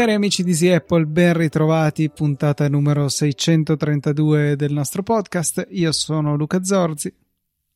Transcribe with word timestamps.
Cari 0.00 0.14
amici 0.14 0.42
di 0.42 0.52
Easy 0.52 0.68
Apple, 0.70 1.04
ben 1.04 1.34
ritrovati, 1.34 2.08
puntata 2.08 2.66
numero 2.70 3.08
632 3.08 4.56
del 4.56 4.72
nostro 4.72 5.02
podcast. 5.02 5.66
Io 5.72 5.92
sono 5.92 6.36
Luca 6.36 6.64
Zorzi. 6.64 7.14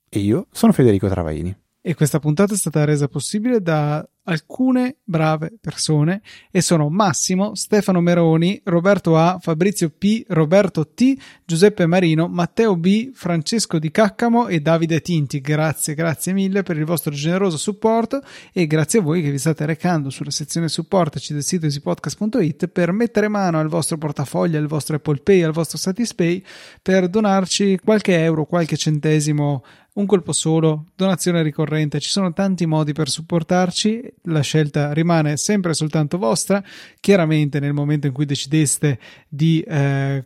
E 0.08 0.18
io 0.20 0.46
sono 0.50 0.72
Federico 0.72 1.06
Travaini. 1.06 1.54
E 1.82 1.94
questa 1.94 2.20
puntata 2.20 2.54
è 2.54 2.56
stata 2.56 2.86
resa 2.86 3.08
possibile 3.08 3.60
da 3.60 4.08
alcune 4.24 4.96
brave 5.04 5.52
persone 5.60 6.22
e 6.50 6.60
sono 6.60 6.88
Massimo, 6.88 7.54
Stefano 7.54 8.00
Meroni, 8.00 8.60
Roberto 8.64 9.16
A, 9.16 9.38
Fabrizio 9.40 9.90
P, 9.90 10.24
Roberto 10.28 10.88
T, 10.88 11.14
Giuseppe 11.44 11.86
Marino, 11.86 12.28
Matteo 12.28 12.76
B, 12.76 13.12
Francesco 13.12 13.78
Di 13.78 13.90
Caccamo 13.90 14.48
e 14.48 14.60
Davide 14.60 15.00
Tinti. 15.00 15.40
Grazie, 15.40 15.94
grazie 15.94 16.32
mille 16.32 16.62
per 16.62 16.76
il 16.76 16.84
vostro 16.84 17.12
generoso 17.12 17.56
supporto 17.56 18.22
e 18.52 18.66
grazie 18.66 19.00
a 19.00 19.02
voi 19.02 19.22
che 19.22 19.30
vi 19.30 19.38
state 19.38 19.66
recando 19.66 20.10
sulla 20.10 20.30
sezione 20.30 20.68
supportaci 20.68 21.32
del 21.32 21.42
sito 21.42 21.66
easypodcast.it 21.66 22.68
per 22.68 22.92
mettere 22.92 23.28
mano 23.28 23.58
al 23.58 23.68
vostro 23.68 23.98
portafoglio, 23.98 24.58
al 24.58 24.66
vostro 24.66 24.96
Apple 24.96 25.20
Pay, 25.22 25.42
al 25.42 25.52
vostro 25.52 25.78
Satispay 25.78 26.42
per 26.80 27.08
donarci 27.08 27.78
qualche 27.82 28.22
euro, 28.22 28.46
qualche 28.46 28.76
centesimo 28.76 29.62
un 29.94 30.06
colpo 30.06 30.32
solo, 30.32 30.86
donazione 30.96 31.42
ricorrente, 31.42 32.00
ci 32.00 32.10
sono 32.10 32.32
tanti 32.32 32.66
modi 32.66 32.92
per 32.92 33.08
supportarci 33.08 34.12
la 34.22 34.40
scelta 34.40 34.92
rimane 34.92 35.36
sempre 35.36 35.72
soltanto 35.72 36.18
vostra. 36.18 36.62
Chiaramente 36.98 37.60
nel 37.60 37.72
momento 37.72 38.06
in 38.06 38.12
cui 38.12 38.24
decideste 38.24 38.98
di 39.28 39.60
eh, 39.60 40.24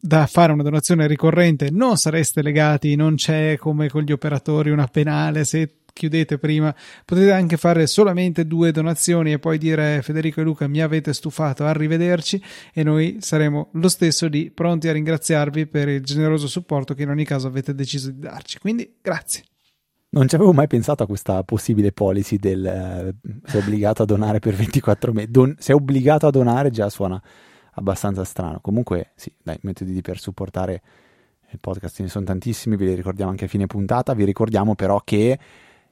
da 0.00 0.26
fare 0.26 0.52
una 0.52 0.62
donazione 0.62 1.06
ricorrente 1.06 1.70
non 1.70 1.96
sareste 1.96 2.40
legati, 2.40 2.94
non 2.94 3.16
c'è 3.16 3.56
come 3.58 3.88
con 3.88 4.02
gli 4.02 4.12
operatori 4.12 4.70
una 4.70 4.86
penale 4.86 5.44
se 5.44 5.76
chiudete 5.96 6.36
prima, 6.36 6.74
potete 7.06 7.32
anche 7.32 7.56
fare 7.56 7.86
solamente 7.86 8.46
due 8.46 8.70
donazioni 8.70 9.32
e 9.32 9.38
poi 9.38 9.56
dire 9.56 10.02
Federico 10.02 10.42
e 10.42 10.44
Luca 10.44 10.68
mi 10.68 10.82
avete 10.82 11.14
stufato, 11.14 11.64
arrivederci 11.64 12.42
e 12.74 12.82
noi 12.82 13.16
saremo 13.20 13.70
lo 13.72 13.88
stesso 13.88 14.28
lì 14.28 14.50
pronti 14.50 14.88
a 14.88 14.92
ringraziarvi 14.92 15.66
per 15.66 15.88
il 15.88 16.04
generoso 16.04 16.48
supporto 16.48 16.92
che 16.92 17.04
in 17.04 17.08
ogni 17.08 17.24
caso 17.24 17.46
avete 17.46 17.74
deciso 17.74 18.10
di 18.10 18.18
darci. 18.18 18.58
Quindi 18.58 18.96
grazie. 19.00 19.44
Non 20.08 20.28
ci 20.28 20.34
avevo 20.34 20.52
mai 20.52 20.66
pensato 20.66 21.02
a 21.02 21.06
questa 21.06 21.42
possibile 21.44 21.92
policy 21.92 22.36
del 22.36 22.64
eh, 22.64 23.14
sei 23.44 23.60
obbligato 23.60 24.02
a 24.02 24.06
donare 24.06 24.38
per 24.38 24.54
24 24.54 25.12
mesi. 25.12 25.30
Don- 25.30 25.56
sei 25.58 25.74
obbligato 25.74 26.26
a 26.26 26.30
donare 26.30 26.70
già 26.70 26.90
suona 26.90 27.20
abbastanza 27.72 28.24
strano. 28.24 28.60
Comunque, 28.60 29.12
sì, 29.16 29.32
dai, 29.42 29.58
metodi 29.62 30.00
per 30.02 30.18
supportare 30.18 30.82
il 31.50 31.58
podcast 31.60 31.96
ce 31.96 32.02
ne 32.02 32.08
sono 32.08 32.24
tantissimi, 32.24 32.76
ve 32.76 32.86
li 32.86 32.94
ricordiamo 32.94 33.30
anche 33.30 33.44
a 33.44 33.48
fine 33.48 33.66
puntata. 33.66 34.14
Vi 34.14 34.24
ricordiamo 34.24 34.74
però 34.74 35.00
che 35.04 35.38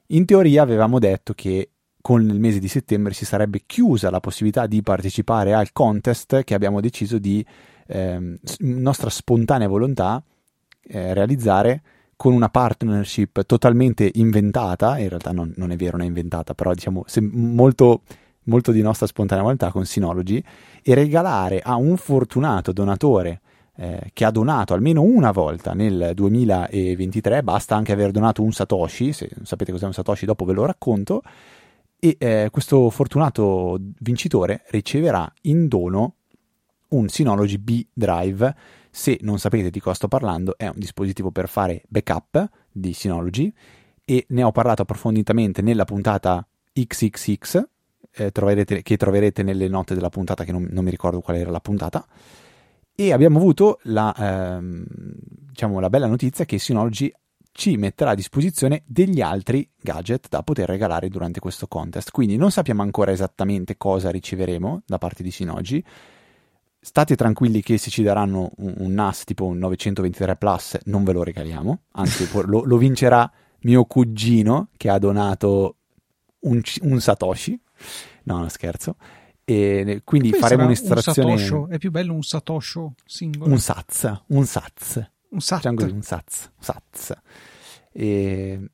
in 0.07 0.25
teoria 0.25 0.61
avevamo 0.61 0.99
detto 0.99 1.33
che 1.33 1.69
con 2.01 2.21
il 2.21 2.39
mese 2.39 2.59
di 2.59 2.67
settembre 2.67 3.13
si 3.13 3.25
sarebbe 3.25 3.63
chiusa 3.65 4.11
la 4.11 4.19
possibilità 4.19 4.67
di 4.67 4.83
partecipare 4.83 5.53
al 5.53 5.71
contest 5.71 6.43
che 6.43 6.53
abbiamo 6.53 6.79
deciso 6.79 7.17
di 7.17 7.43
eh, 7.87 8.37
nostra 8.59 9.09
spontanea 9.09 9.67
volontà 9.67 10.23
eh, 10.83 11.13
realizzare 11.15 11.81
con 12.15 12.33
una 12.33 12.49
partnership 12.49 13.45
totalmente 13.45 14.09
inventata, 14.13 14.99
in 14.99 15.09
realtà 15.09 15.31
non, 15.31 15.51
non 15.57 15.71
è 15.71 15.75
vero, 15.75 15.97
non 15.97 16.05
è 16.05 16.07
inventata, 16.07 16.53
però 16.53 16.73
diciamo 16.73 17.05
molto, 17.31 18.03
molto 18.43 18.71
di 18.71 18.81
nostra 18.81 19.07
spontanea 19.07 19.43
volontà 19.43 19.71
con 19.71 19.85
Synology, 19.85 20.41
e 20.81 20.93
regalare 20.93 21.59
a 21.59 21.75
un 21.75 21.97
fortunato 21.97 22.71
donatore 22.71 23.41
eh, 23.77 24.09
che 24.13 24.25
ha 24.25 24.31
donato 24.31 24.73
almeno 24.73 25.01
una 25.01 25.31
volta 25.31 25.73
nel 25.73 26.11
2023, 26.13 27.43
basta 27.43 27.75
anche 27.75 27.91
aver 27.91 28.11
donato 28.11 28.41
un 28.41 28.51
Satoshi, 28.51 29.13
se 29.13 29.29
sapete 29.43 29.71
cos'è 29.71 29.85
un 29.85 29.93
Satoshi 29.93 30.25
dopo 30.25 30.45
ve 30.45 30.53
lo 30.53 30.65
racconto, 30.65 31.21
e 31.99 32.15
eh, 32.19 32.49
questo 32.51 32.89
fortunato 32.89 33.79
vincitore 33.99 34.63
riceverà 34.69 35.31
in 35.43 35.67
dono 35.67 36.15
un 36.89 37.07
Synology 37.09 37.57
B 37.57 37.85
Drive 37.91 38.55
se 38.95 39.17
non 39.23 39.39
sapete 39.39 39.69
di 39.69 39.81
cosa 39.81 39.95
sto 39.95 40.07
parlando, 40.07 40.57
è 40.57 40.67
un 40.67 40.77
dispositivo 40.77 41.29
per 41.29 41.49
fare 41.49 41.83
backup 41.89 42.49
di 42.71 42.93
Synology 42.93 43.51
e 44.05 44.25
ne 44.29 44.43
ho 44.43 44.53
parlato 44.53 44.83
approfonditamente 44.83 45.61
nella 45.61 45.83
puntata 45.83 46.47
XXX 46.71 47.63
eh, 48.11 48.31
troverete, 48.31 48.81
che 48.83 48.95
troverete 48.95 49.43
nelle 49.43 49.67
note 49.67 49.95
della 49.95 50.09
puntata, 50.09 50.45
che 50.45 50.53
non, 50.53 50.67
non, 50.71 50.85
mi 50.85 50.91
ricordo 50.91 51.19
qual 51.19 51.35
era 51.35 51.51
la 51.51 51.59
puntata. 51.59 52.05
E 52.95 53.11
abbiamo 53.11 53.37
avuto 53.37 53.79
la, 53.83 54.15
ehm, 54.17 54.85
diciamo, 55.49 55.79
la 55.79 55.89
bella 55.89 56.07
notizia 56.07 56.45
che 56.45 56.59
Synology 56.59 57.11
ci 57.51 57.77
metterà 57.77 58.11
a 58.11 58.15
disposizione 58.15 58.83
degli 58.85 59.21
altri 59.21 59.69
gadget 59.81 60.27
da 60.29 60.43
poter 60.43 60.67
regalare 60.67 61.09
durante 61.09 61.39
questo 61.39 61.67
contest. 61.67 62.11
Quindi 62.11 62.37
non 62.37 62.51
sappiamo 62.51 62.81
ancora 62.81 63.11
esattamente 63.11 63.77
cosa 63.77 64.11
riceveremo 64.11 64.83
da 64.85 64.97
parte 64.97 65.23
di 65.23 65.31
Synology 65.31 65.83
state 66.85 67.15
tranquilli 67.15 67.63
che 67.63 67.79
se 67.79 67.89
ci 67.89 68.03
daranno 68.03 68.51
un, 68.57 68.75
un, 68.77 68.93
NAS 68.93 69.23
tipo 69.23 69.45
un 69.45 69.57
923 69.57 70.35
Plus 70.35 70.77
non 70.83 71.03
ve 71.03 71.13
lo 71.13 71.23
regaliamo, 71.23 71.79
anzi 71.93 72.29
lo, 72.45 72.63
lo, 72.63 72.77
vincerà 72.77 73.29
mio 73.61 73.85
cugino 73.85 74.69
che 74.77 74.89
ha 74.89 74.99
donato 74.99 75.77
un, 76.41 76.61
un 76.81 77.01
Satoshi, 77.01 77.59
no, 78.25 78.37
no 78.37 78.49
scherzo, 78.49 78.97
e 79.45 80.01
quindi 80.03 80.31
faremo 80.33 80.65
un'estrazione... 80.65 81.33
Un 81.33 81.37
Satosho, 81.37 81.67
è 81.69 81.77
più 81.77 81.91
bello 81.91 82.13
un 82.13 82.23
Satosho 82.23 82.95
singolo. 83.05 83.51
Un 83.51 83.59
Sats, 83.59 84.23
un 84.27 84.45
Sats. 84.45 85.09
Un 85.29 85.39
Sat. 85.39 85.65
un 85.65 86.01
Sats, 86.01 86.51
Sats. 86.59 87.13
E... 87.91 88.69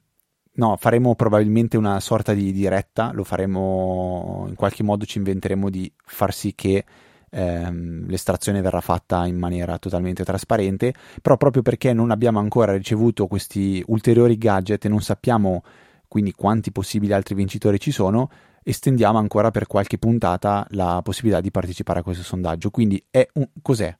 No, 0.53 0.75
faremo 0.77 1.15
probabilmente 1.15 1.77
una 1.77 1.99
sorta 1.99 2.33
di 2.33 2.51
diretta, 2.51 3.11
lo 3.13 3.23
faremo, 3.23 4.45
in 4.47 4.55
qualche 4.55 4.83
modo 4.83 5.05
ci 5.05 5.17
inventeremo 5.17 5.69
di 5.69 5.91
far 6.05 6.33
sì 6.33 6.53
che 6.55 6.83
ehm, 7.29 8.07
l'estrazione 8.07 8.61
verrà 8.61 8.81
fatta 8.81 9.25
in 9.25 9.37
maniera 9.37 9.77
totalmente 9.77 10.23
trasparente, 10.23 10.93
però 11.21 11.37
proprio 11.37 11.61
perché 11.61 11.93
non 11.93 12.11
abbiamo 12.11 12.39
ancora 12.39 12.73
ricevuto 12.73 13.27
questi 13.27 13.83
ulteriori 13.87 14.37
gadget 14.37 14.85
e 14.85 14.89
non 14.89 15.01
sappiamo 15.01 15.63
quindi 16.07 16.33
quanti 16.33 16.73
possibili 16.73 17.13
altri 17.13 17.35
vincitori 17.35 17.79
ci 17.79 17.91
sono, 17.91 18.29
estendiamo 18.63 19.17
ancora 19.17 19.51
per 19.51 19.67
qualche 19.67 19.97
puntata 19.97 20.65
la 20.71 21.01
possibilità 21.03 21.41
di 21.41 21.51
partecipare 21.51 21.99
a 21.99 22.03
questo 22.03 22.23
sondaggio. 22.23 22.69
Quindi 22.69 23.03
è 23.09 23.27
un, 23.33 23.47
cos'è? 23.61 23.95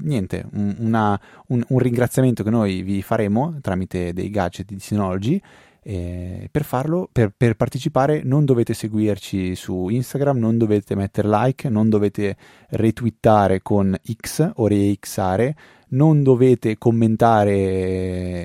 Niente, 0.00 0.46
un, 0.52 0.74
una, 0.78 1.18
un, 1.48 1.64
un 1.68 1.78
ringraziamento 1.78 2.42
che 2.42 2.50
noi 2.50 2.82
vi 2.82 3.02
faremo 3.02 3.58
tramite 3.60 4.12
dei 4.12 4.30
gadget 4.30 4.66
di 4.66 4.80
Synology 4.80 5.40
eh, 5.86 6.48
per 6.50 6.64
farlo, 6.64 7.08
per, 7.12 7.32
per, 7.36 7.56
partecipare, 7.56 8.22
non 8.24 8.46
dovete 8.46 8.72
seguirci 8.72 9.54
su 9.54 9.88
Instagram, 9.88 10.38
non 10.38 10.56
dovete 10.56 10.94
mettere 10.94 11.28
like, 11.28 11.68
non 11.68 11.90
dovete 11.90 12.36
retweetare 12.70 13.60
con 13.60 13.94
X 14.02 14.52
o 14.56 14.66
reixare, 14.66 15.54
non 15.88 16.22
dovete 16.22 16.78
commentare 16.78 17.52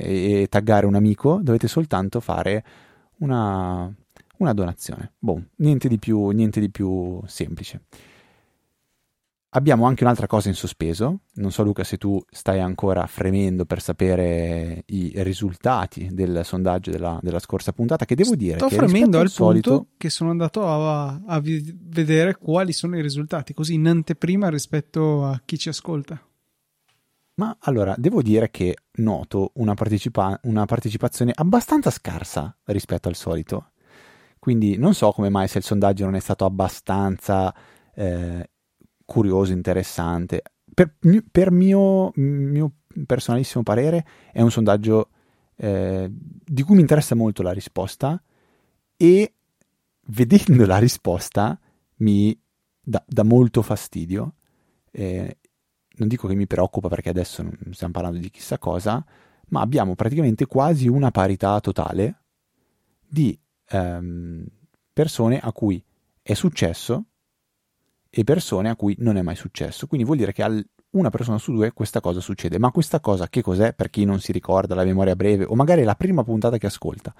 e 0.01 0.47
taggare 0.49 0.85
un 0.85 0.95
amico, 0.95 1.39
dovete 1.41 1.69
soltanto 1.69 2.19
fare 2.19 2.63
una, 3.19 3.91
una 4.39 4.53
donazione. 4.53 5.13
Boh, 5.17 5.41
niente 5.57 5.87
di 5.87 5.99
più, 5.99 6.29
niente 6.29 6.59
di 6.59 6.69
più 6.69 7.21
semplice. 7.25 7.83
Abbiamo 9.53 9.87
anche 9.87 10.03
un'altra 10.03 10.27
cosa 10.27 10.47
in 10.47 10.53
sospeso, 10.53 11.21
non 11.33 11.51
so 11.51 11.63
Luca 11.63 11.83
se 11.83 11.97
tu 11.97 12.23
stai 12.29 12.59
ancora 12.59 13.07
fremendo 13.07 13.65
per 13.65 13.81
sapere 13.81 14.83
i 14.87 15.11
risultati 15.15 16.09
del 16.11 16.41
sondaggio 16.43 16.91
della, 16.91 17.19
della 17.23 17.39
scorsa 17.39 17.73
puntata, 17.73 18.05
che 18.05 18.13
devo 18.13 18.35
dire... 18.35 18.57
Sto 18.57 18.67
che 18.67 18.75
fremendo 18.75 19.17
al, 19.17 19.23
al 19.23 19.29
solito... 19.31 19.69
punto 19.71 19.87
che 19.97 20.11
sono 20.11 20.29
andato 20.29 20.67
a, 20.67 21.19
a, 21.25 21.41
vedere 21.41 22.35
quali 22.35 22.73
sono 22.73 22.95
i 22.95 23.01
risultati, 23.01 23.55
così 23.55 23.73
in 23.73 23.87
anteprima 23.87 24.49
rispetto 24.49 25.25
a 25.25 25.41
chi 25.43 25.57
ci 25.57 25.69
ascolta. 25.69 26.21
Ma 27.39 27.57
allora, 27.61 27.95
devo 27.97 28.21
dire 28.21 28.51
che 28.51 28.75
noto 28.97 29.51
una, 29.55 29.73
partecipa- 29.73 30.39
una 30.43 30.65
partecipazione 30.65 31.31
abbastanza 31.33 31.89
scarsa 31.89 32.55
rispetto 32.65 33.07
al 33.07 33.15
solito. 33.15 33.71
Quindi 34.39 34.77
non 34.77 34.93
so 34.93 35.11
come 35.11 35.29
mai 35.29 35.47
se 35.47 35.57
il 35.57 35.63
sondaggio 35.63 36.05
non 36.05 36.15
è 36.15 36.19
stato 36.19 36.45
abbastanza... 36.45 37.53
Eh, 37.93 38.49
curioso, 39.09 39.51
interessante. 39.51 40.43
Per, 40.71 40.95
per 41.31 41.51
mio, 41.51 42.11
mio, 42.13 42.73
personalissimo 43.07 43.63
parere 43.63 44.05
è 44.31 44.41
un 44.41 44.51
sondaggio 44.51 45.09
eh, 45.55 46.07
di 46.09 46.61
cui 46.61 46.75
mi 46.75 46.81
interessa 46.81 47.15
molto 47.15 47.41
la 47.41 47.51
risposta 47.51 48.21
e 48.95 49.33
vedendo 50.05 50.65
la 50.67 50.77
risposta 50.77 51.59
mi 51.97 52.39
dà, 52.81 53.03
dà 53.05 53.23
molto 53.23 53.63
fastidio. 53.63 54.35
Eh, 54.91 55.37
non 55.95 56.07
dico 56.07 56.27
che 56.27 56.35
mi 56.35 56.47
preoccupa 56.47 56.87
perché 56.87 57.09
adesso 57.09 57.41
non 57.41 57.73
stiamo 57.73 57.93
parlando 57.93 58.19
di 58.19 58.29
chissà 58.29 58.59
cosa, 58.59 59.03
ma 59.49 59.61
abbiamo 59.61 59.95
praticamente 59.95 60.45
quasi 60.45 60.87
una 60.87 61.09
parità 61.09 61.59
totale 61.59 62.21
di 63.07 63.37
ehm, 63.69 64.45
persone 64.91 65.39
a 65.39 65.51
cui 65.51 65.83
è 66.21 66.33
successo 66.33 67.05
e 68.09 68.23
persone 68.23 68.69
a 68.69 68.75
cui 68.75 68.95
non 68.99 69.17
è 69.17 69.21
mai 69.21 69.35
successo. 69.35 69.87
Quindi 69.87 70.05
vuol 70.05 70.17
dire 70.17 70.33
che 70.33 70.43
al, 70.43 70.67
una 70.91 71.09
persona 71.09 71.37
su 71.37 71.53
due 71.53 71.71
questa 71.71 72.01
cosa 72.01 72.19
succede. 72.19 72.57
Ma 72.57 72.71
questa 72.71 72.99
cosa 72.99 73.27
che 73.29 73.41
cos'è 73.41 73.73
per 73.73 73.89
chi 73.89 74.05
non 74.05 74.19
si 74.19 74.31
ricorda 74.31 74.75
la 74.75 74.83
memoria 74.83 75.15
breve 75.15 75.45
o 75.45 75.55
magari 75.55 75.83
la 75.83 75.95
prima 75.95 76.23
puntata 76.23 76.57
che 76.57 76.67
ascolta? 76.67 77.13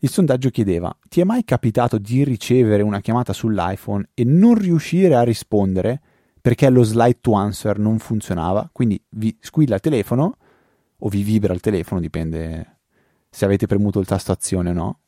Il 0.00 0.10
sondaggio 0.10 0.50
chiedeva: 0.50 0.94
ti 1.08 1.20
è 1.20 1.24
mai 1.24 1.44
capitato 1.44 1.98
di 1.98 2.24
ricevere 2.24 2.82
una 2.82 3.00
chiamata 3.00 3.32
sull'iPhone 3.32 4.10
e 4.14 4.24
non 4.24 4.54
riuscire 4.54 5.14
a 5.14 5.22
rispondere 5.22 6.00
perché 6.40 6.68
lo 6.68 6.82
slide 6.82 7.20
to 7.20 7.32
answer 7.32 7.78
non 7.78 7.98
funzionava? 7.98 8.68
Quindi 8.70 9.02
vi 9.10 9.34
squilla 9.40 9.76
il 9.76 9.80
telefono 9.80 10.36
o 10.98 11.08
vi 11.08 11.22
vibra 11.22 11.54
il 11.54 11.60
telefono, 11.60 12.00
dipende 12.00 12.80
se 13.30 13.44
avete 13.44 13.66
premuto 13.66 13.98
il 13.98 14.06
tasto 14.06 14.32
azione 14.32 14.70
o 14.70 14.72
no. 14.74 14.98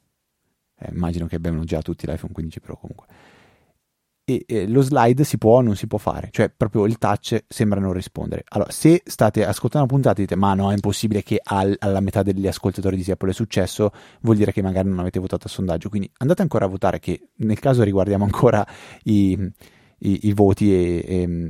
Eh, 0.78 0.90
immagino 0.92 1.26
che 1.26 1.36
abbiano 1.36 1.64
già 1.64 1.80
tutti 1.80 2.06
l'iPhone 2.06 2.32
15 2.32 2.60
Pro 2.60 2.76
comunque 2.76 3.06
e 4.28 4.44
eh, 4.48 4.66
lo 4.66 4.80
slide 4.80 5.22
si 5.22 5.38
può 5.38 5.58
o 5.58 5.60
non 5.60 5.76
si 5.76 5.86
può 5.86 5.98
fare, 5.98 6.30
cioè 6.32 6.50
proprio 6.50 6.84
il 6.84 6.98
touch 6.98 7.44
sembra 7.46 7.78
non 7.78 7.92
rispondere. 7.92 8.42
Allora, 8.48 8.72
se 8.72 9.02
state 9.04 9.46
ascoltando 9.46 9.86
una 9.86 9.94
puntata 9.94 10.18
e 10.18 10.22
dite 10.22 10.34
ma 10.34 10.52
no, 10.54 10.72
è 10.72 10.74
impossibile 10.74 11.22
che 11.22 11.40
al, 11.40 11.76
alla 11.78 12.00
metà 12.00 12.24
degli 12.24 12.48
ascoltatori 12.48 13.00
di 13.00 13.08
Apple 13.08 13.30
è 13.30 13.32
successo, 13.32 13.92
vuol 14.22 14.34
dire 14.34 14.50
che 14.50 14.62
magari 14.62 14.88
non 14.88 14.98
avete 14.98 15.20
votato 15.20 15.44
al 15.44 15.50
sondaggio, 15.50 15.88
quindi 15.88 16.10
andate 16.18 16.42
ancora 16.42 16.64
a 16.64 16.68
votare 16.68 16.98
che 16.98 17.28
nel 17.36 17.60
caso 17.60 17.84
riguardiamo 17.84 18.24
ancora 18.24 18.66
i, 19.04 19.38
i, 19.98 20.26
i 20.26 20.32
voti 20.32 20.74
e, 20.74 21.04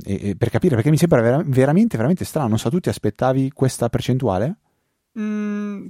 e, 0.05 0.19
e, 0.29 0.35
per 0.35 0.51
capire, 0.51 0.75
perché 0.75 0.91
mi 0.91 0.97
sembra 0.97 1.19
vera, 1.19 1.41
veramente, 1.43 1.97
veramente 1.97 2.25
strano, 2.25 2.49
non 2.49 2.59
so, 2.59 2.69
tu 2.69 2.79
ti 2.79 2.89
aspettavi 2.89 3.53
questa 3.53 3.89
percentuale? 3.89 4.55
Mm, 5.17 5.87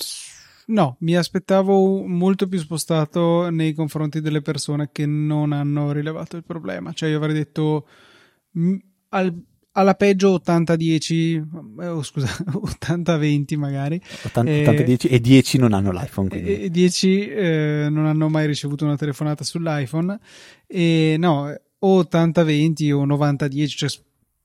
No, 0.69 0.97
mi 0.99 1.15
aspettavo 1.15 2.05
molto 2.05 2.47
più 2.47 2.59
spostato 2.59 3.49
nei 3.49 3.73
confronti 3.73 4.19
delle 4.19 4.41
persone 4.41 4.89
che 4.91 5.05
non 5.05 5.53
hanno 5.53 5.91
rilevato 5.91 6.35
il 6.35 6.43
problema. 6.43 6.91
Cioè, 6.91 7.09
io 7.09 7.17
avrei 7.17 7.33
detto 7.33 7.87
mh, 8.51 8.75
al, 9.09 9.33
alla 9.71 9.93
peggio 9.93 10.35
80-10, 10.35 11.79
eh, 11.79 11.87
oh, 11.87 12.03
scusa, 12.03 12.27
80-20 12.83 13.57
magari. 13.57 14.01
80-10 14.03 15.07
e, 15.09 15.15
e 15.15 15.19
10 15.21 15.57
non 15.57 15.71
hanno 15.71 15.91
l'iPhone. 15.91 16.27
Quindi. 16.27 16.63
E 16.63 16.69
10 16.69 17.29
eh, 17.29 17.87
non 17.89 18.05
hanno 18.05 18.27
mai 18.27 18.45
ricevuto 18.45 18.83
una 18.83 18.97
telefonata 18.97 19.45
sull'iPhone. 19.45 20.19
E 20.67 21.15
no, 21.17 21.55
o 21.79 22.01
80-20 22.01 22.91
o 22.91 23.05
90-10, 23.05 23.67
cioè 23.67 23.89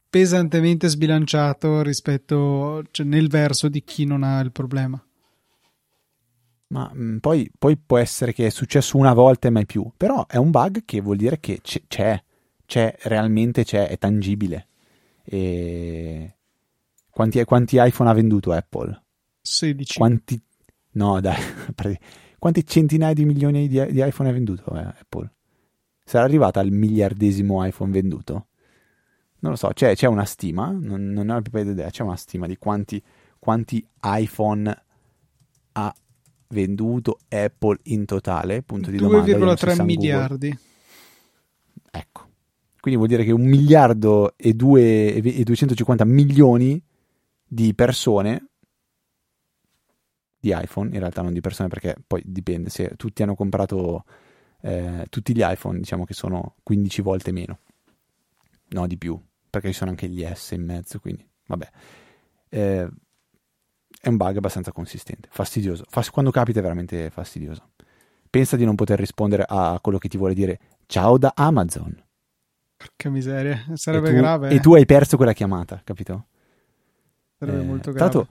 pesantemente 0.09 0.89
sbilanciato 0.89 1.83
rispetto 1.83 2.85
cioè, 2.91 3.07
nel 3.07 3.29
verso 3.29 3.69
di 3.69 3.83
chi 3.83 4.05
non 4.05 4.23
ha 4.23 4.39
il 4.41 4.53
problema. 4.53 5.03
Ma 6.73 6.91
mh, 6.93 7.03
mm, 7.03 7.17
poi, 7.19 7.51
poi, 7.57 7.77
può 7.77 7.99
essere 7.99 8.33
che 8.33 8.47
è 8.47 8.51
successo 8.51 8.97
una 8.97 9.13
volta 9.13 9.47
e 9.47 9.51
mai 9.51 9.67
più. 9.67 9.91
Però 9.97 10.27
è 10.27 10.37
un 10.37 10.51
bug 10.51 10.85
che 10.85 11.01
vuol 11.01 11.17
dire 11.17 11.39
che 11.39 11.61
c- 11.61 11.85
c'è, 11.87 12.21
c'è, 12.65 12.97
realmente 13.03 13.63
c'è, 13.63 13.89
è 13.89 13.99
tangibile. 13.99 14.69
E... 15.23 16.37
Quanti, 17.11 17.45
quanti 17.45 17.77
iPhone 17.79 18.09
ha 18.09 18.15
venduto 18.15 18.53
Apple? 18.53 19.03
16. 19.43 19.99
Quanti... 19.99 20.43
No, 20.93 21.21
dai. 21.21 21.37
Quanti 22.39 22.67
centinaia 22.67 23.13
di 23.13 23.25
milioni 23.25 23.69
di, 23.69 23.93
di 23.93 24.05
iPhone 24.05 24.31
ha 24.31 24.33
venduto 24.33 24.75
eh, 24.75 24.81
Apple? 24.81 25.31
Sarà 26.05 26.25
arrivata 26.25 26.59
al 26.59 26.71
miliardesimo 26.71 27.65
iPhone 27.65 27.93
venduto? 27.93 28.49
Non 29.41 29.53
lo 29.53 29.57
so, 29.57 29.69
c'è, 29.69 29.95
c'è 29.95 30.07
una 30.07 30.25
stima, 30.25 30.71
non, 30.71 31.11
non 31.11 31.29
ho 31.29 31.35
la 31.35 31.43
più 31.43 31.57
idea, 31.59 31.91
c'è 31.91 32.03
una 32.03 32.17
stima 32.17 32.47
di 32.47 32.57
quanti, 32.57 33.01
quanti 33.39 33.87
iPhone 34.03 34.85
ha 35.73 35.95
venduto 36.53 37.19
Apple 37.29 37.79
in 37.85 38.05
totale? 38.05 38.63
Punto 38.63 38.91
di 38.91 38.99
2,3 38.99 39.83
miliardi. 39.83 40.57
Ecco. 41.91 42.29
Quindi 42.81 42.99
vuol 42.99 43.09
dire 43.09 43.25
che 43.25 43.33
un 43.33 43.43
miliardo 43.43 44.35
e, 44.37 44.55
due, 44.55 45.15
e 45.15 45.43
250 45.43 46.05
milioni 46.05 46.83
di 47.47 47.75
persone 47.75 48.47
di 50.39 50.53
iPhone, 50.57 50.91
in 50.93 50.99
realtà 50.99 51.23
non 51.23 51.33
di 51.33 51.41
persone 51.41 51.69
perché 51.69 51.95
poi 52.05 52.23
dipende, 52.25 52.69
se 52.69 52.95
tutti 52.97 53.23
hanno 53.23 53.37
comprato 53.37 54.05
eh, 54.63 55.07
tutti 55.09 55.35
gli 55.35 55.43
iPhone, 55.43 55.79
diciamo 55.79 56.05
che 56.05 56.15
sono 56.15 56.57
15 56.65 57.03
volte 57.03 57.31
meno, 57.31 57.59
no 58.71 58.87
di 58.89 58.99
più, 58.99 59.21
perché 59.49 59.69
ci 59.69 59.75
sono 59.75 59.91
anche 59.91 60.09
gli 60.09 60.27
S 60.33 60.51
in 60.53 60.65
mezzo, 60.65 60.99
quindi 60.99 61.25
vabbè. 61.47 61.71
Eh, 62.49 62.89
è 64.03 64.09
un 64.09 64.17
bug 64.17 64.37
abbastanza 64.37 64.73
consistente, 64.73 65.29
fastidioso. 65.31 65.85
Fas- 65.89 66.11
quando 66.11 66.33
capita 66.33 66.59
è 66.59 66.63
veramente 66.63 67.09
fastidioso. 67.09 67.71
Pensa 68.29 68.57
di 68.57 68.65
non 68.65 68.75
poter 68.75 68.99
rispondere 68.99 69.45
a 69.47 69.79
quello 69.81 69.99
che 69.99 70.09
ti 70.09 70.17
vuole 70.17 70.35
dire 70.35 70.59
ciao 70.87 71.19
da 71.19 71.33
Amazon. 71.37 72.03
Porca 72.77 73.11
miseria, 73.11 73.65
sarebbe 73.75 74.09
e 74.09 74.13
tu, 74.13 74.19
grave. 74.19 74.49
E 74.49 74.59
tu 74.59 74.75
hai 74.75 74.85
perso 74.87 75.17
quella 75.17 75.33
chiamata, 75.33 75.81
capito? 75.85 76.27
Sarebbe 77.39 77.61
eh, 77.61 77.65
molto 77.65 77.93
grave. 77.93 78.11
Tanto, 78.11 78.29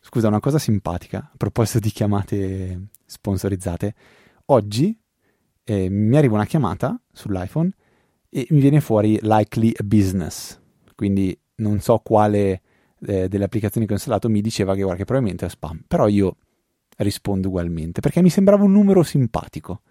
scusa, 0.00 0.28
una 0.28 0.40
cosa 0.40 0.58
simpatica, 0.58 1.18
a 1.18 1.36
proposito 1.36 1.80
di 1.80 1.90
chiamate 1.90 2.86
sponsorizzate. 3.04 3.94
Oggi 4.46 4.98
eh, 5.64 5.90
mi 5.90 6.16
arriva 6.16 6.36
una 6.36 6.46
chiamata 6.46 6.98
sull'iPhone 7.12 7.70
e 8.30 8.46
mi 8.48 8.60
viene 8.60 8.80
fuori 8.80 9.18
likely 9.20 9.74
business. 9.84 10.58
Quindi 10.94 11.38
non 11.56 11.78
so 11.80 11.98
quale 11.98 12.62
eh, 13.06 13.28
delle 13.28 13.44
applicazioni 13.44 13.86
che 13.86 13.92
ho 13.92 13.96
installato 13.96 14.28
mi 14.28 14.40
diceva 14.40 14.74
che, 14.74 14.80
guarda, 14.80 14.98
che 14.98 15.04
probabilmente 15.04 15.46
è 15.46 15.48
spam, 15.48 15.84
però 15.86 16.06
io 16.08 16.36
rispondo 16.98 17.48
ugualmente 17.48 18.00
perché 18.00 18.22
mi 18.22 18.30
sembrava 18.30 18.64
un 18.64 18.72
numero 18.72 19.02
simpatico. 19.02 19.82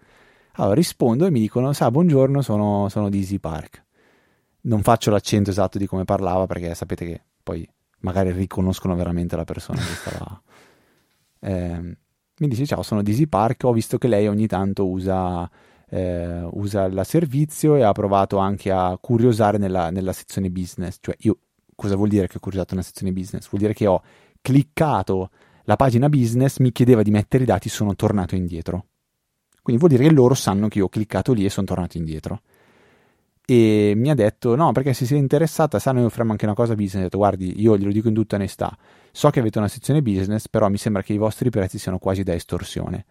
Allora 0.54 0.74
rispondo 0.74 1.26
e 1.26 1.30
mi 1.30 1.40
dicono, 1.40 1.72
sa, 1.72 1.90
buongiorno, 1.90 2.42
sono, 2.42 2.88
sono 2.88 3.08
di 3.08 3.18
Easy 3.18 3.38
Park. 3.38 3.84
Non 4.62 4.82
faccio 4.82 5.10
l'accento 5.10 5.50
esatto 5.50 5.78
di 5.78 5.86
come 5.86 6.04
parlava 6.04 6.46
perché 6.46 6.74
sapete 6.74 7.06
che 7.06 7.22
poi 7.42 7.66
magari 8.00 8.30
riconoscono 8.32 8.94
veramente 8.94 9.36
la 9.36 9.44
persona 9.44 9.80
che 9.80 9.94
stava... 9.94 10.42
Eh, 11.42 11.96
mi 12.36 12.48
dice, 12.48 12.66
ciao, 12.66 12.82
sono 12.82 13.00
di 13.00 13.12
Easy 13.12 13.26
Park, 13.26 13.64
ho 13.64 13.72
visto 13.72 13.96
che 13.96 14.08
lei 14.08 14.28
ogni 14.28 14.46
tanto 14.46 14.86
usa... 14.86 15.50
Eh, 15.92 16.46
usa 16.52 16.84
il 16.84 17.00
servizio 17.04 17.74
e 17.74 17.82
ha 17.82 17.90
provato 17.92 18.36
anche 18.36 18.70
a 18.70 18.96
curiosare 19.00 19.56
nella, 19.56 19.90
nella 19.90 20.12
sezione 20.12 20.50
business, 20.50 20.98
cioè 21.00 21.16
io 21.20 21.38
cosa 21.80 21.96
vuol 21.96 22.08
dire 22.08 22.26
che 22.26 22.36
ho 22.36 22.40
curiosato 22.40 22.74
una 22.74 22.82
sezione 22.82 23.12
business? 23.12 23.48
Vuol 23.48 23.62
dire 23.62 23.72
che 23.72 23.86
ho 23.86 24.02
cliccato 24.42 25.30
la 25.64 25.76
pagina 25.76 26.10
business, 26.10 26.58
mi 26.58 26.72
chiedeva 26.72 27.02
di 27.02 27.10
mettere 27.10 27.44
i 27.44 27.46
dati, 27.46 27.70
sono 27.70 27.96
tornato 27.96 28.34
indietro. 28.34 28.86
Quindi 29.62 29.80
vuol 29.80 29.96
dire 29.96 30.08
che 30.08 30.14
loro 30.14 30.34
sanno 30.34 30.68
che 30.68 30.78
io 30.78 30.84
ho 30.84 30.88
cliccato 30.88 31.32
lì 31.32 31.44
e 31.44 31.50
sono 31.50 31.66
tornato 31.66 31.96
indietro. 31.96 32.42
E 33.46 33.94
mi 33.96 34.10
ha 34.10 34.14
detto: 34.14 34.54
No, 34.54 34.72
perché 34.72 34.92
se 34.92 35.06
sei 35.06 35.18
interessata, 35.18 35.78
sa, 35.78 35.92
noi 35.92 36.04
offriamo 36.04 36.32
anche 36.32 36.44
una 36.44 36.54
cosa 36.54 36.74
business. 36.74 37.00
Ho 37.00 37.04
detto: 37.04 37.18
Guardi, 37.18 37.60
io 37.60 37.76
glielo 37.78 37.92
dico 37.92 38.08
in 38.08 38.14
tutta 38.14 38.36
onestà. 38.36 38.76
So 39.10 39.30
che 39.30 39.40
avete 39.40 39.58
una 39.58 39.68
sezione 39.68 40.02
business, 40.02 40.48
però 40.48 40.68
mi 40.68 40.76
sembra 40.76 41.02
che 41.02 41.14
i 41.14 41.18
vostri 41.18 41.50
prezzi 41.50 41.78
siano 41.78 41.98
quasi 41.98 42.22
da 42.22 42.34
estorsione. 42.34 43.04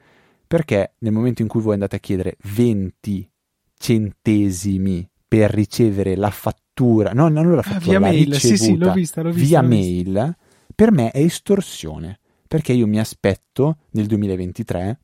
Perché 0.47 0.93
nel 0.99 1.11
momento 1.11 1.41
in 1.41 1.47
cui 1.47 1.61
voi 1.61 1.73
andate 1.73 1.95
a 1.95 1.99
chiedere 1.99 2.37
20 2.55 3.31
centesimi 3.77 5.09
per 5.27 5.51
ricevere 5.51 6.15
la 6.15 6.31
fattura, 6.31 6.68
fattura, 6.79 7.11
no, 7.13 7.27
non 7.27 7.55
la 7.55 7.61
fattura, 7.61 7.97
ah, 7.97 7.99
via 7.99 7.99
mail, 7.99 8.35
sì, 8.35 8.57
sì, 8.57 8.77
l'ho 8.77 8.91
vista, 8.93 9.21
l'ho 9.21 9.31
vista, 9.31 9.45
via 9.45 9.61
l'ho 9.61 9.67
mail, 9.67 10.03
vista. 10.03 10.37
per 10.73 10.91
me 10.91 11.11
è 11.11 11.19
estorsione, 11.19 12.19
perché 12.47 12.73
io 12.73 12.87
mi 12.87 12.99
aspetto 12.99 13.77
nel 13.91 14.07
2023 14.07 14.99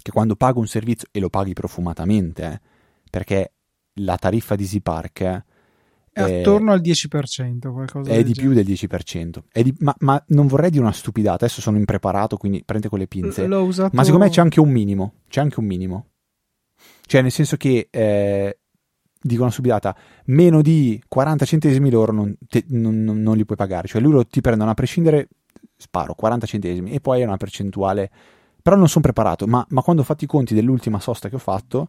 che 0.00 0.10
quando 0.10 0.36
pago 0.36 0.58
un 0.58 0.66
servizio, 0.66 1.08
e 1.10 1.20
lo 1.20 1.28
paghi 1.28 1.52
profumatamente, 1.52 2.44
eh, 2.44 2.60
perché 3.10 3.52
la 3.96 4.16
tariffa 4.16 4.56
di 4.56 4.62
Easypark 4.62 5.20
è, 5.20 5.44
è 6.12 6.40
attorno 6.40 6.72
al 6.72 6.80
10%, 6.80 7.72
qualcosa 7.72 8.10
È 8.10 8.22
di 8.22 8.32
genere. 8.32 8.62
più 8.62 8.62
del 8.62 8.66
10%. 8.66 9.42
Di, 9.62 9.74
ma, 9.78 9.94
ma, 10.00 10.22
non 10.28 10.46
vorrei 10.46 10.70
dire 10.70 10.82
una 10.82 10.92
stupidata, 10.92 11.44
adesso 11.44 11.60
sono 11.60 11.76
impreparato, 11.76 12.36
quindi 12.36 12.62
prende 12.64 12.88
con 12.88 12.98
le 12.98 13.06
pinze. 13.06 13.42
Usato... 13.42 13.94
Ma 13.94 14.04
secondo 14.04 14.24
me 14.24 14.30
c'è 14.30 14.40
anche 14.40 14.60
un 14.60 14.70
minimo, 14.70 15.14
c'è 15.28 15.40
anche 15.40 15.60
un 15.60 15.66
minimo. 15.66 16.06
Cioè, 17.06 17.22
nel 17.22 17.30
senso 17.30 17.56
che 17.56 17.88
eh, 17.90 18.58
dicono 19.22 19.50
subidata 19.50 19.96
meno 20.26 20.60
di 20.60 21.00
40 21.06 21.44
centesimi 21.44 21.90
loro 21.90 22.12
non, 22.12 22.34
te, 22.48 22.64
non, 22.68 23.02
non, 23.02 23.36
li 23.36 23.44
puoi 23.44 23.56
pagare. 23.56 23.88
Cioè 23.88 24.00
loro 24.00 24.26
ti 24.26 24.40
prendono 24.40 24.70
a 24.70 24.74
prescindere 24.74 25.28
sparo 25.76 26.14
40 26.14 26.46
centesimi 26.46 26.92
e 26.92 27.00
poi 27.00 27.20
è 27.20 27.24
una 27.24 27.36
percentuale. 27.36 28.10
Però 28.62 28.76
non 28.76 28.88
sono 28.88 29.02
preparato 29.02 29.46
ma, 29.46 29.64
ma 29.70 29.82
quando 29.82 30.02
ho 30.02 30.04
fatto 30.04 30.24
i 30.24 30.28
conti 30.28 30.54
dell'ultima 30.54 31.00
sosta 31.00 31.28
che 31.28 31.34
ho 31.34 31.40
fatto 31.40 31.88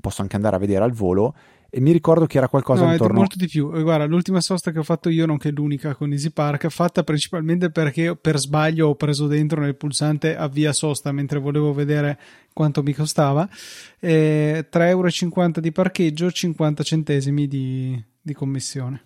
posso 0.00 0.22
anche 0.22 0.36
andare 0.36 0.56
a 0.56 0.58
vedere 0.58 0.84
al 0.84 0.92
volo 0.92 1.34
e 1.72 1.80
mi 1.80 1.92
ricordo 1.92 2.26
che 2.26 2.36
era 2.36 2.48
qualcosa 2.48 2.84
no, 2.84 2.92
intorno... 2.92 3.14
è 3.14 3.18
molto 3.18 3.36
di 3.36 3.46
più. 3.46 3.70
Guarda 3.70 4.04
l'ultima 4.04 4.40
sosta 4.40 4.72
che 4.72 4.80
ho 4.80 4.82
fatto 4.82 5.08
io 5.08 5.24
nonché 5.24 5.50
l'unica 5.52 5.94
con 5.94 6.10
Easy 6.10 6.30
Park 6.30 6.66
fatta 6.68 7.04
principalmente 7.04 7.70
perché 7.70 8.16
per 8.16 8.38
sbaglio 8.38 8.88
ho 8.88 8.94
preso 8.96 9.28
dentro 9.28 9.60
nel 9.60 9.76
pulsante 9.76 10.36
avvia 10.36 10.72
sosta 10.72 11.12
mentre 11.12 11.38
volevo 11.38 11.72
vedere 11.72 12.18
quanto 12.52 12.82
mi 12.82 12.92
costava. 12.92 13.48
Eh, 14.00 14.66
3,50 14.70 14.88
euro 14.88 15.60
di 15.60 15.70
parcheggio 15.70 16.30
50 16.30 16.82
centesimi 16.82 17.46
di, 17.46 18.04
di 18.20 18.34
commissione. 18.34 19.04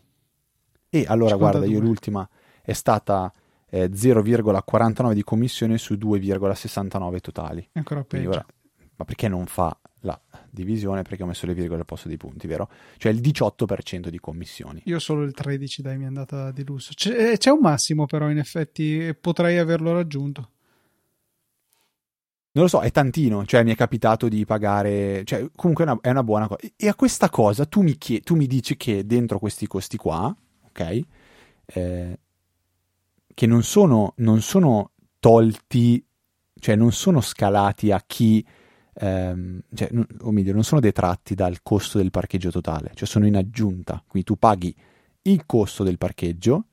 E 0.89 1.05
allora 1.07 1.33
52. 1.33 1.39
guarda 1.39 1.67
io 1.67 1.81
l'ultima 1.81 2.27
è 2.63 2.73
stata 2.73 3.31
eh, 3.69 3.91
0,49 3.91 5.13
di 5.13 5.23
commissione 5.23 5.77
su 5.77 5.95
2,69 5.95 7.19
totali. 7.21 7.69
Ancora 7.73 8.05
peggio. 8.05 8.31
ora, 8.31 8.47
ma 8.97 9.05
perché 9.05 9.29
non 9.29 9.45
fa 9.45 9.77
la 10.05 10.21
divisione 10.51 11.03
perché 11.03 11.23
ho 11.23 11.27
messo 11.27 11.47
le 11.47 11.55
virgole 11.55 11.81
al 11.81 11.87
posto 11.87 12.09
dei 12.09 12.17
punti, 12.17 12.47
vero? 12.47 12.69
Cioè 12.97 13.13
il 13.13 13.21
18% 13.21 14.09
di 14.09 14.19
commissioni. 14.21 14.83
Io 14.85 14.99
solo 14.99 15.23
il 15.23 15.33
13, 15.33 15.83
dai, 15.83 15.97
mi 15.97 16.05
è 16.05 16.07
andata 16.07 16.51
di 16.51 16.65
lusso. 16.65 16.93
C'è, 16.95 17.33
eh, 17.33 17.37
c'è 17.39 17.51
un 17.51 17.61
massimo 17.61 18.07
però 18.07 18.31
in 18.31 18.39
effetti 18.39 19.15
potrei 19.19 19.59
averlo 19.59 19.93
raggiunto. 19.93 20.51
Non 22.53 22.65
lo 22.65 22.69
so, 22.69 22.81
è 22.83 22.93
tantino, 22.93 23.45
cioè 23.47 23.65
mi 23.65 23.73
è 23.73 23.75
capitato 23.75 24.29
di 24.29 24.45
pagare, 24.45 25.25
cioè 25.25 25.49
comunque 25.57 25.85
è 25.85 25.89
una, 25.89 25.99
è 26.01 26.11
una 26.11 26.23
buona 26.23 26.47
cosa. 26.47 26.61
E 26.77 26.87
a 26.87 26.95
questa 26.95 27.29
cosa 27.29 27.67
tu 27.67 27.83
mi, 27.83 27.99
chied- 27.99 28.23
tu 28.23 28.37
mi 28.37 28.47
dici 28.47 28.77
che 28.77 29.05
dentro 29.05 29.41
questi 29.41 29.67
costi 29.67 29.97
qua, 29.97 30.33
ok, 30.67 31.01
eh, 31.67 32.19
che 33.35 33.47
non 33.47 33.65
sono, 33.65 34.13
non 34.19 34.41
sono 34.41 34.93
tolti, 35.19 36.07
cioè 36.61 36.77
non 36.77 36.93
sono 36.93 37.21
scalati 37.21 37.91
a 37.91 38.01
chi, 38.07 38.47
ehm, 38.95 39.61
cioè, 39.75 39.91
o 40.21 40.31
meglio, 40.31 40.53
non 40.53 40.65
sono 40.65 40.81
detratti 40.81 41.35
dal 41.35 41.63
costo 41.63 41.99
del 41.99 42.11
parcheggio 42.11 42.51
totale, 42.51 42.93
cioè 42.95 43.07
sono 43.07 43.27
in 43.27 43.37
aggiunta, 43.37 44.03
quindi 44.07 44.29
tu 44.29 44.37
paghi 44.37 44.75
il 45.23 45.45
costo 45.47 45.85
del 45.85 45.99
parcheggio 45.99 46.67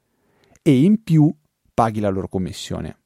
e 0.62 0.82
in 0.82 1.04
più 1.04 1.34
paghi 1.74 2.00
la 2.00 2.10
loro 2.10 2.28
commissione 2.28 2.98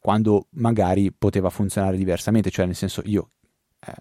quando 0.00 0.46
magari 0.52 1.12
poteva 1.12 1.50
funzionare 1.50 1.96
diversamente, 1.96 2.50
cioè 2.50 2.64
nel 2.64 2.74
senso 2.74 3.02
io 3.04 3.32
eh, 3.86 3.92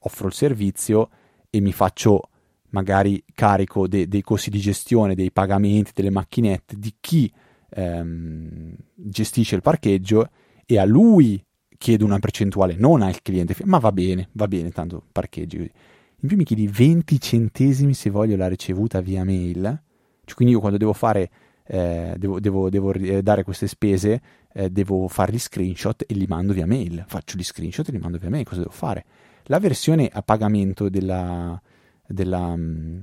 offro 0.00 0.26
il 0.26 0.32
servizio 0.32 1.10
e 1.50 1.60
mi 1.60 1.72
faccio 1.72 2.30
magari 2.70 3.22
carico 3.34 3.86
de- 3.86 4.08
dei 4.08 4.22
costi 4.22 4.50
di 4.50 4.58
gestione, 4.58 5.14
dei 5.14 5.30
pagamenti, 5.30 5.92
delle 5.94 6.10
macchinette 6.10 6.76
di 6.78 6.94
chi 6.98 7.30
ehm, 7.68 8.74
gestisce 8.94 9.54
il 9.54 9.60
parcheggio 9.60 10.30
e 10.64 10.78
a 10.78 10.84
lui 10.84 11.44
chiedo 11.78 12.04
una 12.04 12.18
percentuale, 12.18 12.76
non 12.76 13.02
al 13.02 13.20
cliente, 13.22 13.54
ma 13.64 13.78
va 13.78 13.92
bene, 13.92 14.28
va 14.32 14.48
bene, 14.48 14.70
tanto 14.70 15.02
parcheggi. 15.10 15.56
In 15.56 16.28
più 16.28 16.36
mi 16.36 16.44
chiedi 16.44 16.66
20 16.66 17.20
centesimi 17.20 17.94
se 17.94 18.10
voglio 18.10 18.36
la 18.36 18.48
ricevuta 18.48 19.00
via 19.00 19.24
mail, 19.24 19.82
cioè, 20.24 20.34
quindi 20.34 20.54
io 20.54 20.60
quando 20.60 20.78
devo 20.78 20.92
fare 20.92 21.30
eh, 21.66 22.14
devo, 22.18 22.40
devo, 22.40 22.68
devo, 22.68 22.92
dare 23.22 23.42
queste 23.42 23.66
spese, 23.66 24.20
eh, 24.52 24.70
devo 24.70 25.08
fare 25.08 25.32
gli 25.32 25.38
screenshot 25.38 26.04
e 26.06 26.14
li 26.14 26.26
mando 26.26 26.52
via 26.52 26.66
mail. 26.66 27.04
Faccio 27.06 27.36
gli 27.36 27.44
screenshot 27.44 27.88
e 27.88 27.92
li 27.92 27.98
mando 27.98 28.18
via 28.18 28.30
mail. 28.30 28.44
Cosa 28.44 28.60
devo 28.60 28.72
fare? 28.72 29.04
La 29.44 29.58
versione 29.58 30.08
a 30.12 30.22
pagamento 30.22 30.88
della, 30.88 31.60
della, 32.06 32.56
mm, 32.56 32.98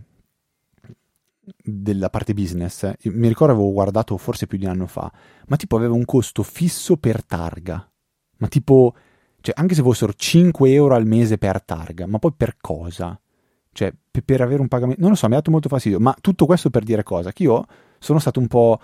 della 1.63 2.09
parte 2.09 2.33
business, 2.33 2.91
mi 3.03 3.27
ricordo 3.27 3.53
avevo 3.53 3.71
guardato 3.71 4.17
forse 4.17 4.47
più 4.47 4.57
di 4.57 4.65
un 4.65 4.71
anno 4.71 4.87
fa, 4.87 5.11
ma 5.47 5.55
tipo 5.55 5.75
aveva 5.75 5.93
un 5.93 6.05
costo 6.05 6.43
fisso 6.43 6.97
per 6.97 7.23
targa. 7.23 7.90
Ma 8.41 8.47
tipo, 8.47 8.95
cioè, 9.39 9.53
anche 9.57 9.75
se 9.75 9.83
fossero 9.83 10.13
5 10.13 10.71
euro 10.71 10.95
al 10.95 11.05
mese 11.05 11.37
per 11.37 11.63
targa, 11.63 12.07
ma 12.07 12.17
poi 12.17 12.33
per 12.35 12.55
cosa? 12.59 13.19
Cioè, 13.71 13.93
per, 14.09 14.23
per 14.23 14.41
avere 14.41 14.61
un 14.61 14.67
pagamento... 14.67 14.99
Non 14.99 15.11
lo 15.11 15.15
so, 15.15 15.27
mi 15.27 15.33
ha 15.33 15.37
dato 15.37 15.51
molto 15.51 15.69
fastidio, 15.69 15.99
ma 15.99 16.15
tutto 16.19 16.45
questo 16.45 16.71
per 16.71 16.83
dire 16.83 17.03
cosa? 17.03 17.31
Che 17.31 17.43
io 17.43 17.65
sono 17.99 18.17
stato 18.17 18.39
un 18.39 18.47
po'. 18.47 18.79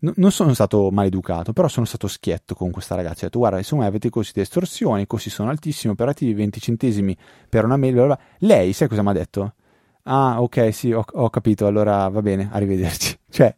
non 0.00 0.32
sono 0.32 0.54
stato 0.54 0.90
maleducato, 0.90 1.52
però 1.52 1.68
sono 1.68 1.86
stato 1.86 2.08
schietto 2.08 2.56
con 2.56 2.72
questa 2.72 2.96
ragazza. 2.96 3.22
Ho 3.22 3.26
detto, 3.26 3.38
guarda, 3.38 3.58
insomma, 3.58 3.86
avete 3.86 4.10
costi 4.10 4.32
di 4.34 4.40
estorsione, 4.40 5.02
i 5.02 5.06
costi 5.06 5.30
sono 5.30 5.50
altissimi, 5.50 5.92
operativi 5.92 6.34
20 6.34 6.60
centesimi 6.60 7.16
per 7.48 7.64
una 7.64 7.76
mail. 7.76 7.94
Bla. 7.94 8.18
Lei, 8.38 8.72
sai 8.72 8.88
cosa 8.88 9.02
mi 9.02 9.10
ha 9.10 9.12
detto? 9.12 9.54
Ah, 10.02 10.42
ok, 10.42 10.74
sì, 10.74 10.92
ho, 10.92 11.04
ho, 11.04 11.30
capito, 11.30 11.66
allora 11.66 12.08
va 12.08 12.22
bene, 12.22 12.48
arrivederci. 12.50 13.18
Cioè, 13.30 13.54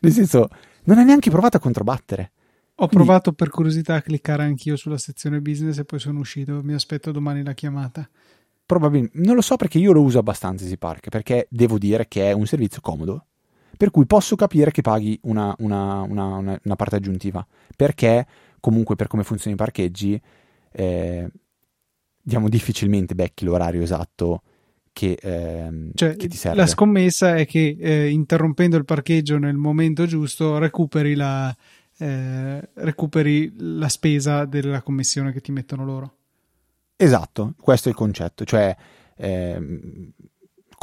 nel 0.00 0.12
senso, 0.12 0.48
non 0.84 0.98
ha 0.98 1.04
neanche 1.04 1.30
provato 1.30 1.56
a 1.56 1.60
controbattere. 1.60 2.32
Ho 2.76 2.88
Quindi, 2.88 3.06
provato 3.06 3.32
per 3.32 3.50
curiosità 3.50 3.94
a 3.94 4.02
cliccare 4.02 4.42
anch'io 4.42 4.76
sulla 4.76 4.98
sezione 4.98 5.40
business 5.40 5.78
e 5.78 5.84
poi 5.84 5.98
sono 5.98 6.18
uscito. 6.18 6.60
Mi 6.62 6.74
aspetto 6.74 7.12
domani 7.12 7.44
la 7.44 7.54
chiamata. 7.54 8.08
Probabilmente, 8.66 9.18
non 9.20 9.34
lo 9.34 9.42
so 9.42 9.56
perché 9.56 9.78
io 9.78 9.92
lo 9.92 10.02
uso 10.02 10.18
abbastanza 10.18 10.64
Easy 10.64 10.76
Park, 10.76 11.08
perché 11.08 11.46
devo 11.50 11.78
dire 11.78 12.08
che 12.08 12.30
è 12.30 12.32
un 12.32 12.46
servizio 12.46 12.80
comodo 12.80 13.26
per 13.76 13.90
cui 13.90 14.06
posso 14.06 14.36
capire 14.36 14.70
che 14.70 14.82
paghi 14.82 15.18
una, 15.22 15.54
una, 15.58 16.02
una, 16.02 16.36
una 16.38 16.76
parte 16.76 16.96
aggiuntiva, 16.96 17.46
perché 17.76 18.26
comunque 18.60 18.96
per 18.96 19.08
come 19.08 19.24
funzionano 19.24 19.60
i 19.60 19.64
parcheggi, 19.64 20.20
eh, 20.72 21.28
diciamo 22.22 22.48
difficilmente 22.48 23.14
becchi 23.14 23.44
l'orario 23.44 23.82
esatto 23.82 24.42
che, 24.92 25.18
eh, 25.20 25.90
cioè, 25.94 26.16
che, 26.16 26.28
ti 26.28 26.36
serve. 26.36 26.56
La 26.56 26.66
scommessa 26.66 27.34
è 27.34 27.46
che 27.46 27.76
eh, 27.78 28.08
interrompendo 28.10 28.76
il 28.76 28.84
parcheggio 28.84 29.38
nel 29.38 29.56
momento 29.56 30.06
giusto 30.06 30.58
recuperi 30.58 31.14
la, 31.14 31.54
eh, 31.98 32.70
recuperi 32.74 33.54
la 33.56 33.88
spesa 33.88 34.44
della 34.44 34.82
commissione 34.82 35.32
che 35.32 35.40
ti 35.40 35.52
mettono 35.52 35.84
loro. 35.84 36.16
Esatto, 36.96 37.54
questo 37.60 37.88
è 37.88 37.90
il 37.90 37.96
concetto, 37.96 38.44
cioè 38.44 38.76
ehm, 39.16 40.12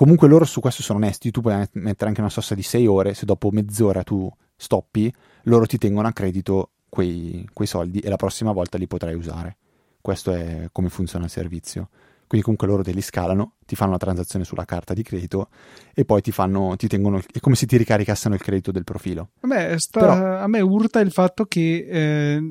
Comunque 0.01 0.27
loro 0.27 0.45
su 0.45 0.61
questo 0.61 0.81
sono 0.81 0.97
onesti, 0.97 1.29
tu 1.29 1.41
puoi 1.41 1.63
mettere 1.73 2.07
anche 2.07 2.21
una 2.21 2.29
sosta 2.31 2.55
di 2.55 2.63
6 2.63 2.87
ore, 2.87 3.13
se 3.13 3.25
dopo 3.25 3.51
mezz'ora 3.51 4.01
tu 4.01 4.27
stoppi, 4.55 5.13
loro 5.43 5.67
ti 5.67 5.77
tengono 5.77 6.07
a 6.07 6.11
credito 6.11 6.71
quei, 6.89 7.47
quei 7.53 7.67
soldi 7.67 7.99
e 7.99 8.09
la 8.09 8.15
prossima 8.15 8.51
volta 8.51 8.79
li 8.79 8.87
potrai 8.87 9.13
usare. 9.13 9.57
Questo 10.01 10.31
è 10.33 10.69
come 10.71 10.89
funziona 10.89 11.25
il 11.25 11.29
servizio. 11.29 11.89
Quindi 12.31 12.47
comunque 12.47 12.69
loro 12.69 12.81
te 12.81 12.93
li 12.93 13.01
scalano, 13.01 13.55
ti 13.65 13.75
fanno 13.75 13.91
la 13.91 13.97
transazione 13.97 14.45
sulla 14.45 14.63
carta 14.63 14.93
di 14.93 15.03
credito 15.03 15.49
e 15.93 16.05
poi 16.05 16.21
ti 16.21 16.31
fanno, 16.31 16.77
ti 16.77 16.87
tengono, 16.87 17.21
è 17.29 17.41
come 17.41 17.55
se 17.55 17.65
ti 17.65 17.75
ricaricassero 17.75 18.33
il 18.33 18.39
credito 18.39 18.71
del 18.71 18.85
profilo. 18.85 19.31
Beh, 19.41 19.77
sta, 19.77 19.99
Però, 19.99 20.37
a 20.37 20.47
me 20.47 20.61
urta 20.61 21.01
il 21.01 21.11
fatto 21.11 21.43
che 21.43 21.85
eh, 21.89 22.41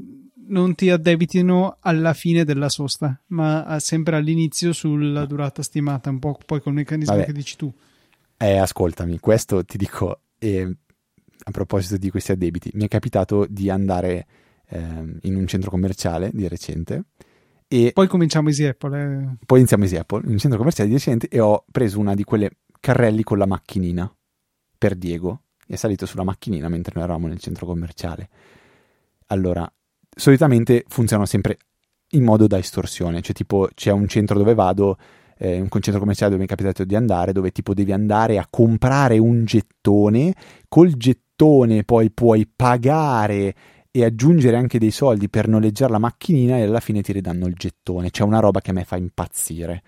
non 0.49 0.75
ti 0.75 0.91
addebitino 0.91 1.79
alla 1.81 2.13
fine 2.13 2.45
della 2.45 2.69
sosta, 2.69 3.19
ma 3.29 3.79
sempre 3.81 4.17
all'inizio 4.17 4.75
sulla 4.75 5.25
durata 5.25 5.63
stimata, 5.63 6.11
un 6.11 6.19
po' 6.19 6.39
poi 6.45 6.61
col 6.61 6.75
meccanismo 6.75 7.15
Vabbè. 7.15 7.25
che 7.25 7.33
dici 7.33 7.57
tu. 7.57 7.73
Eh, 8.37 8.59
ascoltami, 8.59 9.19
questo 9.19 9.65
ti 9.65 9.79
dico, 9.79 10.25
eh, 10.37 10.77
a 11.45 11.51
proposito 11.53 11.97
di 11.97 12.11
questi 12.11 12.33
addebiti, 12.33 12.71
mi 12.75 12.85
è 12.85 12.89
capitato 12.89 13.47
di 13.49 13.71
andare 13.71 14.27
eh, 14.69 14.79
in 15.23 15.37
un 15.37 15.47
centro 15.47 15.71
commerciale 15.71 16.29
di 16.35 16.47
recente. 16.49 17.05
E 17.73 17.93
poi 17.93 18.09
cominciamo 18.09 18.49
Easy 18.49 18.65
Apple. 18.65 19.01
Eh. 19.01 19.37
Poi 19.47 19.59
iniziamo 19.59 19.85
Easy 19.85 19.95
Apple, 19.95 20.23
in 20.25 20.33
un 20.33 20.39
centro 20.39 20.59
commerciale 20.59 20.89
di 20.89 20.97
recente, 20.97 21.29
e 21.29 21.39
ho 21.39 21.65
preso 21.71 22.01
una 22.01 22.15
di 22.15 22.25
quelle 22.25 22.51
carrelli 22.81 23.23
con 23.23 23.39
la 23.39 23.47
macchinina 23.47 24.13
per 24.77 24.97
Diego. 24.97 25.43
È 25.69 25.77
salito 25.77 26.05
sulla 26.05 26.25
macchinina 26.25 26.69
mentre 26.69 26.95
noi 26.97 27.05
eravamo 27.05 27.29
nel 27.29 27.39
centro 27.39 27.67
commerciale. 27.67 28.29
Allora, 29.27 29.73
solitamente 30.17 30.85
funzionano 30.89 31.29
sempre 31.29 31.59
in 32.09 32.25
modo 32.25 32.49
da 32.49 32.59
estorsione, 32.59 33.21
cioè 33.21 33.37
tipo 33.37 33.69
c'è 33.73 33.93
un 33.93 34.09
centro 34.09 34.37
dove 34.37 34.55
vado, 34.55 34.97
eh, 35.39 35.61
un 35.61 35.69
centro 35.71 36.01
commerciale 36.01 36.33
dove 36.33 36.43
mi 36.43 36.49
è 36.49 36.51
capitato 36.51 36.83
di 36.85 36.97
andare, 36.97 37.31
dove 37.31 37.53
tipo 37.53 37.73
devi 37.73 37.93
andare 37.93 38.39
a 38.39 38.49
comprare 38.51 39.17
un 39.19 39.45
gettone, 39.45 40.35
col 40.67 40.95
gettone 40.97 41.85
poi 41.85 42.11
puoi 42.11 42.49
pagare 42.49 43.55
e 43.93 44.05
aggiungere 44.05 44.57
anche 44.57 44.79
dei 44.79 44.91
soldi 44.91 45.29
per 45.29 45.49
noleggiare 45.49 45.91
la 45.93 45.99
macchinina 45.99 46.57
e 46.57 46.63
alla 46.63 46.81
fine 46.81 47.03
ti 47.03 47.13
ridanno 47.13 47.47
il 47.47 47.55
gettone. 47.55 48.11
C'è 48.11 48.23
una 48.23 48.39
roba 48.39 48.61
che 48.61 48.71
a 48.71 48.75
me 48.75 48.85
fa 48.85 48.97
impazzire, 48.97 49.83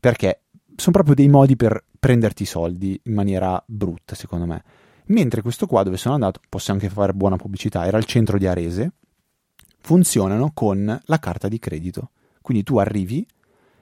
perché 0.00 0.42
sono 0.74 0.92
proprio 0.92 1.14
dei 1.14 1.28
modi 1.28 1.56
per 1.56 1.84
prenderti 1.98 2.44
i 2.44 2.46
soldi 2.46 2.98
in 3.04 3.14
maniera 3.14 3.62
brutta, 3.66 4.14
secondo 4.14 4.46
me. 4.46 4.62
Mentre 5.06 5.42
questo 5.42 5.66
qua 5.66 5.82
dove 5.82 5.96
sono 5.96 6.14
andato, 6.14 6.40
posso 6.48 6.72
anche 6.72 6.88
fare 6.88 7.12
buona 7.12 7.36
pubblicità, 7.36 7.86
era 7.86 7.96
al 7.96 8.04
centro 8.04 8.38
di 8.38 8.46
Arese, 8.46 8.92
funzionano 9.78 10.50
con 10.52 11.00
la 11.04 11.18
carta 11.18 11.48
di 11.48 11.58
credito. 11.58 12.10
Quindi 12.40 12.64
tu 12.64 12.78
arrivi, 12.78 13.26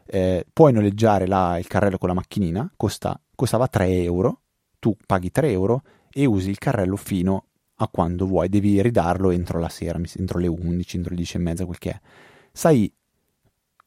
eh, 0.07 0.45
puoi 0.53 0.73
noleggiare 0.73 1.27
la, 1.27 1.59
il 1.59 1.67
carrello 1.67 1.99
con 1.99 2.09
la 2.09 2.15
macchinina, 2.15 2.71
costa, 2.77 3.19
costava 3.35 3.69
3 3.69 4.03
euro, 4.03 4.41
tu 4.79 4.95
paghi 5.07 5.31
3 5.31 5.51
euro 5.51 5.83
e 6.13 6.27
usi 6.27 6.51
il 6.51 6.59
carrello 6.59 6.97
fino 6.97 7.47
a 7.77 7.89
quando 7.89 8.27
vuoi, 8.27 8.49
devi 8.49 8.81
ridarlo 8.81 9.31
entro 9.31 9.59
la 9.59 9.69
sera, 9.69 10.01
entro 10.17 10.39
le 10.39 10.47
11, 10.47 10.97
entro 10.97 11.11
le 11.11 11.17
10 11.17 11.37
e 11.37 11.41
mezza, 11.41 11.65
quel 11.65 11.79
che 11.79 11.91
è. 11.91 12.01
Sai 12.53 12.93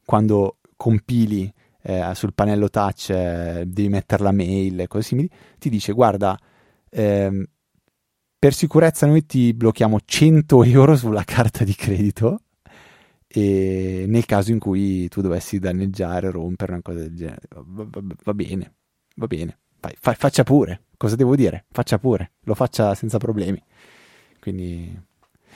quando 0.04 0.58
compili 0.76 1.52
eh, 1.82 2.10
sul 2.14 2.34
pannello 2.34 2.68
touch, 2.68 3.10
eh, 3.10 3.64
devi 3.66 3.88
mettere 3.88 4.22
la 4.22 4.32
mail 4.32 4.80
e 4.80 4.86
cose 4.86 5.08
simili, 5.08 5.30
ti 5.58 5.70
dice 5.70 5.92
guarda, 5.92 6.38
ehm, 6.90 7.44
per 8.38 8.54
sicurezza 8.54 9.06
noi 9.06 9.26
ti 9.26 9.52
blocchiamo 9.54 9.98
100 10.04 10.62
euro 10.64 10.96
sulla 10.96 11.24
carta 11.24 11.64
di 11.64 11.74
credito 11.74 12.42
e 13.26 14.04
nel 14.06 14.24
caso 14.26 14.52
in 14.52 14.58
cui 14.58 15.08
tu 15.08 15.20
dovessi 15.20 15.58
danneggiare, 15.58 16.30
rompere 16.30 16.72
una 16.72 16.82
cosa 16.82 17.00
del 17.00 17.14
genere, 17.14 17.48
va, 17.50 17.86
va, 17.88 18.00
va 18.24 18.34
bene, 18.34 18.74
va 19.16 19.26
bene, 19.26 19.58
Vai, 19.80 19.94
fa, 19.98 20.12
faccia 20.14 20.42
pure, 20.42 20.82
cosa 20.96 21.14
devo 21.14 21.36
dire? 21.36 21.66
Faccia 21.70 21.98
pure, 21.98 22.32
lo 22.42 22.54
faccia 22.54 22.94
senza 22.94 23.18
problemi. 23.18 23.62
Quindi, 24.40 24.98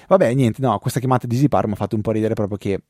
vabbè, 0.09 0.33
niente, 0.35 0.61
no, 0.63 0.79
questa 0.79 1.01
chiamata 1.01 1.27
di 1.27 1.37
Zipar 1.37 1.67
mi 1.67 1.73
ha 1.73 1.77
fatto 1.77 1.97
un 1.97 2.03
po' 2.03 2.11
ridere 2.11 2.35
proprio 2.35 2.59
che 2.59 2.83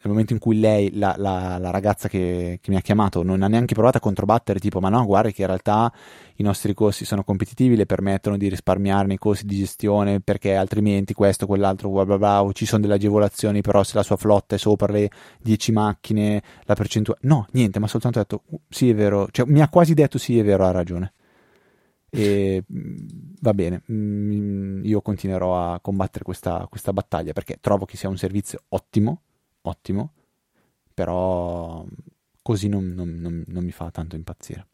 nel 0.00 0.12
momento 0.12 0.32
in 0.32 0.38
cui 0.38 0.60
lei, 0.60 0.96
la, 0.96 1.14
la, 1.18 1.58
la 1.58 1.70
ragazza 1.70 2.08
che, 2.08 2.60
che, 2.62 2.70
mi 2.70 2.76
ha 2.76 2.80
chiamato, 2.80 3.24
non 3.24 3.42
ha 3.42 3.48
neanche 3.48 3.74
provato 3.74 3.96
a 3.96 4.00
controbattere, 4.00 4.60
tipo, 4.60 4.78
ma 4.78 4.88
no, 4.88 5.04
guarda 5.04 5.30
che 5.30 5.40
in 5.40 5.48
realtà 5.48 5.92
i 6.36 6.44
nostri 6.44 6.72
costi 6.72 7.04
sono 7.04 7.24
competitivi, 7.24 7.74
le 7.74 7.84
permettono 7.84 8.36
di 8.36 8.48
risparmiare 8.48 9.08
nei 9.08 9.18
costi 9.18 9.44
di 9.44 9.56
gestione, 9.56 10.20
perché 10.20 10.54
altrimenti 10.54 11.14
questo, 11.14 11.46
quell'altro, 11.46 11.90
bla 11.90 12.04
bla 12.04 12.16
bla, 12.16 12.42
o 12.44 12.52
ci 12.52 12.64
sono 12.64 12.82
delle 12.82 12.94
agevolazioni, 12.94 13.60
però 13.60 13.82
se 13.82 13.96
la 13.96 14.04
sua 14.04 14.16
flotta 14.16 14.54
è 14.54 14.58
sopra 14.58 14.92
le 14.92 15.10
10 15.40 15.72
macchine, 15.72 16.42
la 16.62 16.74
percentuale... 16.74 17.20
No, 17.24 17.46
niente, 17.50 17.80
ma 17.80 17.88
soltanto 17.88 18.20
detto, 18.20 18.42
uh, 18.46 18.60
sì 18.68 18.90
è 18.90 18.94
vero, 18.94 19.26
cioè 19.32 19.46
mi 19.48 19.60
ha 19.60 19.68
quasi 19.68 19.94
detto 19.94 20.16
sì 20.16 20.38
è 20.38 20.44
vero, 20.44 20.64
ha 20.64 20.70
ragione. 20.70 21.14
E 22.10 22.64
mm, 22.72 23.06
va 23.40 23.54
bene, 23.54 23.82
mm, 23.90 24.84
io 24.84 25.02
continuerò 25.02 25.72
a 25.72 25.80
combattere 25.80 26.24
questa, 26.24 26.66
questa 26.68 26.92
battaglia 26.92 27.32
perché 27.32 27.58
trovo 27.60 27.84
che 27.84 27.96
sia 27.96 28.08
un 28.08 28.16
servizio 28.16 28.62
ottimo 28.68 29.22
ottimo, 29.68 30.12
però 30.94 31.84
così 32.42 32.68
non, 32.68 32.92
non, 32.94 33.18
non, 33.20 33.44
non 33.46 33.64
mi 33.64 33.70
fa 33.70 33.90
tanto 33.90 34.16
impazzire 34.16 34.66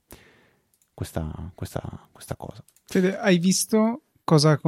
questa, 0.95 1.53
questa, 1.55 2.09
questa 2.13 2.37
cosa. 2.37 2.65
Fede, 2.87 3.19
hai 3.19 3.39
visto 3.39 4.03
cosa 4.23 4.53
ha 4.53 4.61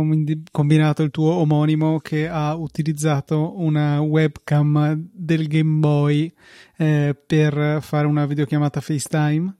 combinato 0.51 1.03
il 1.03 1.11
tuo 1.11 1.33
omonimo 1.35 1.99
che 2.01 2.29
ha 2.29 2.55
utilizzato 2.55 3.59
una 3.59 4.01
webcam 4.01 5.09
del 5.13 5.47
Game 5.49 5.79
Boy 5.79 6.33
eh, 6.77 7.17
per 7.27 7.79
fare 7.81 8.07
una 8.07 8.27
videochiamata 8.27 8.81
FaceTime? 8.81 9.57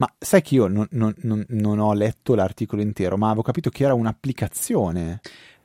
Ma 0.00 0.10
sai 0.18 0.40
che 0.40 0.54
io 0.54 0.66
non, 0.66 0.86
non, 0.92 1.14
non, 1.18 1.44
non, 1.48 1.78
ho 1.78 1.92
letto 1.92 2.34
l'articolo 2.34 2.80
intero, 2.80 3.18
ma 3.18 3.26
avevo 3.26 3.42
capito 3.42 3.68
che 3.68 3.84
era 3.84 3.92
un'applicazione 3.92 5.20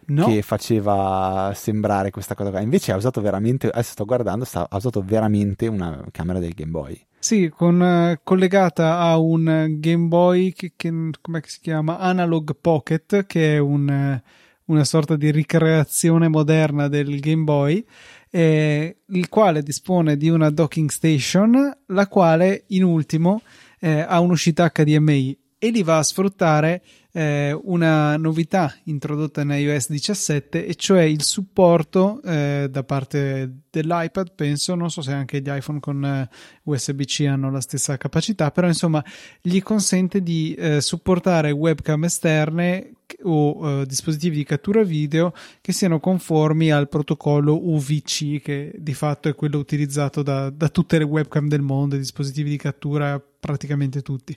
no. 0.07 0.25
che 0.25 0.41
faceva 0.41 1.53
sembrare 1.55 2.11
questa 2.11 2.35
cosa 2.35 2.49
qua. 2.49 2.59
Invece 2.59 2.91
ha 2.91 2.97
usato 2.97 3.21
veramente, 3.21 3.69
adesso 3.69 3.91
sto 3.91 4.03
guardando, 4.03 4.43
sta, 4.43 4.67
ha 4.69 4.75
usato 4.75 5.01
veramente 5.01 5.67
una 5.67 6.03
camera 6.11 6.39
del 6.39 6.51
Game 6.53 6.71
Boy. 6.71 7.01
Sì, 7.17 7.47
con, 7.47 7.79
uh, 7.79 8.19
collegata 8.23 8.99
a 8.99 9.17
un 9.17 9.77
Game 9.79 10.07
Boy 10.07 10.51
che, 10.51 10.73
che 10.75 10.91
come 11.21 11.41
si 11.45 11.59
chiama? 11.61 11.99
Analog 11.99 12.57
Pocket, 12.59 13.25
che 13.25 13.55
è 13.55 13.57
un, 13.57 13.87
uh, 13.87 14.73
una 14.73 14.83
sorta 14.83 15.15
di 15.15 15.31
ricreazione 15.31 16.27
moderna 16.27 16.89
del 16.89 17.21
Game 17.21 17.43
Boy. 17.43 17.85
Eh, 18.29 18.97
il 19.05 19.29
quale 19.29 19.63
dispone 19.63 20.17
di 20.17 20.27
una 20.27 20.49
docking 20.49 20.89
station, 20.89 21.73
la 21.85 22.07
quale 22.09 22.65
in 22.67 22.83
ultimo 22.83 23.41
eh, 23.79 23.99
ha 23.99 24.19
un'uscita 24.19 24.71
HDMI 24.71 25.37
e 25.57 25.69
li 25.69 25.83
va 25.83 25.97
a 25.97 26.03
sfruttare 26.03 26.83
eh, 27.11 27.57
una 27.63 28.17
novità 28.17 28.75
introdotta 28.83 29.41
in 29.41 29.49
iOS 29.49 29.89
17 29.89 30.65
e 30.65 30.75
cioè 30.75 31.03
il 31.03 31.23
supporto 31.23 32.21
eh, 32.23 32.67
da 32.69 32.83
parte 32.83 33.61
dell'iPad 33.69 34.33
penso. 34.35 34.75
Non 34.75 34.91
so 34.91 35.01
se 35.01 35.13
anche 35.13 35.41
gli 35.41 35.49
iPhone 35.49 35.79
con 35.79 36.03
eh, 36.03 36.29
USB-C 36.63 37.25
hanno 37.27 37.49
la 37.49 37.61
stessa 37.61 37.97
capacità 37.97 38.51
però 38.51 38.67
insomma 38.67 39.03
gli 39.41 39.61
consente 39.61 40.21
di 40.21 40.53
eh, 40.55 40.81
supportare 40.81 41.51
webcam 41.51 42.03
esterne 42.03 42.94
o 43.23 43.81
eh, 43.81 43.85
dispositivi 43.85 44.37
di 44.37 44.43
cattura 44.43 44.83
video 44.83 45.33
che 45.61 45.71
siano 45.71 45.99
conformi 45.99 46.71
al 46.71 46.87
protocollo 46.87 47.69
UVC 47.69 48.41
che 48.41 48.73
di 48.77 48.93
fatto 48.93 49.29
è 49.29 49.35
quello 49.35 49.57
utilizzato 49.57 50.23
da, 50.23 50.49
da 50.49 50.69
tutte 50.69 50.97
le 50.97 51.03
webcam 51.03 51.47
del 51.47 51.61
mondo 51.61 51.95
dispositivi 51.95 52.49
di 52.51 52.57
cattura 52.57 53.21
praticamente 53.39 54.01
tutti. 54.01 54.35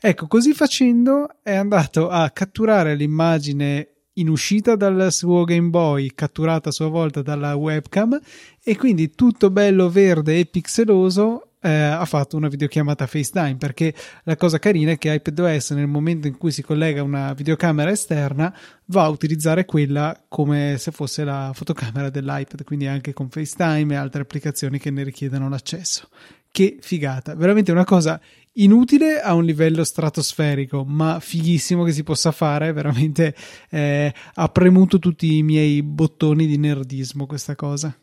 Ecco, 0.00 0.26
così 0.26 0.52
facendo 0.52 1.28
è 1.42 1.54
andato 1.54 2.08
a 2.08 2.30
catturare 2.30 2.94
l'immagine 2.94 3.88
in 4.14 4.28
uscita 4.28 4.76
dal 4.76 5.12
suo 5.12 5.44
Game 5.44 5.68
Boy, 5.68 6.12
catturata 6.14 6.68
a 6.68 6.72
sua 6.72 6.88
volta 6.88 7.22
dalla 7.22 7.54
webcam, 7.54 8.18
e 8.62 8.76
quindi 8.76 9.14
tutto 9.14 9.50
bello 9.50 9.88
verde 9.88 10.38
e 10.38 10.46
pixeloso 10.46 11.47
eh, 11.60 11.70
ha 11.70 12.04
fatto 12.04 12.36
una 12.36 12.48
videochiamata 12.48 13.06
FaceTime 13.06 13.56
perché 13.56 13.94
la 14.24 14.36
cosa 14.36 14.58
carina 14.58 14.92
è 14.92 14.98
che 14.98 15.12
iPadOS 15.12 15.70
nel 15.70 15.86
momento 15.86 16.26
in 16.26 16.36
cui 16.36 16.52
si 16.52 16.62
collega 16.62 17.02
una 17.02 17.32
videocamera 17.32 17.90
esterna 17.90 18.54
va 18.86 19.04
a 19.04 19.08
utilizzare 19.08 19.64
quella 19.64 20.24
come 20.28 20.76
se 20.78 20.90
fosse 20.92 21.24
la 21.24 21.50
fotocamera 21.54 22.10
dell'iPad 22.10 22.64
quindi 22.64 22.86
anche 22.86 23.12
con 23.12 23.28
FaceTime 23.28 23.94
e 23.94 23.96
altre 23.96 24.22
applicazioni 24.22 24.78
che 24.78 24.90
ne 24.90 25.02
richiedono 25.02 25.48
l'accesso 25.48 26.08
che 26.50 26.78
figata 26.80 27.34
veramente 27.34 27.72
una 27.72 27.84
cosa 27.84 28.20
inutile 28.58 29.20
a 29.20 29.34
un 29.34 29.44
livello 29.44 29.84
stratosferico, 29.84 30.84
ma 30.84 31.20
fighissimo 31.20 31.84
che 31.84 31.92
si 31.92 32.02
possa 32.02 32.32
fare. 32.32 32.72
Veramente 32.72 33.34
eh, 33.70 34.12
ha 34.34 34.48
premuto 34.48 34.98
tutti 34.98 35.36
i 35.36 35.42
miei 35.42 35.82
bottoni 35.82 36.46
di 36.46 36.58
nerdismo 36.58 37.26
questa 37.26 37.54
cosa. 37.54 37.96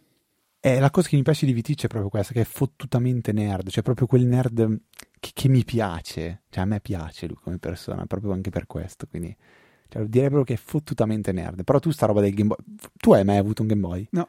Eh, 0.66 0.80
la 0.80 0.90
cosa 0.90 1.10
che 1.10 1.16
mi 1.16 1.22
piace 1.22 1.46
di 1.46 1.54
Viticci 1.54 1.86
è 1.86 1.88
proprio 1.88 2.10
questa, 2.10 2.34
che 2.34 2.42
è 2.42 2.44
fottutamente 2.44 3.32
nerd, 3.32 3.70
cioè 3.70 3.84
proprio 3.84 4.08
quel 4.08 4.26
nerd 4.26 4.80
che, 5.20 5.30
che, 5.32 5.48
mi 5.48 5.64
piace, 5.64 6.42
cioè 6.50 6.64
a 6.64 6.66
me 6.66 6.80
piace 6.80 7.28
lui 7.28 7.38
come 7.40 7.60
persona, 7.60 8.08
proprio 8.08 8.32
anche 8.32 8.50
per 8.50 8.66
questo, 8.66 9.06
quindi 9.06 9.36
cioè, 9.88 10.04
direi 10.06 10.30
proprio 10.30 10.44
che 10.44 10.54
è 10.56 10.66
fottutamente 10.66 11.32
nerd. 11.32 11.64
Però 11.64 11.78
tu 11.78 11.92
sta 11.92 12.08
roba 12.08 12.22
del 12.22 12.34
Game 12.34 12.48
Boy, 12.48 12.58
tu 12.98 13.14
hai 13.14 13.24
mai 13.24 13.38
avuto 13.38 13.62
un 13.62 13.68
Game 13.68 13.82
Boy? 13.82 14.08
No. 14.10 14.28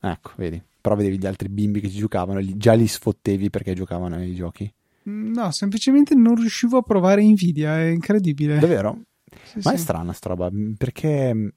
Ecco, 0.00 0.30
vedi, 0.36 0.62
però 0.80 0.94
vedevi 0.94 1.18
gli 1.18 1.26
altri 1.26 1.50
bimbi 1.50 1.80
che 1.80 1.90
ci 1.90 1.98
giocavano, 1.98 2.40
già 2.56 2.72
li 2.72 2.86
sfottevi 2.86 3.50
perché 3.50 3.74
giocavano 3.74 4.14
ai 4.14 4.34
giochi? 4.34 4.72
No, 5.02 5.50
semplicemente 5.50 6.14
non 6.14 6.36
riuscivo 6.36 6.78
a 6.78 6.82
provare 6.82 7.22
invidia, 7.22 7.78
è 7.78 7.88
incredibile. 7.88 8.58
Davvero? 8.60 8.98
Sì, 9.42 9.60
Ma 9.62 9.72
sì. 9.72 9.76
è 9.76 9.76
strana 9.76 10.14
sta 10.14 10.30
roba, 10.30 10.50
perché... 10.78 11.52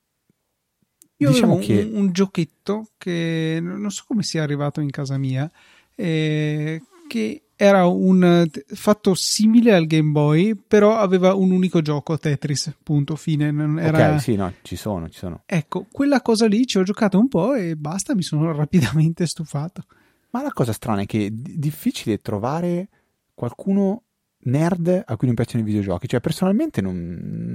Io 1.17 1.31
diciamo 1.31 1.55
avevo 1.55 1.67
che... 1.67 1.89
un, 1.91 2.01
un, 2.01 2.11
giochetto 2.11 2.89
che 2.97 3.59
non 3.61 3.89
so 3.89 4.03
come 4.07 4.23
sia 4.23 4.43
arrivato 4.43 4.81
in 4.81 4.91
casa 4.91 5.17
mia, 5.17 5.49
eh, 5.95 6.81
che 7.07 7.41
era 7.59 7.87
un 7.87 8.47
fatto 8.67 9.15
simile 9.15 9.73
al 9.73 9.87
Game 9.87 10.11
Boy, 10.11 10.53
però 10.55 10.97
aveva 10.97 11.33
un 11.33 11.49
unico 11.49 11.81
gioco, 11.81 12.19
Tetris, 12.19 12.71
punto, 12.83 13.15
fine. 13.15 13.49
Non 13.49 13.79
era... 13.79 14.13
Ok, 14.13 14.21
sì, 14.21 14.35
no, 14.35 14.53
ci 14.61 14.75
sono, 14.75 15.09
ci 15.09 15.17
sono. 15.17 15.41
Ecco, 15.47 15.87
quella 15.91 16.21
cosa 16.21 16.45
lì 16.45 16.67
ci 16.67 16.77
ho 16.77 16.83
giocato 16.83 17.17
un 17.17 17.27
po' 17.27 17.55
e 17.55 17.75
basta, 17.75 18.13
mi 18.13 18.21
sono 18.21 18.51
rapidamente 18.55 19.25
stufato. 19.25 19.85
Ma 20.29 20.43
la 20.43 20.51
cosa 20.53 20.71
strana 20.71 21.01
è 21.01 21.05
che 21.07 21.25
è 21.25 21.29
difficile 21.31 22.21
trovare 22.21 22.89
qualcuno 23.33 24.03
nerd 24.41 25.03
a 25.05 25.17
cui 25.17 25.25
non 25.25 25.35
piacciono 25.35 25.63
i 25.63 25.65
videogiochi. 25.65 26.07
Cioè, 26.07 26.19
personalmente 26.19 26.79
non, 26.79 26.95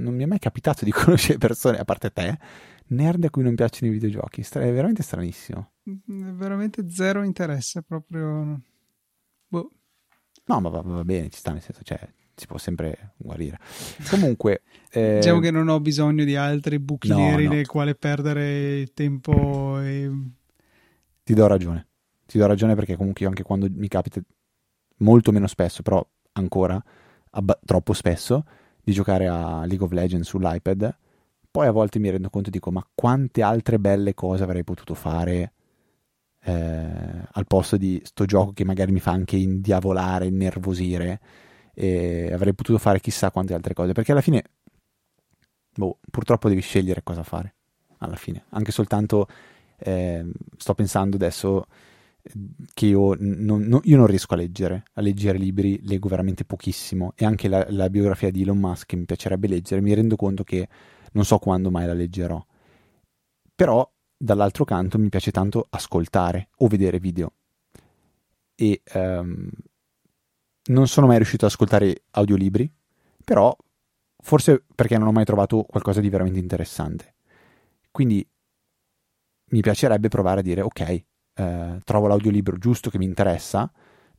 non, 0.01 0.13
mi 0.13 0.23
è 0.23 0.27
mai 0.27 0.39
capitato 0.39 0.83
di 0.83 0.91
conoscere 0.91 1.37
persone, 1.37 1.77
a 1.77 1.85
parte 1.85 2.11
te, 2.11 2.37
nerd 2.87 3.23
a 3.23 3.29
cui 3.29 3.43
non 3.43 3.55
piacciono 3.55 3.91
i 3.91 3.93
videogiochi. 3.93 4.41
È 4.41 4.71
veramente 4.71 5.03
stranissimo. 5.03 5.71
Mm, 5.89 6.37
veramente 6.37 6.89
zero 6.89 7.23
interesse, 7.23 7.81
proprio... 7.81 8.61
Boh. 9.47 9.71
No, 10.45 10.59
ma 10.59 10.69
va, 10.69 10.81
va, 10.81 11.03
bene, 11.03 11.29
ci 11.29 11.39
sta, 11.39 11.51
nel 11.51 11.61
senso, 11.61 11.81
cioè, 11.83 11.99
si 12.35 12.47
può 12.47 12.57
sempre 12.57 13.13
guarire. 13.17 13.59
Comunque... 14.09 14.63
Eh... 14.91 15.17
Diciamo 15.21 15.39
che 15.39 15.51
non 15.51 15.67
ho 15.67 15.79
bisogno 15.79 16.23
di 16.23 16.35
altri 16.35 16.79
buchi 16.79 17.09
no, 17.09 17.17
neri 17.17 17.45
no. 17.45 17.53
nei 17.53 17.65
quali 17.65 17.95
perdere 17.95 18.87
tempo 18.93 19.79
e... 19.79 20.11
Ti 21.23 21.33
do 21.33 21.47
ragione. 21.47 21.87
Ti 22.25 22.37
do 22.37 22.45
ragione 22.47 22.75
perché 22.75 22.95
comunque 22.95 23.23
io 23.23 23.29
anche 23.29 23.43
quando 23.43 23.67
mi 23.69 23.87
capita 23.87 24.21
molto 24.97 25.31
meno 25.31 25.47
spesso, 25.47 25.81
però 25.81 26.05
ancora 26.33 26.81
abba- 27.31 27.59
troppo 27.63 27.93
spesso, 27.93 28.45
di 28.81 28.91
giocare 28.91 29.27
a 29.27 29.65
League 29.65 29.83
of 29.83 29.91
Legends 29.91 30.27
sull'iPad. 30.27 30.97
Poi 31.53 31.67
a 31.67 31.71
volte 31.71 31.99
mi 31.99 32.09
rendo 32.09 32.31
conto 32.31 32.47
e 32.49 32.51
dico, 32.51 32.71
ma 32.71 32.83
quante 32.95 33.43
altre 33.43 33.77
belle 33.77 34.15
cose 34.15 34.41
avrei 34.41 34.63
potuto 34.63 34.95
fare 34.95 35.53
eh, 36.45 37.27
al 37.31 37.45
posto 37.45 37.77
di 37.77 38.01
sto 38.03 38.25
gioco 38.25 38.53
che 38.53 38.65
magari 38.65 38.91
mi 38.91 38.99
fa 38.99 39.11
anche 39.11 39.35
indiavolare, 39.35 40.25
innervosire. 40.25 41.19
E 41.75 42.31
avrei 42.33 42.55
potuto 42.55 42.79
fare 42.79 42.99
chissà 42.99 43.29
quante 43.29 43.53
altre 43.53 43.75
cose, 43.75 43.91
perché 43.91 44.13
alla 44.13 44.21
fine, 44.21 44.43
boh, 45.75 45.99
purtroppo 46.09 46.49
devi 46.49 46.61
scegliere 46.61 47.03
cosa 47.03 47.21
fare. 47.21 47.53
Alla 47.99 48.15
fine, 48.15 48.45
anche 48.49 48.71
soltanto 48.71 49.27
eh, 49.77 50.25
sto 50.57 50.73
pensando 50.73 51.17
adesso 51.17 51.67
che 52.73 52.87
io 52.87 53.15
non, 53.19 53.61
non, 53.61 53.81
io 53.83 53.97
non, 53.97 54.07
riesco 54.07 54.33
a 54.33 54.37
leggere, 54.37 54.85
a 54.93 55.01
leggere 55.01 55.37
libri, 55.37 55.79
leggo 55.83 56.07
veramente 56.07 56.45
pochissimo 56.45 57.13
e 57.15 57.25
anche 57.25 57.47
la, 57.47 57.63
la, 57.69 57.91
biografia 57.91 58.31
di 58.31 58.41
Elon 58.41 58.57
Musk 58.57 58.87
che 58.87 58.95
mi 58.95 59.05
piacerebbe 59.05 59.47
leggere, 59.47 59.81
mi 59.81 59.93
rendo 59.93 60.15
conto 60.15 60.43
che 60.43 60.67
non 61.13 61.25
so 61.25 61.39
quando 61.39 61.71
mai 61.71 61.85
la 61.85 61.93
leggerò. 61.93 62.43
Però 63.55 63.89
dall'altro 64.15 64.63
canto 64.65 64.97
mi 64.97 65.09
piace 65.09 65.31
tanto 65.31 65.65
ascoltare 65.69 66.49
o 66.57 66.67
vedere 66.67 66.99
video 66.99 67.33
e 68.55 68.81
um, 68.93 69.49
non 70.65 70.87
sono 70.87 71.07
mai 71.07 71.17
riuscito 71.17 71.45
ad 71.45 71.51
ascoltare 71.51 72.03
audiolibri, 72.11 72.71
però 73.23 73.55
forse 74.23 74.63
perché 74.73 74.97
non 74.97 75.07
ho 75.07 75.11
mai 75.11 75.25
trovato 75.25 75.63
qualcosa 75.63 75.99
di 75.99 76.09
veramente 76.09 76.39
interessante. 76.39 77.15
Quindi 77.91 78.25
mi 79.51 79.61
piacerebbe 79.61 80.07
provare 80.07 80.39
a 80.39 80.43
dire 80.43 80.61
ok, 80.61 81.03
eh, 81.33 81.79
trovo 81.83 82.07
l'audiolibro 82.07 82.57
giusto 82.57 82.89
che 82.89 82.97
mi 82.97 83.05
interessa, 83.05 83.71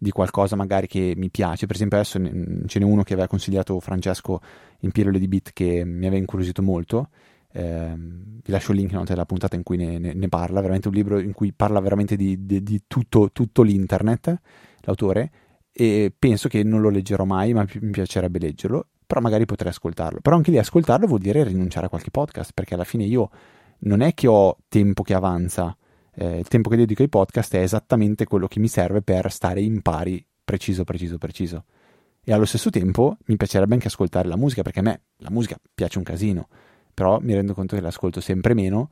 di 0.04 0.10
qualcosa 0.10 0.54
magari 0.54 0.86
che 0.86 1.14
mi 1.16 1.30
piace. 1.30 1.66
Per 1.66 1.74
esempio, 1.74 1.96
adesso 1.96 2.20
ce 2.66 2.78
n'è 2.78 2.84
uno 2.84 3.02
che 3.02 3.14
aveva 3.14 3.26
consigliato 3.26 3.80
Francesco 3.80 4.40
in 4.80 4.92
Pillole 4.92 5.18
di 5.18 5.26
Beat 5.26 5.50
che 5.54 5.82
mi 5.84 6.04
aveva 6.06 6.18
incuriosito 6.20 6.62
molto. 6.62 7.08
Eh, 7.50 7.94
vi 7.96 8.52
lascio 8.52 8.72
il 8.72 8.78
link 8.78 8.92
in 8.92 9.02
della 9.04 9.24
puntata 9.24 9.56
in 9.56 9.62
cui 9.62 9.78
ne, 9.78 9.98
ne, 9.98 10.12
ne, 10.12 10.28
parla, 10.28 10.60
veramente 10.60 10.88
un 10.88 10.94
libro 10.94 11.18
in 11.18 11.32
cui 11.32 11.52
parla 11.52 11.80
veramente 11.80 12.16
di, 12.16 12.44
di, 12.44 12.62
di 12.62 12.82
tutto, 12.86 13.30
tutto, 13.32 13.62
l'internet, 13.62 14.40
l'autore, 14.80 15.30
e 15.72 16.12
penso 16.16 16.48
che 16.48 16.62
non 16.62 16.82
lo 16.82 16.90
leggerò 16.90 17.24
mai, 17.24 17.54
ma 17.54 17.64
mi 17.80 17.90
piacerebbe 17.90 18.38
leggerlo, 18.38 18.88
però 19.06 19.20
magari 19.20 19.46
potrei 19.46 19.70
ascoltarlo. 19.70 20.20
Però 20.20 20.36
anche 20.36 20.50
lì 20.50 20.58
ascoltarlo 20.58 21.06
vuol 21.06 21.20
dire 21.20 21.44
rinunciare 21.44 21.86
a 21.86 21.88
qualche 21.88 22.10
podcast, 22.10 22.50
perché 22.52 22.74
alla 22.74 22.84
fine 22.84 23.04
io 23.04 23.30
non 23.80 24.02
è 24.02 24.12
che 24.12 24.26
ho 24.26 24.58
tempo 24.68 25.02
che 25.02 25.14
avanza, 25.14 25.74
eh, 26.16 26.38
il 26.38 26.48
tempo 26.48 26.68
che 26.68 26.76
dedico 26.76 27.02
ai 27.02 27.08
podcast 27.08 27.54
è 27.54 27.60
esattamente 27.60 28.24
quello 28.24 28.46
che 28.46 28.60
mi 28.60 28.68
serve 28.68 29.02
per 29.02 29.30
stare 29.30 29.60
in 29.60 29.82
pari, 29.82 30.24
preciso, 30.44 30.84
preciso, 30.84 31.18
preciso. 31.18 31.64
E 32.22 32.32
allo 32.32 32.44
stesso 32.44 32.70
tempo 32.70 33.16
mi 33.26 33.36
piacerebbe 33.36 33.74
anche 33.74 33.88
ascoltare 33.88 34.28
la 34.28 34.36
musica, 34.36 34.62
perché 34.62 34.80
a 34.80 34.82
me 34.82 35.02
la 35.16 35.30
musica 35.30 35.56
piace 35.74 35.98
un 35.98 36.04
casino, 36.04 36.48
però 36.94 37.18
mi 37.20 37.34
rendo 37.34 37.54
conto 37.54 37.74
che 37.74 37.82
l'ascolto 37.82 38.20
sempre 38.20 38.54
meno, 38.54 38.90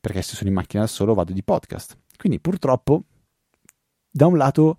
perché 0.00 0.22
se 0.22 0.34
sono 0.34 0.48
in 0.48 0.54
macchina 0.56 0.82
da 0.82 0.88
solo 0.88 1.14
vado 1.14 1.32
di 1.32 1.42
podcast. 1.42 1.96
Quindi 2.16 2.40
purtroppo, 2.40 3.04
da 4.10 4.26
un 4.26 4.36
lato, 4.36 4.78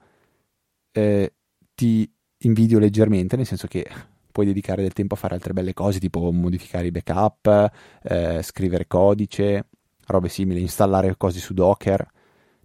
eh, 0.92 1.34
ti 1.74 2.12
invidio 2.40 2.80
leggermente, 2.80 3.36
nel 3.36 3.46
senso 3.46 3.68
che 3.68 3.88
puoi 4.32 4.46
dedicare 4.46 4.82
del 4.82 4.92
tempo 4.94 5.14
a 5.14 5.18
fare 5.18 5.36
altre 5.36 5.54
belle 5.54 5.74
cose, 5.74 6.00
tipo 6.00 6.30
modificare 6.32 6.88
i 6.88 6.92
backup, 6.92 7.72
eh, 8.04 8.42
scrivere 8.44 8.88
codice, 8.88 9.68
robe 10.06 10.30
simili, 10.30 10.62
installare 10.62 11.16
cose 11.18 11.40
su 11.40 11.54
Docker. 11.54 12.08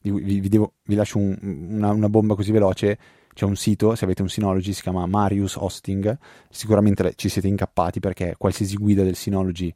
Vi, 0.03 0.11
vi, 0.11 0.49
devo, 0.49 0.75
vi 0.85 0.95
lascio 0.95 1.19
un, 1.19 1.37
una, 1.71 1.91
una, 1.91 2.09
bomba 2.09 2.35
così 2.35 2.53
veloce. 2.53 2.99
C'è 3.33 3.45
un 3.45 3.57
sito, 3.57 3.95
se 3.95 4.05
avete 4.05 4.23
un 4.23 4.29
Synology, 4.29 4.73
si 4.73 4.83
chiama 4.83 5.07
Marius 5.07 5.57
Hosting. 5.57 6.19
Sicuramente 6.49 7.13
ci 7.17 7.29
siete 7.29 7.49
incappati 7.49 8.01
perché 8.01 8.35
qualsiasi 8.37 8.77
guida 8.77 9.03
del 9.03 9.15
Synology 9.15 9.73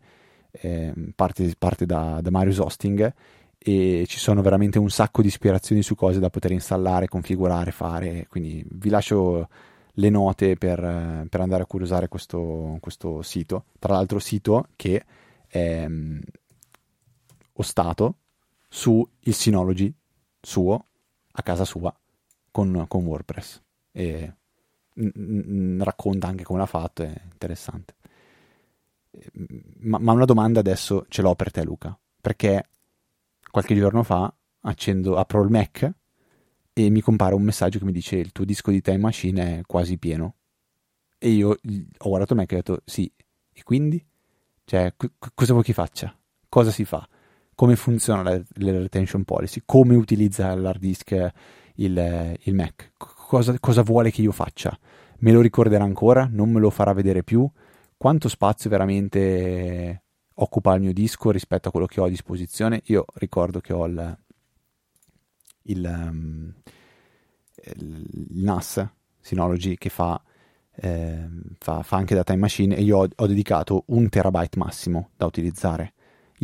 eh, 0.50 0.92
parte, 1.14 1.55
parte 1.59 1.87
da, 1.87 2.20
da 2.20 2.31
Marius 2.31 2.59
Hosting 2.59 3.12
e 3.59 4.05
ci 4.07 4.18
sono 4.18 4.42
veramente 4.42 4.79
un 4.79 4.90
sacco 4.90 5.22
di 5.22 5.29
ispirazioni 5.29 5.83
su 5.83 5.94
cose 5.94 6.18
da 6.18 6.29
poter 6.29 6.50
installare, 6.50 7.09
configurare, 7.09 7.70
fare. 7.70 8.27
Quindi 8.29 8.62
vi 8.70 8.90
lascio 8.90 9.48
le 9.94 10.11
note 10.11 10.57
per, 10.57 11.27
per 11.31 11.40
andare 11.40 11.62
a 11.62 11.66
curiosare 11.66 12.09
questo, 12.09 12.77
questo, 12.81 13.22
sito. 13.22 13.64
Tra 13.79 13.94
l'altro, 13.94 14.18
sito 14.18 14.66
che 14.77 15.03
è 15.46 15.87
um, 17.54 17.62
ostato 17.62 18.18
su 18.68 19.06
il 19.20 19.34
Synology 19.34 19.92
suo, 20.40 20.84
a 21.32 21.42
casa 21.42 21.64
sua, 21.64 21.94
con, 22.50 22.84
con 22.88 23.04
WordPress. 23.04 23.62
E 23.92 24.34
n- 24.94 25.12
n- 25.14 25.84
racconta 25.84 26.28
anche 26.28 26.44
come 26.44 26.58
l'ha 26.58 26.66
fatto, 26.66 27.02
è 27.02 27.20
interessante. 27.30 27.94
Ma, 29.80 29.98
ma 29.98 30.12
una 30.12 30.24
domanda 30.24 30.60
adesso 30.60 31.06
ce 31.08 31.22
l'ho 31.22 31.34
per 31.34 31.50
te, 31.50 31.62
Luca, 31.62 31.96
perché 32.20 32.68
qualche 33.50 33.74
giorno 33.76 34.02
fa 34.02 34.32
accendo, 34.62 35.16
apro 35.16 35.42
il 35.42 35.50
Mac 35.50 35.92
e 36.72 36.90
mi 36.90 37.00
compare 37.00 37.34
un 37.34 37.42
messaggio 37.42 37.78
che 37.78 37.84
mi 37.84 37.92
dice 37.92 38.16
il 38.16 38.32
tuo 38.32 38.44
disco 38.44 38.70
di 38.70 38.80
Time 38.80 38.98
Machine 38.98 39.58
è 39.58 39.62
quasi 39.66 39.98
pieno. 39.98 40.34
E 41.18 41.30
io 41.30 41.50
ho 41.50 42.08
guardato 42.08 42.32
il 42.32 42.38
Mac 42.40 42.52
e 42.52 42.54
ho 42.54 42.58
detto 42.58 42.82
sì, 42.84 43.10
e 43.52 43.62
quindi? 43.62 44.04
Cioè, 44.64 44.94
c- 44.96 45.10
cosa 45.34 45.52
vuoi 45.52 45.64
che 45.64 45.72
faccia? 45.72 46.16
Cosa 46.48 46.70
si 46.70 46.84
fa? 46.84 47.06
Come 47.54 47.76
funziona 47.76 48.22
la, 48.22 48.40
la 48.56 48.72
retention 48.72 49.24
policy? 49.24 49.62
Come 49.64 49.94
utilizza 49.94 50.54
l'hard 50.54 50.80
disk 50.80 51.32
il, 51.76 52.38
il 52.42 52.54
Mac? 52.54 52.92
Cosa, 52.96 53.58
cosa 53.58 53.82
vuole 53.82 54.10
che 54.10 54.22
io 54.22 54.32
faccia? 54.32 54.76
Me 55.18 55.32
lo 55.32 55.40
ricorderà 55.40 55.84
ancora? 55.84 56.28
Non 56.30 56.50
me 56.50 56.60
lo 56.60 56.70
farà 56.70 56.92
vedere 56.92 57.22
più? 57.22 57.48
Quanto 57.96 58.28
spazio 58.28 58.68
veramente 58.68 60.02
occupa 60.34 60.74
il 60.74 60.82
mio 60.82 60.92
disco 60.92 61.30
rispetto 61.30 61.68
a 61.68 61.70
quello 61.70 61.86
che 61.86 62.00
ho 62.00 62.04
a 62.04 62.08
disposizione? 62.08 62.82
Io 62.86 63.06
ricordo 63.14 63.60
che 63.60 63.72
ho 63.72 63.86
il, 63.86 64.18
il, 65.62 65.84
um, 65.84 66.52
il 67.76 68.42
NAS 68.42 68.86
Synology 69.20 69.76
che 69.76 69.88
fa, 69.88 70.22
eh, 70.74 71.28
fa, 71.58 71.82
fa, 71.82 71.96
anche 71.96 72.14
da 72.14 72.24
time 72.24 72.40
machine 72.40 72.76
e 72.76 72.82
io 72.82 72.98
ho, 72.98 73.08
ho, 73.14 73.26
dedicato 73.26 73.84
un 73.86 74.08
terabyte 74.10 74.58
massimo 74.58 75.10
da 75.16 75.24
utilizzare. 75.24 75.93